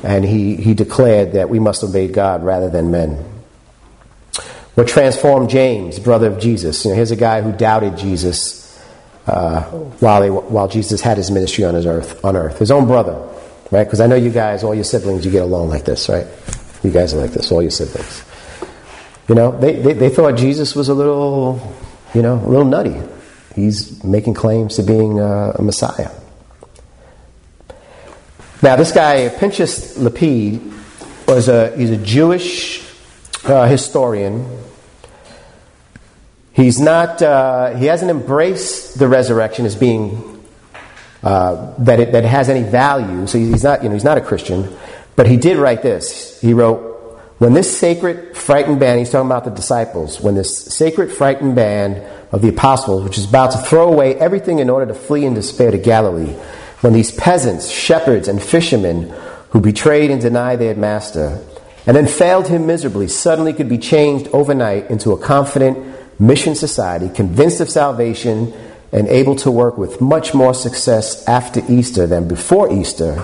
and 0.03 0.25
he, 0.25 0.57
he 0.57 0.75
declared 0.75 1.33
that 1.33 1.49
we 1.49 1.59
must 1.59 1.83
obey 1.83 2.09
God 2.09 2.45
rather 2.45 2.69
than 2.69 2.91
men. 2.91 3.25
What 4.75 4.89
transformed 4.89 5.49
James, 5.49 5.99
brother 5.99 6.29
of 6.29 6.39
Jesus? 6.39 6.85
You 6.85 6.91
know, 6.91 6.97
here's 6.97 7.11
a 7.11 7.17
guy 7.17 7.41
who 7.41 7.51
doubted 7.51 7.97
Jesus 7.97 8.79
uh, 9.27 9.63
while, 9.63 10.43
while 10.43 10.69
Jesus 10.69 11.01
had 11.01 11.17
his 11.17 11.31
ministry 11.31 11.65
on, 11.65 11.75
his 11.75 11.87
earth, 11.87 12.23
on 12.25 12.37
earth. 12.37 12.59
His 12.59 12.71
own 12.71 12.87
brother, 12.87 13.27
right? 13.71 13.85
Because 13.85 14.01
I 14.01 14.07
know 14.07 14.17
you 14.17 14.31
guys, 14.31 14.65
all 14.65 14.75
your 14.75 14.85
siblings, 14.85 15.25
you 15.25 15.31
get 15.31 15.43
along 15.43 15.69
like 15.69 15.85
this, 15.85 16.09
right? 16.09 16.27
You 16.83 16.91
guys 16.91 17.15
are 17.15 17.21
like 17.21 17.33
this, 17.33 17.51
all 17.51 17.63
your 17.63 17.71
siblings. 17.71 18.25
You 19.29 19.35
know, 19.35 19.59
they, 19.59 19.75
they, 19.75 19.93
they 19.93 20.09
thought 20.09 20.33
Jesus 20.37 20.77
was 20.77 20.89
a 20.89 20.95
little, 20.95 21.75
you 22.15 22.23
know, 22.23 22.35
a 22.35 22.49
little 22.49 22.65
nutty. 22.65 23.01
He's 23.55 24.03
making 24.05 24.35
claims 24.35 24.77
to 24.77 24.83
being 24.83 25.19
a, 25.19 25.53
a 25.53 25.63
Messiah. 25.63 26.11
Now, 28.63 28.77
this 28.77 28.93
guy, 28.93 29.29
Pinchas 29.29 29.99
Lapid, 29.99 30.75
was 31.27 31.49
a, 31.49 31.77
he's 31.77 31.91
a 31.91 31.97
Jewish 31.97 32.87
uh, 33.45 33.67
historian. 33.67 34.47
He's 36.53 36.81
not, 36.81 37.21
uh, 37.21 37.75
he 37.77 37.87
hasn't 37.87 38.11
embraced 38.11 38.99
the 38.99 39.09
resurrection 39.09 39.67
as 39.67 39.75
being, 39.75 40.36
uh, 41.27 41.75
that, 41.79 41.99
it, 41.99 42.13
that 42.13 42.25
it 42.25 42.29
has 42.29 42.49
any 42.49 42.63
value. 42.63 43.27
So 43.27 43.37
he's 43.37 43.65
not, 43.65 43.83
you 43.83 43.89
know, 43.89 43.95
he's 43.95 44.05
not 44.05 44.17
a 44.17 44.21
Christian. 44.21 44.73
But 45.17 45.27
he 45.27 45.37
did 45.37 45.57
write 45.57 45.83
this. 45.83 46.41
He 46.41 46.53
wrote, 46.53 46.79
when 47.39 47.53
this 47.53 47.77
sacred, 47.77 48.37
frightened 48.37 48.79
band, 48.79 49.01
he's 49.01 49.11
talking 49.11 49.27
about 49.27 49.45
the 49.45 49.51
disciples, 49.51 50.21
when 50.21 50.37
this 50.37 50.57
sacred, 50.57 51.11
frightened 51.11 51.57
band 51.57 51.97
of 52.31 52.43
the 52.43 52.49
apostles, 52.49 53.03
which 53.03 53.19
is 53.19 53.29
about 53.29 53.51
to 53.51 53.59
throw 53.59 53.89
away 53.93 54.15
everything 54.15 54.61
in 54.61 54.71
order 54.71 54.87
to 54.87 54.95
flee 54.95 55.25
in 55.25 55.35
despair 55.35 55.73
to 55.73 55.79
Galilee, 55.79 56.33
when 56.83 56.93
these 56.93 57.11
peasants, 57.11 57.69
shepherds, 57.71 58.29
and 58.29 58.41
fishermen 58.41 59.13
who 59.51 59.61
betrayed 59.61 60.13
and 60.13 60.21
denied 60.21 60.61
their 60.61 60.77
master, 60.77 61.43
and 61.89 61.97
then 61.97 62.07
failed 62.07 62.47
him 62.47 62.67
miserably, 62.67 63.09
suddenly 63.09 63.53
could 63.53 63.69
be 63.69 63.79
changed 63.79 64.29
overnight 64.33 64.91
into 64.93 65.11
a 65.11 65.19
confident 65.19 65.77
mission 66.21 66.55
society, 66.55 67.09
convinced 67.09 67.61
of 67.61 67.69
salvation, 67.69 68.53
and 68.93 69.09
able 69.09 69.37
to 69.37 69.51
work 69.51 69.77
with 69.77 70.01
much 70.01 70.35
more 70.35 70.55
success 70.55 71.27
after 71.29 71.61
Easter 71.69 72.07
than 72.07 72.29
before 72.29 72.73
Easter, 72.73 73.23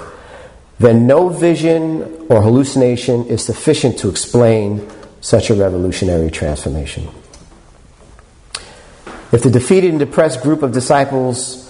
then 0.78 1.06
no 1.06 1.28
vision 1.28 2.02
or 2.28 2.42
hallucination 2.42 3.26
is 3.26 3.44
sufficient 3.44 3.98
to 3.98 4.08
explain 4.08 4.90
such 5.20 5.50
a 5.50 5.54
revolutionary 5.54 6.30
transformation. 6.30 7.08
If 9.30 9.42
the 9.42 9.50
defeated 9.50 9.90
and 9.90 9.98
depressed 9.98 10.42
group 10.42 10.62
of 10.62 10.72
disciples 10.72 11.62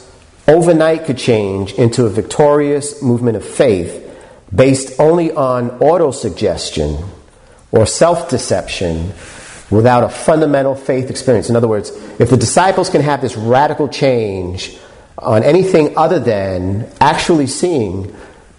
overnight 0.49 1.05
could 1.05 1.19
change 1.19 1.75
into 1.75 2.07
a 2.07 2.11
victorious 2.11 3.03
movement 3.03 3.37
of 3.37 3.45
faith 3.45 4.09
based 4.53 4.99
only 4.99 5.31
on 5.31 5.71
autosuggestion 5.79 7.09
or 7.71 7.87
self 7.87 8.29
deception 8.29 9.13
without 9.73 10.05
a 10.05 10.09
fundamental 10.09 10.75
faith 10.75 11.09
experience. 11.09 11.49
In 11.49 11.57
other 11.57 11.67
words, 11.67 11.91
if 12.21 12.29
the 12.29 12.37
disciples 12.37 12.91
can 12.91 13.01
have 13.01 13.23
this 13.23 13.37
radical 13.37 13.89
change 13.89 14.77
on 15.19 15.43
anything 15.43 15.97
other 15.97 16.21
than 16.21 16.89
actually 17.01 17.47
seeing 17.47 18.15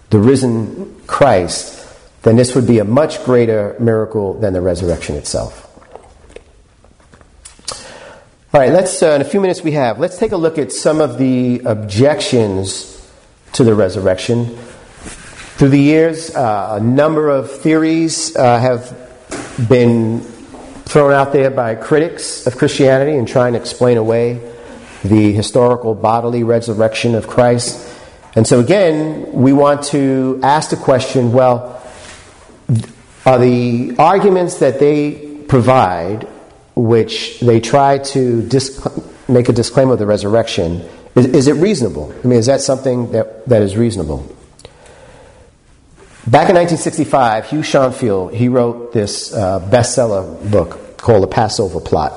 the 0.09 0.20
risen 0.20 1.01
Christ, 1.05 1.88
then 2.24 2.36
this 2.36 2.55
would 2.55 2.66
be 2.66 2.80
a 2.80 2.84
much 2.84 3.24
greater 3.26 3.76
miracle 3.80 4.34
than 4.39 4.53
the 4.53 4.61
resurrection 4.61 5.16
itself. 5.16 5.70
All 8.53 8.59
right, 8.59 8.72
let's, 8.72 9.01
uh, 9.01 9.11
in 9.11 9.22
a 9.22 9.26
few 9.26 9.41
minutes 9.41 9.61
we 9.61 9.74
have, 9.74 9.99
let's 9.99 10.18
take 10.18 10.32
a 10.32 10.38
look 10.38 10.57
at 10.57 10.72
some 10.72 10.99
of 11.01 11.18
the 11.18 11.61
objections 11.66 12.89
to 13.53 13.64
the 13.64 13.76
resurrection. 13.76 14.55
Through 15.57 15.70
the 15.70 15.80
years, 15.80 16.36
uh, 16.36 16.80
a 16.80 16.84
number 16.84 17.30
of 17.30 17.51
theories 17.51 18.36
uh, 18.36 18.59
have 18.59 19.68
been 19.70 20.32
thrown 20.94 21.12
out 21.12 21.34
there 21.34 21.50
by 21.50 21.74
critics 21.74 22.46
of 22.46 22.56
Christianity 22.56 23.18
and 23.18 23.28
trying 23.28 23.54
to 23.54 23.60
explain 23.60 23.98
away 23.98 24.39
the 25.04 25.34
historical 25.34 25.96
bodily 25.96 26.44
resurrection 26.44 27.16
of 27.16 27.28
Christ. 27.28 27.91
And 28.36 28.46
so, 28.46 28.60
again, 28.60 29.34
we 29.34 29.54
want 29.54 29.86
to 29.86 30.39
ask 30.44 30.70
the 30.70 30.76
question 30.76 31.34
well, 31.34 31.82
are 33.26 33.39
the 33.39 33.96
arguments 33.98 34.60
that 34.60 34.80
they 34.80 35.44
provide, 35.48 36.28
which 36.76 37.39
they 37.39 37.60
try 37.60 37.98
to 38.14 38.48
make 39.28 39.50
a 39.50 39.54
disclaimer 39.54 39.94
of 39.94 40.00
the 40.00 40.06
resurrection, 40.06 40.88
is, 41.16 41.26
is, 41.26 41.48
it 41.48 41.54
reasonable? 41.54 42.14
I 42.24 42.28
mean, 42.28 42.38
is 42.38 42.46
that 42.46 42.62
something 42.62 43.14
that, 43.14 43.48
that 43.48 43.64
is 43.64 43.76
reasonable? 43.76 44.20
Back 46.26 46.50
in 46.50 46.56
1965, 46.56 47.50
Hugh 47.50 47.60
Schonfield, 47.62 48.32
he 48.36 48.48
wrote 48.48 48.94
this 48.94 49.34
uh, 49.34 49.60
bestseller 49.60 50.52
book 50.52 50.82
called 51.04 51.22
The 51.22 51.28
Passover 51.28 51.82
Plot. 51.82 52.14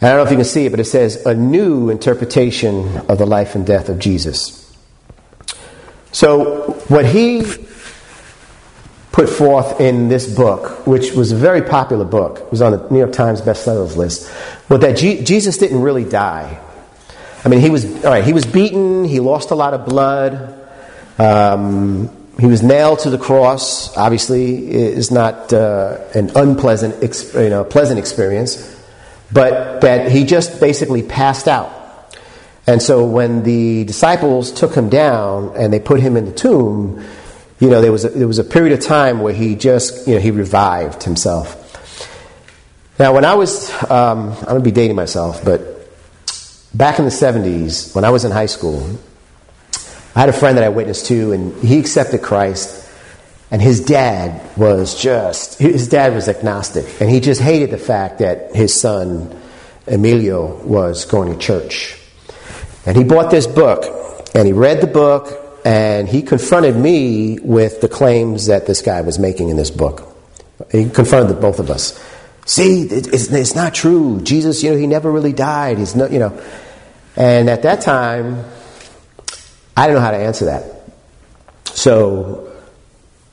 And 0.00 0.08
I 0.08 0.12
don't 0.12 0.16
know 0.16 0.24
if 0.24 0.30
you 0.30 0.36
can 0.36 0.44
see 0.46 0.66
it, 0.66 0.70
but 0.70 0.80
it 0.80 0.86
says, 0.86 1.24
A 1.26 1.34
New 1.34 1.90
Interpretation 1.90 2.96
of 3.08 3.18
the 3.18 3.26
Life 3.26 3.54
and 3.54 3.66
Death 3.66 3.90
of 3.90 3.98
Jesus. 3.98 4.74
So, 6.12 6.72
what 6.88 7.04
he 7.04 7.42
put 9.12 9.28
forth 9.28 9.80
in 9.80 10.08
this 10.08 10.34
book, 10.34 10.86
which 10.86 11.12
was 11.12 11.32
a 11.32 11.36
very 11.36 11.60
popular 11.60 12.06
book, 12.06 12.38
it 12.38 12.50
was 12.50 12.62
on 12.62 12.72
the 12.72 12.88
New 12.90 12.98
York 12.98 13.12
Times 13.12 13.42
bestsellers 13.42 13.96
list, 13.96 14.32
was 14.70 14.80
that 14.80 14.96
G- 14.96 15.22
Jesus 15.22 15.58
didn't 15.58 15.82
really 15.82 16.04
die. 16.04 16.58
I 17.44 17.48
mean, 17.48 17.60
he 17.60 17.68
was, 17.68 17.84
all 18.02 18.12
right, 18.12 18.24
he 18.24 18.32
was 18.32 18.46
beaten, 18.46 19.04
he 19.04 19.20
lost 19.20 19.50
a 19.50 19.54
lot 19.54 19.74
of 19.74 19.84
blood, 19.84 20.58
um, 21.18 22.08
he 22.38 22.46
was 22.46 22.62
nailed 22.62 23.00
to 23.00 23.10
the 23.10 23.18
cross, 23.18 23.96
obviously, 23.96 24.70
is 24.70 25.10
not 25.10 25.52
uh, 25.52 25.98
an 26.14 26.30
unpleasant, 26.36 27.02
you 27.34 27.48
know, 27.48 27.64
pleasant 27.64 27.98
experience 27.98 28.74
but 29.32 29.80
that 29.80 30.10
he 30.10 30.24
just 30.24 30.60
basically 30.60 31.02
passed 31.02 31.48
out. 31.48 31.72
And 32.66 32.82
so 32.82 33.04
when 33.04 33.42
the 33.42 33.84
disciples 33.84 34.52
took 34.52 34.74
him 34.74 34.88
down 34.88 35.52
and 35.56 35.72
they 35.72 35.80
put 35.80 36.00
him 36.00 36.16
in 36.16 36.24
the 36.24 36.32
tomb, 36.32 37.04
you 37.60 37.70
know, 37.70 37.80
there 37.80 37.92
was 37.92 38.04
a, 38.04 38.10
there 38.10 38.26
was 38.26 38.38
a 38.38 38.44
period 38.44 38.78
of 38.78 38.84
time 38.84 39.20
where 39.20 39.32
he 39.32 39.54
just, 39.54 40.06
you 40.06 40.14
know, 40.14 40.20
he 40.20 40.30
revived 40.30 41.02
himself. 41.04 41.62
Now, 42.98 43.12
when 43.14 43.24
I 43.24 43.34
was, 43.34 43.70
um, 43.90 44.32
I'm 44.46 44.56
to 44.56 44.60
be 44.60 44.70
dating 44.70 44.96
myself, 44.96 45.44
but 45.44 45.88
back 46.74 46.98
in 46.98 47.04
the 47.04 47.10
70s, 47.10 47.94
when 47.94 48.04
I 48.04 48.10
was 48.10 48.24
in 48.24 48.32
high 48.32 48.46
school, 48.46 48.98
I 50.16 50.20
had 50.20 50.30
a 50.30 50.32
friend 50.32 50.56
that 50.56 50.64
I 50.64 50.70
witnessed 50.70 51.06
to, 51.06 51.32
and 51.32 51.54
he 51.62 51.78
accepted 51.78 52.22
Christ. 52.22 52.84
And 53.50 53.60
his 53.60 53.84
dad 53.84 54.56
was 54.56 54.98
just, 55.00 55.58
his 55.58 55.88
dad 55.88 56.14
was 56.14 56.26
agnostic. 56.26 56.86
And 57.02 57.10
he 57.10 57.20
just 57.20 57.40
hated 57.40 57.70
the 57.70 57.78
fact 57.78 58.20
that 58.20 58.54
his 58.54 58.72
son, 58.74 59.38
Emilio, 59.86 60.56
was 60.64 61.04
going 61.04 61.32
to 61.32 61.38
church. 61.38 62.00
And 62.86 62.96
he 62.96 63.04
bought 63.04 63.30
this 63.30 63.46
book, 63.46 64.26
and 64.34 64.46
he 64.46 64.54
read 64.54 64.80
the 64.80 64.86
book, 64.86 65.60
and 65.66 66.08
he 66.08 66.22
confronted 66.22 66.76
me 66.76 67.38
with 67.40 67.82
the 67.82 67.88
claims 67.88 68.46
that 68.46 68.66
this 68.66 68.80
guy 68.80 69.02
was 69.02 69.18
making 69.18 69.50
in 69.50 69.58
this 69.58 69.70
book. 69.70 70.16
He 70.72 70.88
confronted 70.88 71.42
both 71.42 71.58
of 71.58 71.70
us. 71.70 72.02
See, 72.46 72.84
it's, 72.84 73.30
it's 73.30 73.54
not 73.54 73.74
true. 73.74 74.22
Jesus, 74.22 74.62
you 74.62 74.70
know, 74.70 74.78
he 74.78 74.86
never 74.86 75.12
really 75.12 75.34
died. 75.34 75.76
He's 75.76 75.94
not, 75.94 76.10
you 76.10 76.20
know. 76.20 76.42
And 77.16 77.50
at 77.50 77.64
that 77.64 77.82
time, 77.82 78.44
I 79.76 79.86
didn't 79.86 79.96
know 79.96 80.04
how 80.04 80.10
to 80.12 80.16
answer 80.16 80.46
that. 80.46 80.64
So, 81.66 82.52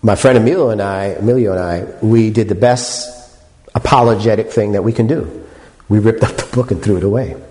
my 0.01 0.15
friend 0.15 0.37
Emilio 0.37 0.69
and 0.69 0.81
I, 0.81 1.05
Emilio 1.05 1.53
and 1.53 1.61
I, 1.61 2.05
we 2.05 2.29
did 2.29 2.49
the 2.49 2.55
best 2.55 3.39
apologetic 3.73 4.51
thing 4.51 4.73
that 4.73 4.83
we 4.83 4.91
can 4.91 5.07
do. 5.07 5.47
We 5.87 5.99
ripped 5.99 6.23
up 6.23 6.35
the 6.35 6.55
book 6.55 6.71
and 6.71 6.83
threw 6.83 6.97
it 6.97 7.03
away. 7.03 7.41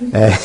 And, 0.00 0.38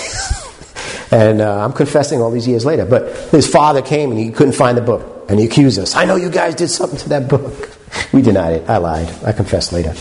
and 1.11 1.41
uh, 1.41 1.63
I'm 1.63 1.73
confessing 1.73 2.21
all 2.21 2.31
these 2.31 2.47
years 2.47 2.65
later. 2.65 2.85
But 2.85 3.15
his 3.31 3.47
father 3.47 3.81
came 3.81 4.11
and 4.11 4.19
he 4.19 4.31
couldn't 4.31 4.53
find 4.53 4.77
the 4.77 4.81
book. 4.81 5.25
And 5.29 5.39
he 5.39 5.45
accused 5.45 5.79
us. 5.79 5.95
I 5.95 6.05
know 6.05 6.15
you 6.15 6.29
guys 6.29 6.55
did 6.55 6.69
something 6.69 6.99
to 6.99 7.09
that 7.09 7.27
book. 7.27 7.71
We 8.11 8.21
denied 8.21 8.53
it. 8.53 8.69
I 8.69 8.77
lied. 8.77 9.09
I 9.23 9.31
confessed 9.31 9.71
later. 9.73 9.93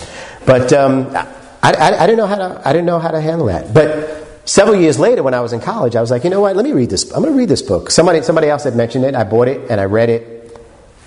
But 0.45 0.73
um, 0.73 1.09
I, 1.15 1.27
I, 1.63 2.03
I, 2.03 2.07
didn't 2.07 2.19
know 2.19 2.27
how 2.27 2.37
to, 2.37 2.63
I 2.65 2.73
didn't 2.73 2.87
know 2.87 2.99
how 2.99 3.11
to 3.11 3.21
handle 3.21 3.47
that. 3.47 3.73
But 3.73 4.06
several 4.47 4.81
years 4.81 4.99
later, 4.99 5.23
when 5.23 5.35
I 5.35 5.41
was 5.41 5.53
in 5.53 5.61
college, 5.61 5.95
I 5.95 6.01
was 6.01 6.11
like, 6.11 6.25
you 6.25 6.31
know 6.31 6.41
what? 6.41 6.57
Let 6.57 6.65
me 6.65 6.73
read 6.73 6.89
this. 6.89 7.05
I'm 7.13 7.23
going 7.23 7.35
to 7.35 7.39
read 7.39 7.51
this 7.51 7.63
book. 7.63 7.91
Somebody, 7.91 8.23
somebody 8.23 8.49
else 8.49 8.65
had 8.65 8.75
mentioned 8.75 9.05
it. 9.05 9.15
I 9.15 9.25
bought 9.25 9.49
it 9.49 9.71
and 9.71 9.79
I 9.81 9.85
read 9.85 10.09
it. 10.09 10.59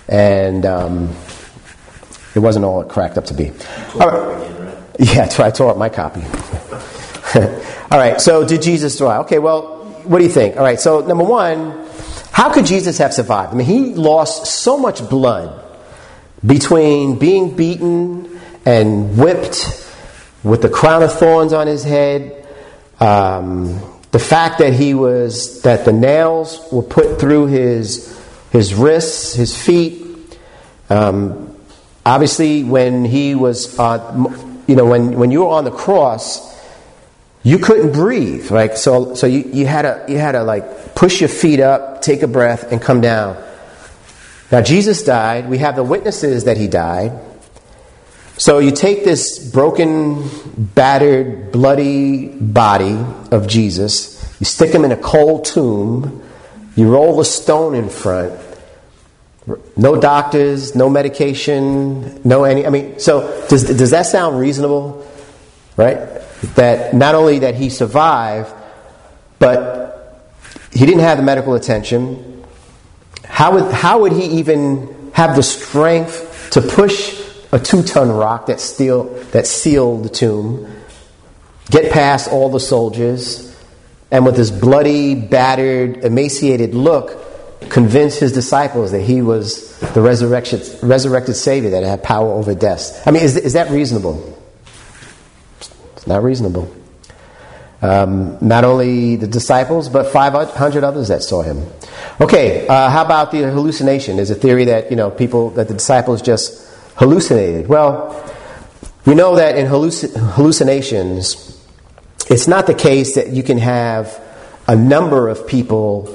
And 0.08 0.64
um, 0.64 1.14
it 2.34 2.38
wasn't 2.38 2.64
all 2.64 2.80
it 2.82 2.88
cracked 2.88 3.18
up 3.18 3.24
to 3.26 3.34
be. 3.34 3.50
All 3.98 4.08
right. 4.08 4.76
Yeah, 4.98 5.28
I 5.38 5.50
tore 5.50 5.70
up 5.70 5.78
my 5.78 5.88
copy. 5.88 6.22
all 7.90 7.98
right, 7.98 8.20
so 8.20 8.46
did 8.46 8.60
Jesus 8.60 8.96
die? 8.98 9.18
Okay, 9.18 9.38
well, 9.38 9.84
what 10.04 10.18
do 10.18 10.24
you 10.24 10.30
think? 10.30 10.56
All 10.56 10.62
right, 10.62 10.78
so 10.78 11.00
number 11.00 11.24
one, 11.24 11.86
how 12.32 12.52
could 12.52 12.66
Jesus 12.66 12.98
have 12.98 13.14
survived? 13.14 13.52
I 13.52 13.56
mean, 13.56 13.66
he 13.66 13.94
lost 13.94 14.46
so 14.46 14.76
much 14.76 15.08
blood 15.08 15.64
between 16.44 17.18
being 17.18 17.56
beaten 17.56 18.40
and 18.64 19.16
whipped 19.16 19.86
with 20.42 20.62
the 20.62 20.68
crown 20.68 21.02
of 21.02 21.12
thorns 21.18 21.52
on 21.52 21.66
his 21.66 21.84
head, 21.84 22.39
um, 23.00 23.80
the 24.10 24.18
fact 24.18 24.58
that 24.58 24.74
he 24.74 24.94
was 24.94 25.62
that 25.62 25.84
the 25.84 25.92
nails 25.92 26.60
were 26.70 26.82
put 26.82 27.20
through 27.20 27.46
his 27.46 28.18
his 28.50 28.74
wrists, 28.74 29.34
his 29.34 29.56
feet. 29.56 30.06
Um, 30.88 31.56
obviously, 32.04 32.64
when 32.64 33.04
he 33.04 33.34
was, 33.34 33.78
uh, 33.78 34.32
you 34.66 34.76
know, 34.76 34.84
when 34.84 35.12
when 35.12 35.30
you 35.30 35.40
were 35.40 35.48
on 35.48 35.64
the 35.64 35.70
cross, 35.70 36.50
you 37.42 37.58
couldn't 37.58 37.92
breathe, 37.92 38.50
right? 38.50 38.76
So, 38.76 39.14
so 39.14 39.26
you, 39.26 39.44
you 39.52 39.66
had 39.66 39.82
to 39.82 40.04
you 40.08 40.18
had 40.18 40.32
to 40.32 40.42
like 40.42 40.94
push 40.94 41.20
your 41.20 41.28
feet 41.28 41.60
up, 41.60 42.02
take 42.02 42.22
a 42.22 42.28
breath, 42.28 42.70
and 42.70 42.82
come 42.82 43.00
down. 43.00 43.42
Now 44.52 44.60
Jesus 44.60 45.04
died. 45.04 45.48
We 45.48 45.58
have 45.58 45.76
the 45.76 45.84
witnesses 45.84 46.44
that 46.44 46.56
he 46.56 46.68
died. 46.68 47.12
So 48.40 48.58
you 48.58 48.70
take 48.70 49.04
this 49.04 49.38
broken, 49.52 50.26
battered, 50.56 51.52
bloody 51.52 52.28
body 52.28 52.98
of 53.30 53.46
Jesus, 53.46 54.16
you 54.40 54.46
stick 54.46 54.72
him 54.72 54.82
in 54.86 54.92
a 54.92 54.96
cold 54.96 55.44
tomb, 55.44 56.22
you 56.74 56.90
roll 56.90 57.20
a 57.20 57.24
stone 57.26 57.74
in 57.74 57.90
front. 57.90 58.40
No 59.76 60.00
doctors, 60.00 60.74
no 60.74 60.88
medication, 60.88 62.22
no 62.24 62.44
any. 62.44 62.66
I 62.66 62.70
mean, 62.70 62.98
so 62.98 63.46
does, 63.48 63.64
does 63.64 63.90
that 63.90 64.06
sound 64.06 64.38
reasonable? 64.38 65.06
Right? 65.76 65.98
that 66.54 66.94
not 66.94 67.14
only 67.14 67.40
that 67.40 67.54
he 67.54 67.68
survived, 67.68 68.50
but 69.38 70.24
he 70.72 70.86
didn't 70.86 71.00
have 71.00 71.18
the 71.18 71.24
medical 71.24 71.54
attention. 71.54 72.42
How 73.26 73.52
would, 73.52 73.70
how 73.70 74.00
would 74.00 74.12
he 74.12 74.38
even 74.38 75.10
have 75.12 75.36
the 75.36 75.42
strength 75.42 76.48
to 76.52 76.62
push 76.62 77.19
a 77.52 77.58
two 77.58 77.82
ton 77.82 78.10
rock 78.10 78.46
that, 78.46 78.60
steel, 78.60 79.04
that 79.32 79.46
sealed 79.46 80.04
the 80.04 80.08
tomb, 80.08 80.70
get 81.70 81.92
past 81.92 82.30
all 82.30 82.48
the 82.48 82.60
soldiers, 82.60 83.46
and 84.10 84.24
with 84.26 84.36
his 84.36 84.50
bloody, 84.50 85.14
battered, 85.14 86.04
emaciated 86.04 86.74
look, 86.74 87.16
convince 87.68 88.16
his 88.16 88.32
disciples 88.32 88.92
that 88.92 89.02
he 89.02 89.22
was 89.22 89.78
the 89.94 90.00
resurrection, 90.00 90.60
resurrected 90.82 91.36
Savior 91.36 91.70
that 91.70 91.84
had 91.84 92.02
power 92.02 92.32
over 92.32 92.54
death? 92.54 93.06
I 93.06 93.10
mean, 93.10 93.22
is, 93.22 93.36
is 93.36 93.52
that 93.52 93.70
reasonable? 93.70 94.38
It's 95.96 96.06
not 96.06 96.22
reasonable. 96.22 96.74
Um, 97.82 98.36
not 98.42 98.64
only 98.64 99.16
the 99.16 99.26
disciples, 99.26 99.88
but 99.88 100.12
500 100.12 100.84
others 100.84 101.08
that 101.08 101.22
saw 101.22 101.42
him. 101.42 101.66
Okay, 102.20 102.68
uh, 102.68 102.90
how 102.90 103.04
about 103.04 103.30
the 103.30 103.42
hallucination? 103.42 104.16
There's 104.16 104.30
a 104.30 104.34
theory 104.34 104.66
that, 104.66 104.90
you 104.90 104.96
know, 104.96 105.10
people, 105.10 105.50
that 105.50 105.68
the 105.68 105.74
disciples 105.74 106.20
just 106.20 106.66
hallucinated. 107.00 107.66
Well, 107.66 108.14
we 109.06 109.14
know 109.14 109.36
that 109.36 109.56
in 109.56 109.66
halluc- 109.66 110.14
hallucinations, 110.34 111.58
it's 112.28 112.46
not 112.46 112.66
the 112.66 112.74
case 112.74 113.14
that 113.14 113.30
you 113.30 113.42
can 113.42 113.56
have 113.56 114.22
a 114.68 114.76
number 114.76 115.30
of 115.30 115.46
people 115.46 116.14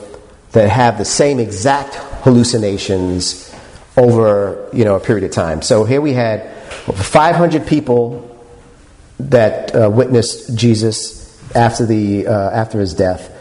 that 0.52 0.70
have 0.70 1.00
the 1.00 1.04
same 1.04 1.40
exact 1.40 1.96
hallucinations 2.24 3.52
over, 3.98 4.70
you 4.74 4.86
know, 4.86 4.96
a 4.96 5.00
period 5.00 5.24
of 5.24 5.32
time. 5.32 5.64
So 5.64 5.86
here 5.86 6.02
we 6.02 6.14
had 6.14 6.42
over 6.88 7.02
500 7.02 7.66
people 7.66 8.46
that 9.20 9.76
uh, 9.76 9.90
witnessed 9.90 10.56
Jesus 10.56 11.26
after, 11.56 11.88
the, 11.88 12.28
uh, 12.28 12.52
after 12.52 12.80
his 12.80 12.94
death 12.94 13.32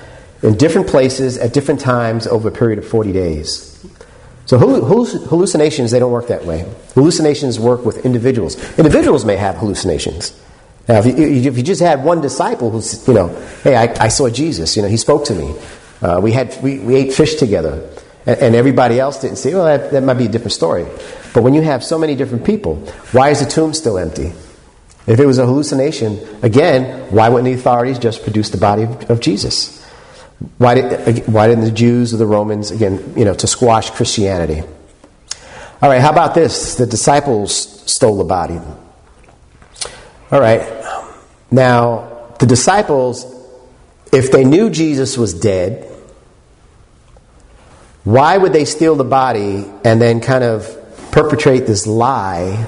in 0.42 0.56
different 0.56 0.88
places 0.88 1.36
at 1.36 1.52
different 1.52 1.80
times 1.80 2.26
over 2.26 2.48
a 2.48 2.52
period 2.52 2.78
of 2.78 2.88
40 2.88 3.12
days. 3.12 3.73
So 4.46 4.58
hallucinations, 4.58 5.90
they 5.90 5.98
don't 5.98 6.12
work 6.12 6.28
that 6.28 6.44
way. 6.44 6.70
Hallucinations 6.94 7.58
work 7.58 7.84
with 7.84 8.04
individuals. 8.04 8.56
Individuals 8.78 9.24
may 9.24 9.36
have 9.36 9.56
hallucinations. 9.56 10.38
Now, 10.86 10.98
if 10.98 11.06
you, 11.06 11.14
if 11.16 11.56
you 11.56 11.62
just 11.62 11.80
had 11.80 12.04
one 12.04 12.20
disciple 12.20 12.70
who's, 12.70 13.08
you 13.08 13.14
know, 13.14 13.28
hey, 13.62 13.74
I, 13.74 14.04
I 14.04 14.08
saw 14.08 14.28
Jesus, 14.28 14.76
you 14.76 14.82
know, 14.82 14.88
he 14.88 14.98
spoke 14.98 15.24
to 15.26 15.34
me. 15.34 15.54
Uh, 16.02 16.20
we, 16.22 16.32
had, 16.32 16.56
we, 16.62 16.78
we 16.78 16.94
ate 16.96 17.14
fish 17.14 17.36
together. 17.36 17.88
And, 18.26 18.38
and 18.38 18.54
everybody 18.54 19.00
else 19.00 19.20
didn't 19.20 19.36
see, 19.36 19.54
well, 19.54 19.64
that, 19.64 19.92
that 19.92 20.02
might 20.02 20.14
be 20.14 20.26
a 20.26 20.28
different 20.28 20.52
story. 20.52 20.84
But 21.32 21.42
when 21.42 21.54
you 21.54 21.62
have 21.62 21.82
so 21.82 21.98
many 21.98 22.14
different 22.14 22.44
people, 22.44 22.76
why 23.12 23.30
is 23.30 23.40
the 23.40 23.46
tomb 23.46 23.72
still 23.72 23.98
empty? 23.98 24.34
If 25.06 25.20
it 25.20 25.26
was 25.26 25.38
a 25.38 25.46
hallucination, 25.46 26.18
again, 26.42 27.10
why 27.10 27.30
wouldn't 27.30 27.46
the 27.46 27.58
authorities 27.58 27.98
just 27.98 28.22
produce 28.22 28.50
the 28.50 28.58
body 28.58 28.82
of, 28.82 29.10
of 29.10 29.20
Jesus? 29.20 29.83
Why, 30.58 30.74
did, 30.74 31.26
why 31.26 31.48
didn't 31.48 31.64
the 31.64 31.70
Jews 31.70 32.14
or 32.14 32.16
the 32.16 32.26
Romans, 32.26 32.70
again, 32.70 33.14
you 33.16 33.24
know, 33.24 33.34
to 33.34 33.46
squash 33.46 33.90
Christianity? 33.90 34.62
All 35.82 35.88
right, 35.88 36.00
how 36.00 36.10
about 36.10 36.34
this? 36.34 36.76
The 36.76 36.86
disciples 36.86 37.54
stole 37.90 38.18
the 38.18 38.24
body. 38.24 38.58
All 40.30 40.40
right, 40.40 40.62
now, 41.50 42.34
the 42.38 42.46
disciples, 42.46 43.24
if 44.12 44.32
they 44.32 44.44
knew 44.44 44.70
Jesus 44.70 45.16
was 45.16 45.34
dead, 45.34 45.90
why 48.04 48.36
would 48.36 48.52
they 48.52 48.64
steal 48.64 48.96
the 48.96 49.04
body 49.04 49.64
and 49.84 50.00
then 50.00 50.20
kind 50.20 50.44
of 50.44 50.76
perpetrate 51.10 51.66
this 51.66 51.86
lie 51.86 52.66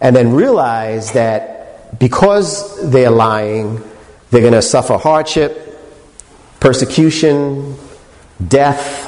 and 0.00 0.14
then 0.14 0.32
realize 0.32 1.12
that 1.12 1.98
because 1.98 2.90
they're 2.90 3.10
lying, 3.10 3.82
they're 4.30 4.40
going 4.40 4.52
to 4.52 4.62
suffer 4.62 4.96
hardship, 4.96 5.67
persecution, 6.60 7.76
death. 8.46 9.06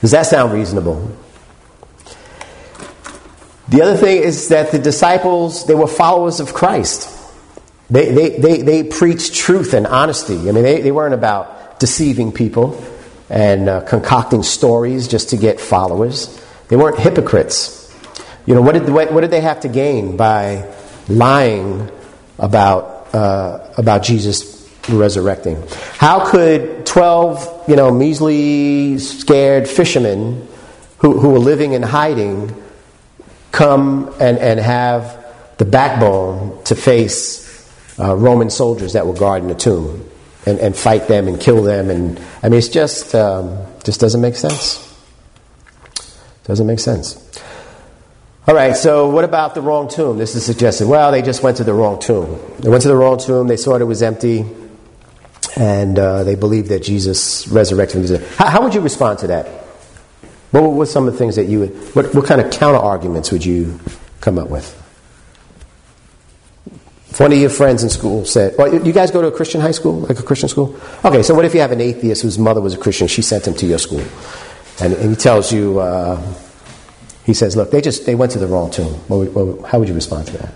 Does 0.00 0.10
that 0.12 0.26
sound 0.26 0.52
reasonable? 0.52 1.16
The 3.68 3.82
other 3.82 3.96
thing 3.96 4.22
is 4.22 4.48
that 4.48 4.72
the 4.72 4.78
disciples, 4.78 5.66
they 5.66 5.74
were 5.74 5.86
followers 5.86 6.40
of 6.40 6.52
Christ. 6.52 7.10
They, 7.90 8.12
they, 8.12 8.38
they, 8.38 8.62
they 8.62 8.84
preached 8.84 9.34
truth 9.34 9.74
and 9.74 9.86
honesty. 9.86 10.36
I 10.36 10.52
mean, 10.52 10.62
they, 10.62 10.82
they 10.82 10.92
weren't 10.92 11.14
about 11.14 11.80
deceiving 11.80 12.32
people 12.32 12.82
and 13.30 13.68
uh, 13.68 13.80
concocting 13.82 14.42
stories 14.42 15.08
just 15.08 15.30
to 15.30 15.36
get 15.36 15.60
followers. 15.60 16.40
They 16.68 16.76
weren't 16.76 16.98
hypocrites. 16.98 17.80
You 18.46 18.54
know, 18.54 18.62
what 18.62 18.72
did, 18.72 18.88
what, 18.88 19.12
what 19.12 19.22
did 19.22 19.30
they 19.30 19.40
have 19.40 19.60
to 19.60 19.68
gain 19.68 20.16
by 20.16 20.70
lying 21.08 21.90
about, 22.38 23.14
uh, 23.14 23.72
about 23.78 24.02
Jesus 24.02 24.63
resurrecting? 24.88 25.62
How 25.98 26.30
could 26.30 26.86
12, 26.86 27.68
you 27.68 27.76
know, 27.76 27.90
measly, 27.90 28.98
scared 28.98 29.68
fishermen 29.68 30.46
who, 30.98 31.18
who 31.18 31.30
were 31.30 31.38
living 31.38 31.72
in 31.72 31.82
hiding 31.82 32.54
come 33.52 34.14
and, 34.20 34.38
and 34.38 34.60
have 34.60 35.24
the 35.58 35.64
backbone 35.64 36.62
to 36.64 36.74
face 36.74 37.44
uh, 37.98 38.14
Roman 38.16 38.50
soldiers 38.50 38.92
that 38.94 39.06
were 39.06 39.14
guarding 39.14 39.48
the 39.48 39.54
tomb 39.54 40.08
and, 40.46 40.58
and 40.58 40.76
fight 40.76 41.08
them 41.08 41.28
and 41.28 41.40
kill 41.40 41.62
them? 41.62 41.90
And 41.90 42.20
I 42.42 42.48
mean, 42.48 42.58
it's 42.58 42.68
just, 42.68 43.14
um, 43.14 43.58
just 43.84 44.00
doesn't 44.00 44.20
make 44.20 44.36
sense. 44.36 44.80
Doesn't 46.44 46.66
make 46.66 46.80
sense. 46.80 47.20
All 48.46 48.54
right, 48.54 48.76
so 48.76 49.08
what 49.08 49.24
about 49.24 49.54
the 49.54 49.62
wrong 49.62 49.88
tomb? 49.88 50.18
This 50.18 50.34
is 50.34 50.44
suggested. 50.44 50.86
Well, 50.86 51.10
they 51.10 51.22
just 51.22 51.42
went 51.42 51.56
to 51.56 51.64
the 51.64 51.72
wrong 51.72 51.98
tomb. 51.98 52.38
They 52.58 52.68
went 52.68 52.82
to 52.82 52.88
the 52.88 52.96
wrong 52.96 53.18
tomb, 53.18 53.46
they 53.46 53.56
saw 53.56 53.76
it 53.76 53.84
was 53.84 54.02
empty, 54.02 54.44
and 55.56 55.98
uh, 55.98 56.24
they 56.24 56.34
believe 56.34 56.68
that 56.68 56.82
Jesus 56.82 57.46
resurrected 57.48 57.92
from 57.92 58.02
the 58.02 58.18
dead. 58.18 58.28
How, 58.36 58.48
how 58.48 58.62
would 58.62 58.74
you 58.74 58.80
respond 58.80 59.20
to 59.20 59.26
that? 59.28 59.46
What 60.50 60.62
were 60.62 60.86
some 60.86 61.06
of 61.08 61.12
the 61.12 61.18
things 61.18 61.36
that 61.36 61.46
you 61.46 61.60
would, 61.60 61.70
what, 61.94 62.14
what 62.14 62.26
kind 62.26 62.40
of 62.40 62.50
counter 62.52 62.78
arguments 62.78 63.32
would 63.32 63.44
you 63.44 63.78
come 64.20 64.38
up 64.38 64.48
with? 64.48 64.80
If 67.10 67.20
one 67.20 67.32
of 67.32 67.38
your 67.38 67.50
friends 67.50 67.82
in 67.84 67.90
school 67.90 68.24
said, 68.24 68.54
well, 68.58 68.84
you 68.84 68.92
guys 68.92 69.10
go 69.10 69.22
to 69.22 69.28
a 69.28 69.32
Christian 69.32 69.60
high 69.60 69.70
school, 69.70 70.00
like 70.00 70.18
a 70.18 70.22
Christian 70.22 70.48
school? 70.48 70.76
Okay, 71.04 71.22
so 71.22 71.34
what 71.34 71.44
if 71.44 71.54
you 71.54 71.60
have 71.60 71.72
an 71.72 71.80
atheist 71.80 72.22
whose 72.22 72.38
mother 72.38 72.60
was 72.60 72.74
a 72.74 72.78
Christian, 72.78 73.06
she 73.06 73.22
sent 73.22 73.46
him 73.46 73.54
to 73.54 73.66
your 73.66 73.78
school, 73.78 74.02
and, 74.80 74.92
and 74.94 75.10
he 75.10 75.16
tells 75.16 75.52
you, 75.52 75.78
uh, 75.78 76.20
he 77.24 77.32
says, 77.32 77.56
look, 77.56 77.70
they 77.70 77.80
just, 77.80 78.04
they 78.06 78.14
went 78.14 78.32
to 78.32 78.38
the 78.38 78.46
wrong 78.46 78.70
tomb. 78.70 78.94
What, 79.08 79.30
what, 79.30 79.70
how 79.70 79.78
would 79.78 79.88
you 79.88 79.94
respond 79.94 80.26
to 80.26 80.38
that? 80.38 80.54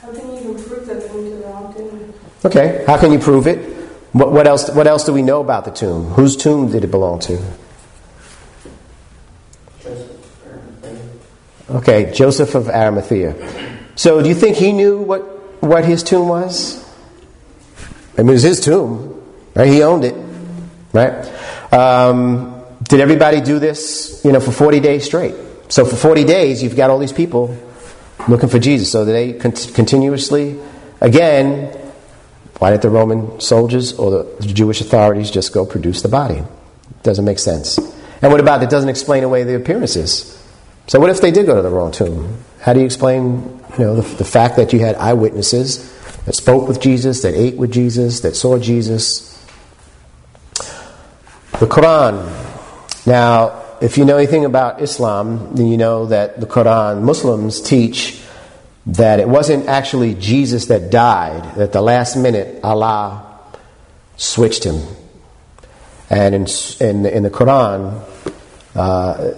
How 0.00 0.12
can 0.12 0.28
you 0.30 0.38
even 0.38 0.64
prove 0.64 0.86
that 0.86 1.00
they 1.00 1.08
went 1.08 1.28
to 1.28 1.36
the 1.36 1.46
wrong 1.46 1.74
tomb? 1.74 2.14
Okay, 2.44 2.84
how 2.86 2.98
can 2.98 3.12
you 3.12 3.18
prove 3.18 3.46
it? 3.46 3.72
What, 4.12 4.32
what, 4.32 4.46
else, 4.46 4.68
what 4.70 4.86
else 4.86 5.04
do 5.04 5.12
we 5.12 5.22
know 5.22 5.40
about 5.40 5.64
the 5.64 5.70
tomb? 5.70 6.06
Whose 6.06 6.36
tomb 6.36 6.70
did 6.70 6.84
it 6.84 6.90
belong 6.90 7.20
to? 7.20 7.42
Okay, 11.70 12.12
Joseph 12.12 12.54
of 12.54 12.68
Arimathea. 12.68 13.34
So 13.94 14.20
do 14.22 14.28
you 14.28 14.34
think 14.34 14.56
he 14.56 14.72
knew 14.72 14.98
what, 14.98 15.20
what 15.62 15.84
his 15.84 16.02
tomb 16.02 16.28
was? 16.28 16.82
I 18.18 18.22
mean, 18.22 18.30
it 18.30 18.32
was 18.32 18.42
his 18.42 18.60
tomb, 18.60 19.22
right? 19.54 19.68
He 19.68 19.82
owned 19.82 20.04
it, 20.04 20.14
right? 20.92 21.24
Um, 21.72 22.64
did 22.82 23.00
everybody 23.00 23.40
do 23.40 23.58
this, 23.58 24.20
you 24.24 24.32
know, 24.32 24.40
for 24.40 24.52
40 24.52 24.80
days 24.80 25.04
straight? 25.04 25.34
So 25.68 25.86
for 25.86 25.96
40 25.96 26.24
days, 26.24 26.62
you've 26.62 26.76
got 26.76 26.90
all 26.90 26.98
these 26.98 27.12
people 27.12 27.56
looking 28.28 28.50
for 28.50 28.58
Jesus. 28.58 28.90
So 28.90 29.06
they 29.06 29.32
con- 29.32 29.52
continuously, 29.52 30.60
again, 31.00 31.78
why 32.62 32.70
did 32.70 32.80
the 32.80 32.90
Roman 32.90 33.40
soldiers 33.40 33.92
or 33.98 34.22
the 34.22 34.46
Jewish 34.46 34.80
authorities 34.80 35.32
just 35.32 35.52
go 35.52 35.66
produce 35.66 36.02
the 36.02 36.08
body? 36.08 36.44
Doesn't 37.02 37.24
make 37.24 37.40
sense. 37.40 37.76
And 38.22 38.30
what 38.30 38.38
about 38.38 38.62
it 38.62 38.70
doesn't 38.70 38.88
explain 38.88 39.24
away 39.24 39.42
the 39.42 39.56
appearances? 39.56 40.40
So 40.86 41.00
what 41.00 41.10
if 41.10 41.20
they 41.20 41.32
did 41.32 41.46
go 41.46 41.56
to 41.56 41.62
the 41.62 41.70
wrong 41.70 41.90
tomb? 41.90 42.38
How 42.60 42.72
do 42.72 42.78
you 42.78 42.86
explain, 42.86 43.60
you 43.76 43.84
know, 43.84 43.96
the, 43.96 44.02
the 44.14 44.24
fact 44.24 44.54
that 44.58 44.72
you 44.72 44.78
had 44.78 44.94
eyewitnesses 44.94 45.90
that 46.24 46.36
spoke 46.36 46.68
with 46.68 46.80
Jesus, 46.80 47.22
that 47.22 47.34
ate 47.34 47.56
with 47.56 47.72
Jesus, 47.72 48.20
that 48.20 48.36
saw 48.36 48.60
Jesus? 48.60 49.44
The 51.58 51.66
Quran. 51.66 52.14
Now, 53.08 53.60
if 53.80 53.98
you 53.98 54.04
know 54.04 54.18
anything 54.18 54.44
about 54.44 54.80
Islam, 54.80 55.56
then 55.56 55.66
you 55.66 55.78
know 55.78 56.06
that 56.06 56.38
the 56.38 56.46
Quran, 56.46 57.02
Muslims 57.02 57.60
teach 57.60 58.21
that 58.86 59.20
it 59.20 59.28
wasn't 59.28 59.68
actually 59.68 60.14
Jesus 60.14 60.66
that 60.66 60.90
died, 60.90 61.54
that 61.56 61.72
the 61.72 61.80
last 61.80 62.16
minute 62.16 62.60
Allah 62.64 63.38
switched 64.16 64.64
him. 64.64 64.82
And 66.10 66.34
in, 66.34 66.46
in, 66.80 67.06
in 67.06 67.22
the 67.22 67.30
Quran, 67.30 68.02
uh, 68.74 69.34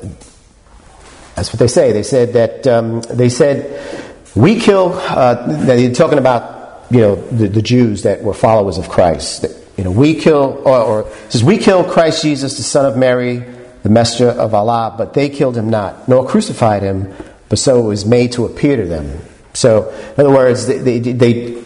that's 1.35 1.53
what 1.53 1.59
they 1.59 1.69
say. 1.69 1.93
They 1.93 2.03
said 2.03 2.33
that 2.35 2.67
um, 2.67 3.01
they 3.03 3.29
said 3.29 4.05
we 4.35 4.59
kill. 4.61 4.93
Uh, 4.93 5.65
they're 5.65 5.93
talking 5.93 6.19
about 6.19 6.87
you 6.91 7.01
know 7.01 7.15
the, 7.17 7.49
the, 7.49 7.63
Jews 7.63 8.03
that 8.03 8.23
were 8.23 8.35
followers 8.35 8.79
of 8.79 8.89
Christ. 8.89 9.43
That, 9.43 9.51
you 9.77 9.85
know 9.85 9.91
we 9.91 10.15
kill, 10.15 10.63
or, 10.65 10.79
or 10.81 11.11
says 11.29 11.43
we 11.43 11.59
kill 11.59 11.85
Christ 11.85 12.23
Jesus, 12.23 12.57
the 12.57 12.63
Son 12.63 12.87
of 12.87 12.97
Mary, 12.97 13.45
the 13.83 13.89
messenger 13.89 14.31
of 14.31 14.55
Allah, 14.55 14.95
but 14.97 15.15
they 15.15 15.29
killed 15.29 15.57
him 15.57 15.71
not, 15.71 16.09
nor 16.09 16.27
crucified 16.27 16.83
him, 16.83 17.13
but 17.49 17.59
so 17.59 17.85
it 17.85 17.89
was 17.89 18.07
made 18.07 18.33
to 18.33 18.45
appear 18.45 18.77
to 18.77 18.87
them. 18.87 19.21
So, 19.55 19.91
in 19.91 20.21
other 20.21 20.31
words, 20.31 20.67
they, 20.67 20.99
they, 20.99 21.13
they 21.13 21.65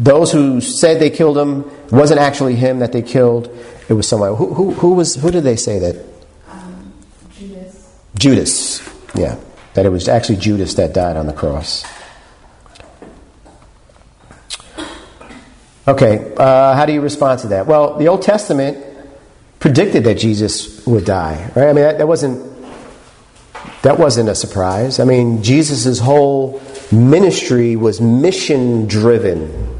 those 0.00 0.30
who 0.30 0.60
said 0.60 1.00
they 1.00 1.10
killed 1.10 1.38
him 1.38 1.70
wasn't 1.90 2.20
actually 2.20 2.56
him 2.56 2.80
that 2.80 2.92
they 2.92 3.02
killed. 3.02 3.48
It 3.88 3.94
was 3.94 4.06
someone. 4.06 4.36
Who, 4.36 4.52
who, 4.54 4.72
who 4.72 4.94
was? 4.94 5.14
Who 5.16 5.30
did 5.30 5.44
they 5.44 5.56
say 5.56 5.78
that? 5.78 6.04
Um, 6.48 6.92
Judas. 7.32 7.98
Judas. 8.16 8.88
Yeah, 9.14 9.36
that 9.74 9.86
it 9.86 9.88
was 9.88 10.08
actually 10.08 10.36
Judas 10.36 10.74
that 10.74 10.92
died 10.92 11.16
on 11.16 11.26
the 11.26 11.32
cross. 11.32 11.84
Okay, 15.88 16.34
uh, 16.36 16.74
how 16.74 16.84
do 16.84 16.92
you 16.92 17.00
respond 17.00 17.40
to 17.40 17.48
that? 17.48 17.66
Well, 17.66 17.96
the 17.96 18.08
Old 18.08 18.20
Testament 18.20 18.84
predicted 19.58 20.04
that 20.04 20.18
Jesus 20.18 20.86
would 20.86 21.06
die, 21.06 21.50
right? 21.56 21.68
I 21.68 21.72
mean, 21.72 21.82
that, 21.82 21.98
that 21.98 22.06
wasn't 22.06 22.44
that 23.82 23.98
wasn't 23.98 24.28
a 24.28 24.34
surprise. 24.34 25.00
I 25.00 25.04
mean, 25.04 25.42
Jesus' 25.42 25.98
whole 25.98 26.60
ministry 26.92 27.76
was 27.76 28.00
mission 28.00 28.86
driven. 28.86 29.78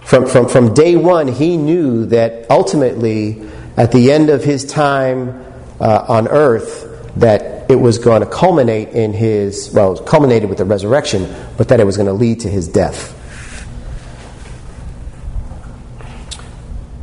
From, 0.00 0.26
from, 0.26 0.48
from 0.48 0.74
day 0.74 0.96
one, 0.96 1.28
he 1.28 1.56
knew 1.56 2.06
that 2.06 2.50
ultimately, 2.50 3.42
at 3.76 3.92
the 3.92 4.10
end 4.10 4.30
of 4.30 4.42
his 4.42 4.64
time 4.64 5.44
uh, 5.80 6.04
on 6.08 6.28
earth, 6.28 7.12
that 7.16 7.70
it 7.70 7.76
was 7.76 7.98
going 7.98 8.22
to 8.22 8.26
culminate 8.26 8.90
in 8.90 9.12
his, 9.12 9.70
well, 9.74 9.98
it 9.98 10.06
culminated 10.06 10.48
with 10.48 10.58
the 10.58 10.64
resurrection, 10.64 11.34
but 11.56 11.68
that 11.68 11.80
it 11.80 11.84
was 11.84 11.96
going 11.96 12.06
to 12.06 12.12
lead 12.12 12.40
to 12.40 12.48
his 12.48 12.68
death. 12.68 13.14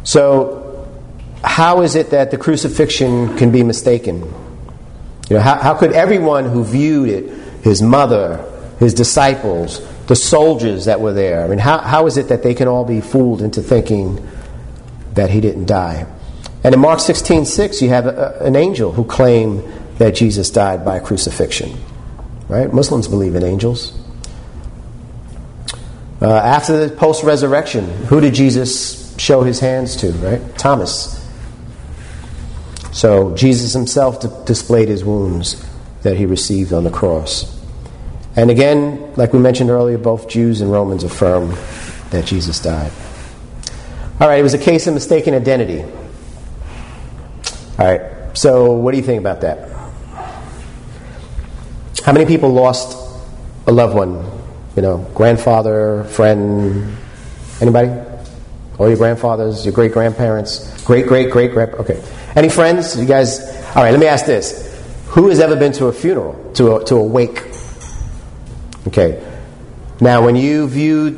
So, 0.04 0.88
how 1.44 1.82
is 1.82 1.96
it 1.96 2.12
that 2.12 2.32
the 2.32 2.38
crucifixion 2.38 3.38
can 3.38 3.52
be 3.52 3.64
mistaken? 3.64 4.22
You 5.30 5.38
know, 5.38 5.42
how, 5.42 5.56
how 5.56 5.74
could 5.76 5.92
everyone 5.92 6.46
who 6.46 6.64
viewed 6.64 7.10
it, 7.10 7.64
his 7.64 7.82
mother, 7.82 8.55
his 8.80 8.94
disciples, 8.94 9.82
the 10.08 10.16
soldiers 10.16 10.86
that 10.86 11.00
were 11.00 11.14
there, 11.14 11.44
I 11.44 11.48
mean, 11.48 11.60
how, 11.60 11.80
how 11.80 12.08
is 12.08 12.18
it 12.18 12.28
that 12.30 12.44
they 12.44 12.54
can 12.54 12.68
all 12.68 12.86
be 12.86 13.02
fooled 13.02 13.42
into 13.42 13.62
thinking 13.62 14.28
that 15.14 15.30
he 15.30 15.42
didn't 15.42 15.66
die? 15.66 16.06
And 16.64 16.74
in 16.74 16.82
Mark 16.82 17.00
16 17.00 17.46
6, 17.46 17.82
you 17.82 17.90
have 17.90 18.08
a, 18.08 18.40
an 18.42 18.56
angel 18.56 18.92
who 18.92 19.06
claimed 19.06 19.64
that 19.98 20.16
Jesus 20.16 20.50
died 20.50 20.84
by 20.84 21.00
crucifixion. 21.00 21.78
Right? 22.48 22.72
Muslims 22.72 23.08
believe 23.08 23.36
in 23.36 23.44
angels. 23.44 23.98
Uh, 26.22 26.34
after 26.34 26.88
the 26.88 26.96
post 26.96 27.24
resurrection, 27.24 27.86
who 28.06 28.20
did 28.20 28.34
Jesus 28.34 29.16
show 29.18 29.44
his 29.44 29.60
hands 29.60 29.96
to? 29.98 30.12
Right? 30.14 30.58
Thomas. 30.58 31.24
So 32.92 33.36
Jesus 33.36 33.74
himself 33.74 34.22
d- 34.22 34.30
displayed 34.46 34.88
his 34.88 35.04
wounds 35.04 35.64
that 36.04 36.18
he 36.18 36.26
received 36.26 36.72
on 36.72 36.84
the 36.84 36.92
cross. 36.92 37.55
And 38.36 38.52
again, 38.52 39.14
like 39.16 39.32
we 39.32 39.40
mentioned 39.40 39.70
earlier, 39.70 39.98
both 39.98 40.28
Jews 40.28 40.62
and 40.62 40.72
Romans 40.72 41.04
affirm 41.04 41.56
that 42.10 42.26
Jesus 42.26 42.60
died. 42.60 42.92
All 44.20 44.28
right, 44.28 44.40
it 44.40 44.44
was 44.44 44.54
a 44.54 44.60
case 44.60 44.88
of 44.88 44.94
mistaken 44.94 45.34
identity. 45.34 45.84
All 47.78 47.86
right, 47.86 48.38
so 48.38 48.74
what 48.74 48.92
do 48.92 48.98
you 48.98 49.04
think 49.04 49.20
about 49.20 49.42
that? 49.42 49.70
How 52.04 52.14
many 52.14 52.26
people 52.26 52.50
lost 52.52 52.98
a 53.68 53.72
loved 53.72 53.96
one? 53.96 54.24
You 54.76 54.82
know, 54.82 54.98
grandfather, 55.16 56.04
friend, 56.04 56.96
anybody? 57.62 57.90
All 58.78 58.90
your 58.90 58.98
grandfathers, 58.98 59.66
your 59.66 59.74
great 59.74 59.94
grandparents, 59.94 60.84
great 60.84 61.08
great 61.08 61.32
great 61.32 61.54
grand. 61.54 61.74
Okay, 61.76 62.04
any 62.36 62.50
friends? 62.50 63.00
You 63.00 63.06
guys? 63.06 63.40
All 63.76 63.84
right, 63.84 63.92
let 63.92 64.00
me 64.00 64.08
ask 64.08 64.26
this: 64.26 64.78
Who 65.08 65.30
has 65.30 65.40
ever 65.40 65.56
been 65.56 65.72
to 65.74 65.86
a 65.88 65.94
funeral, 65.94 66.52
to 66.56 66.76
a, 66.76 66.86
to 66.86 66.96
a 66.96 67.04
wake? 67.04 67.55
Okay. 68.88 69.24
Now, 70.00 70.24
when 70.24 70.36
you 70.36 70.68
viewed 70.68 71.16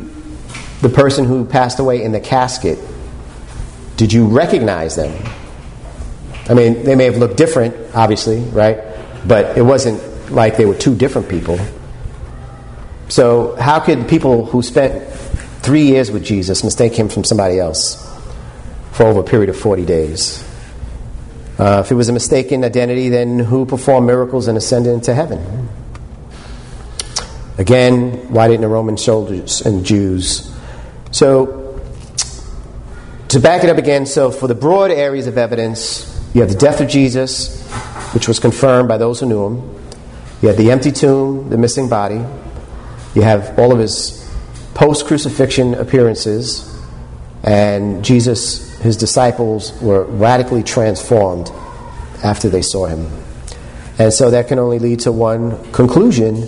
the 0.82 0.90
person 0.90 1.26
who 1.26 1.46
passed 1.46 1.80
away 1.80 2.04
in 2.04 2.12
the 2.12 2.20
casket, 2.20 2.80
did 3.98 4.14
you 4.14 4.28
recognize 4.28 4.96
them? 4.96 5.12
I 6.50 6.54
mean, 6.54 6.84
they 6.84 6.96
may 6.96 7.06
have 7.06 7.18
looked 7.18 7.36
different, 7.36 7.76
obviously, 7.96 8.40
right? 8.40 8.80
But 9.28 9.58
it 9.58 9.64
wasn't 9.64 10.32
like 10.32 10.58
they 10.58 10.66
were 10.66 10.76
two 10.76 10.96
different 10.96 11.28
people. 11.28 11.60
So, 13.10 13.56
how 13.56 13.80
could 13.80 14.08
people 14.08 14.46
who 14.46 14.62
spent 14.62 15.12
three 15.62 15.84
years 15.84 16.12
with 16.12 16.24
Jesus 16.24 16.64
mistake 16.64 16.94
him 16.94 17.10
from 17.10 17.24
somebody 17.24 17.60
else 17.60 18.04
for 18.92 19.06
over 19.06 19.22
a 19.22 19.24
period 19.24 19.50
of 19.50 19.58
40 19.58 19.86
days? 19.86 20.44
Uh, 21.58 21.82
if 21.84 21.92
it 21.92 21.96
was 21.96 22.08
a 22.08 22.14
mistaken 22.14 22.64
identity, 22.64 23.10
then 23.10 23.40
who 23.40 23.66
performed 23.66 24.06
miracles 24.06 24.48
and 24.48 24.58
ascended 24.58 24.94
into 24.94 25.14
heaven? 25.14 25.67
Again, 27.58 28.32
why 28.32 28.48
didn't 28.48 28.62
the 28.62 28.68
Roman 28.68 28.98
soldiers 28.98 29.62
and 29.62 29.84
Jews? 29.84 30.54
So, 31.12 31.82
to 33.30 33.40
back 33.40 33.64
it 33.64 33.70
up 33.70 33.78
again, 33.78 34.06
so 34.06 34.32
for 34.32 34.48
the 34.48 34.56
broad 34.56 34.92
areas 34.92 35.28
of 35.28 35.38
evidence, 35.38 36.06
you 36.34 36.42
have 36.42 36.52
the 36.52 36.58
death 36.58 36.82
of 36.82 36.88
Jesus, 36.88 37.68
which 38.14 38.28
was 38.28 38.40
confirmed 38.40 38.88
by 38.88 38.98
those 38.98 39.20
who 39.20 39.26
knew 39.26 39.46
him. 39.48 39.56
You 40.42 40.50
have 40.50 40.58
the 40.58 40.70
empty 40.70 40.92
tomb, 40.92 41.50
the 41.50 41.58
missing 41.58 41.90
body. 41.90 42.24
You 43.16 43.24
have 43.24 43.58
all 43.58 43.72
of 43.72 43.80
his 43.80 44.30
post 44.76 45.08
crucifixion 45.08 45.74
appearances. 45.74 46.64
And 47.44 48.06
Jesus, 48.06 48.78
his 48.82 48.98
disciples, 48.98 49.74
were 49.82 50.04
radically 50.04 50.62
transformed 50.62 51.50
after 52.24 52.50
they 52.50 52.62
saw 52.62 52.86
him. 52.86 53.08
And 53.98 54.14
so 54.14 54.30
that 54.30 54.48
can 54.48 54.60
only 54.60 54.78
lead 54.78 55.00
to 55.02 55.12
one 55.12 55.72
conclusion 55.72 56.48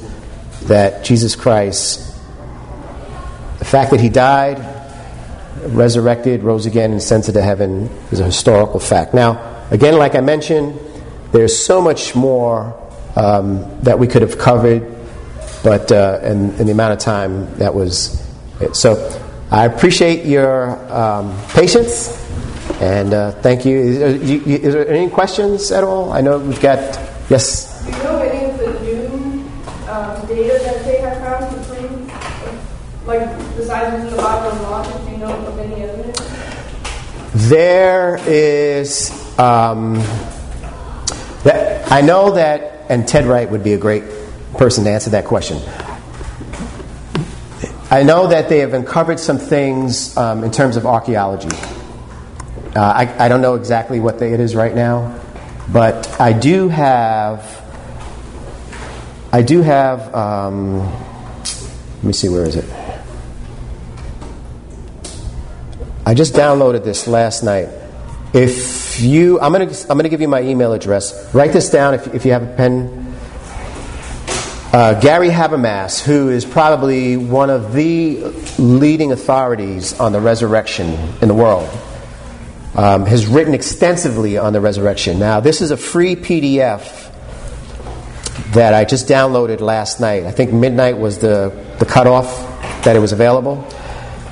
that 0.68 1.04
Jesus 1.04 1.36
Christ, 1.36 2.16
the 3.60 3.66
fact 3.66 3.92
that 3.92 4.00
he 4.00 4.10
died, 4.10 4.58
resurrected, 5.64 6.44
rose 6.44 6.66
again, 6.66 6.92
and 6.92 7.00
ascended 7.00 7.34
to 7.34 7.42
heaven 7.42 7.90
is 8.12 8.20
a 8.20 8.26
historical 8.26 8.80
fact. 8.80 9.14
Now, 9.14 9.66
again, 9.72 9.98
like 9.98 10.16
I 10.16 10.22
mentioned, 10.22 10.80
there's 11.32 11.58
so 11.58 11.82
much 11.82 12.16
more 12.16 12.76
um, 13.16 13.82
that 13.82 14.00
we 14.00 14.08
could 14.08 14.22
have 14.22 14.38
covered, 14.38 14.84
but 15.64 15.92
uh, 15.92 16.20
the 16.20 16.72
amount 16.72 16.94
of 16.94 17.00
time 17.00 17.54
that 17.58 17.74
was 17.74 18.26
it. 18.62 18.76
So 18.76 19.22
I 19.52 19.66
appreciate 19.66 20.26
your 20.26 20.78
um, 20.94 21.38
patience 21.50 22.20
and 22.80 23.14
uh, 23.14 23.32
thank 23.32 23.66
you. 23.66 23.78
Is, 23.78 23.98
is, 24.48 24.74
there 24.74 24.88
any 24.88 25.10
questions 25.10 25.72
at 25.72 25.84
all? 25.84 26.14
I 26.14 26.22
know 26.22 26.40
we've 26.40 26.62
got, 26.62 26.80
yes? 27.30 27.84
Do 27.84 27.92
you 27.92 28.04
know 28.04 28.20
any 28.20 28.50
of 28.50 28.58
the 28.58 28.80
new 28.80 29.06
um, 29.90 30.28
data 30.28 30.60
that 30.64 30.86
they 30.86 31.02
have 31.02 31.18
found 31.18 31.60
between, 31.60 32.08
like, 33.10 33.28
the 33.58 35.12
you 35.12 35.18
know 35.18 35.34
of 35.48 35.60
any 35.60 35.82
evidence? 35.82 36.20
There 37.50 38.20
is, 38.28 39.10
um, 39.40 39.96
that, 41.44 41.92
I 41.92 42.02
know 42.02 42.32
that, 42.36 42.86
and 42.90 43.08
Ted 43.08 43.26
Wright 43.26 43.50
would 43.50 43.64
be 43.64 43.74
a 43.74 43.78
great 43.78 44.04
person 44.58 44.84
to 44.84 44.92
answer 44.92 45.10
that 45.12 45.26
question. 45.26 45.58
I 47.92 48.04
know 48.04 48.28
that 48.28 48.50
they 48.50 48.60
have 48.60 48.76
uncovered 48.76 49.20
some 49.20 49.40
things 49.40 50.16
um, 50.16 50.44
in 50.44 50.52
terms 50.52 50.78
of 50.78 50.86
archaeology. 50.86 51.50
Uh, 52.76 52.82
I, 52.82 53.26
I, 53.26 53.28
don't 53.28 53.42
know 53.42 53.56
exactly 53.56 54.00
what 54.00 54.22
it 54.22 54.40
is 54.40 54.56
right 54.56 54.76
now, 54.76 55.20
but 55.74 56.22
I 56.22 56.34
do 56.34 56.70
have. 56.70 57.66
I 59.32 59.42
do 59.42 59.64
have. 59.64 60.14
Um, 60.14 60.82
let 60.82 62.04
me 62.04 62.14
see, 62.14 62.30
where 62.30 62.46
is 62.46 62.56
it? 62.56 62.79
I 66.06 66.14
just 66.14 66.34
downloaded 66.34 66.84
this 66.84 67.08
last 67.08 67.44
night. 67.44 67.70
If 68.34 69.02
you, 69.02 69.40
I'm 69.40 69.52
gonna, 69.52 69.72
I'm 69.90 69.98
gonna 69.98 70.10
give 70.10 70.22
you 70.22 70.28
my 70.28 70.42
email 70.42 70.74
address. 70.74 71.34
Write 71.34 71.52
this 71.52 71.70
down 71.70 71.94
if, 71.94 72.14
if 72.14 72.26
you 72.26 72.32
have 72.32 72.44
a 72.44 72.56
pen. 72.56 73.16
Uh, 74.72 75.00
Gary 75.00 75.30
Habermas, 75.30 76.00
who 76.00 76.30
is 76.30 76.46
probably 76.46 77.18
one 77.18 77.50
of 77.50 77.74
the 77.74 78.18
leading 78.60 79.12
authorities 79.12 80.00
on 80.00 80.12
the 80.12 80.20
resurrection 80.20 80.94
in 81.22 81.28
the 81.28 81.34
world 81.34 81.70
um, 82.76 83.06
has 83.06 83.26
written 83.26 83.54
extensively 83.54 84.38
on 84.38 84.54
the 84.54 84.62
resurrection. 84.62 85.20
Now, 85.20 85.40
this 85.40 85.62
is 85.62 85.72
a 85.72 85.78
free 85.78 86.16
PDF 86.16 87.12
that 88.54 88.74
I 88.74 88.86
just 88.86 89.08
downloaded 89.08 89.60
last 89.60 90.00
night. 90.00 90.24
I 90.24 90.32
think 90.32 90.54
midnight 90.54 90.98
was 90.98 91.20
the, 91.20 91.52
the 91.80 91.86
cutoff 91.86 92.28
that 92.84 92.96
it 92.96 93.00
was 93.00 93.12
available. 93.12 93.68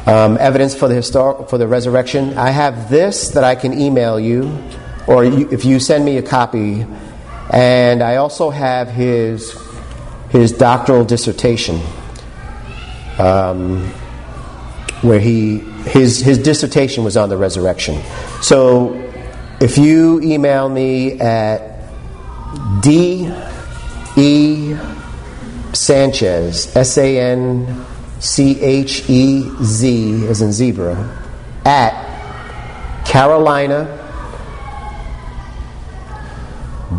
Um, 0.07 0.37
evidence 0.39 0.73
for 0.73 0.87
the 0.87 0.95
histor- 0.95 1.49
for 1.49 1.57
the 1.57 1.67
resurrection. 1.67 2.37
I 2.37 2.51
have 2.51 2.89
this 2.89 3.31
that 3.31 3.43
I 3.43 3.55
can 3.55 3.77
email 3.77 4.17
you, 4.17 4.57
or 5.05 5.25
you, 5.25 5.49
if 5.51 5.65
you 5.65 5.81
send 5.81 6.05
me 6.05 6.15
a 6.15 6.21
copy, 6.21 6.85
and 7.49 8.01
I 8.01 8.15
also 8.15 8.49
have 8.49 8.87
his 8.87 9.53
his 10.29 10.53
doctoral 10.53 11.03
dissertation, 11.03 11.81
um, 13.19 13.85
where 15.01 15.19
he 15.19 15.59
his, 15.87 16.19
his 16.19 16.37
dissertation 16.37 17.03
was 17.03 17.17
on 17.17 17.27
the 17.27 17.37
resurrection. 17.37 18.01
So 18.41 18.93
if 19.59 19.77
you 19.77 20.21
email 20.21 20.69
me 20.69 21.19
at 21.19 21.83
D 22.81 23.29
E 24.15 24.73
Sanchez, 25.73 26.73
S 26.77 26.97
A 26.97 27.19
N 27.19 27.85
C 28.19 28.59
H 28.61 29.09
E 29.09 29.49
Z, 29.63 30.27
as 30.27 30.41
in 30.41 30.51
zebra, 30.51 30.95
at 31.65 33.05
Carolina 33.05 33.93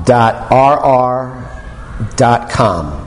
dot 0.04 0.50
rr 0.50 2.14
dot 2.16 2.50
com. 2.50 3.04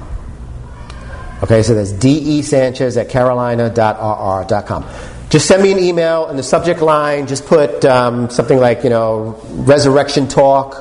Okay, 1.43 1.64
so 1.64 1.74
that's 1.74 1.91
D 1.91 2.09
E 2.09 2.41
Sanchez 2.41 2.97
at 2.97 3.09
Carolina 3.09 3.70
dot 3.70 3.97
rr 3.97 4.47
dot 4.47 4.66
com 4.66 4.86
just 5.32 5.47
send 5.47 5.64
me 5.64 5.72
an 5.72 5.80
email 5.80 6.28
in 6.28 6.36
the 6.36 6.43
subject 6.43 6.82
line. 6.82 7.26
Just 7.26 7.45
put 7.45 7.86
um, 7.86 8.30
something 8.30 8.59
like 8.59 8.84
you 8.84 8.89
know 8.89 9.39
resurrection 9.51 10.28
talk, 10.28 10.76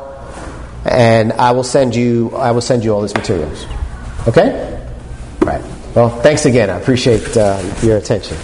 and 0.84 1.32
I 1.32 1.52
will 1.52 1.62
send 1.62 1.94
you 1.94 2.34
I 2.34 2.50
will 2.50 2.60
send 2.60 2.84
you 2.84 2.92
all 2.92 3.00
these 3.00 3.14
materials. 3.14 3.64
Okay. 4.26 4.69
Well, 5.94 6.08
thanks 6.20 6.44
again. 6.44 6.70
I 6.70 6.78
appreciate 6.78 7.36
uh, 7.36 7.60
your 7.82 7.96
attention. 7.96 8.36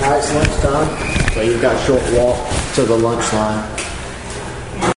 Now 0.00 0.16
it's 0.16 0.34
lunchtime, 0.34 1.32
so 1.34 1.42
you've 1.42 1.60
got 1.60 1.76
a 1.76 1.78
short 1.84 2.02
walk 2.14 2.74
to 2.76 2.84
the 2.84 2.96
lunch 2.96 3.30
line. 3.34 3.75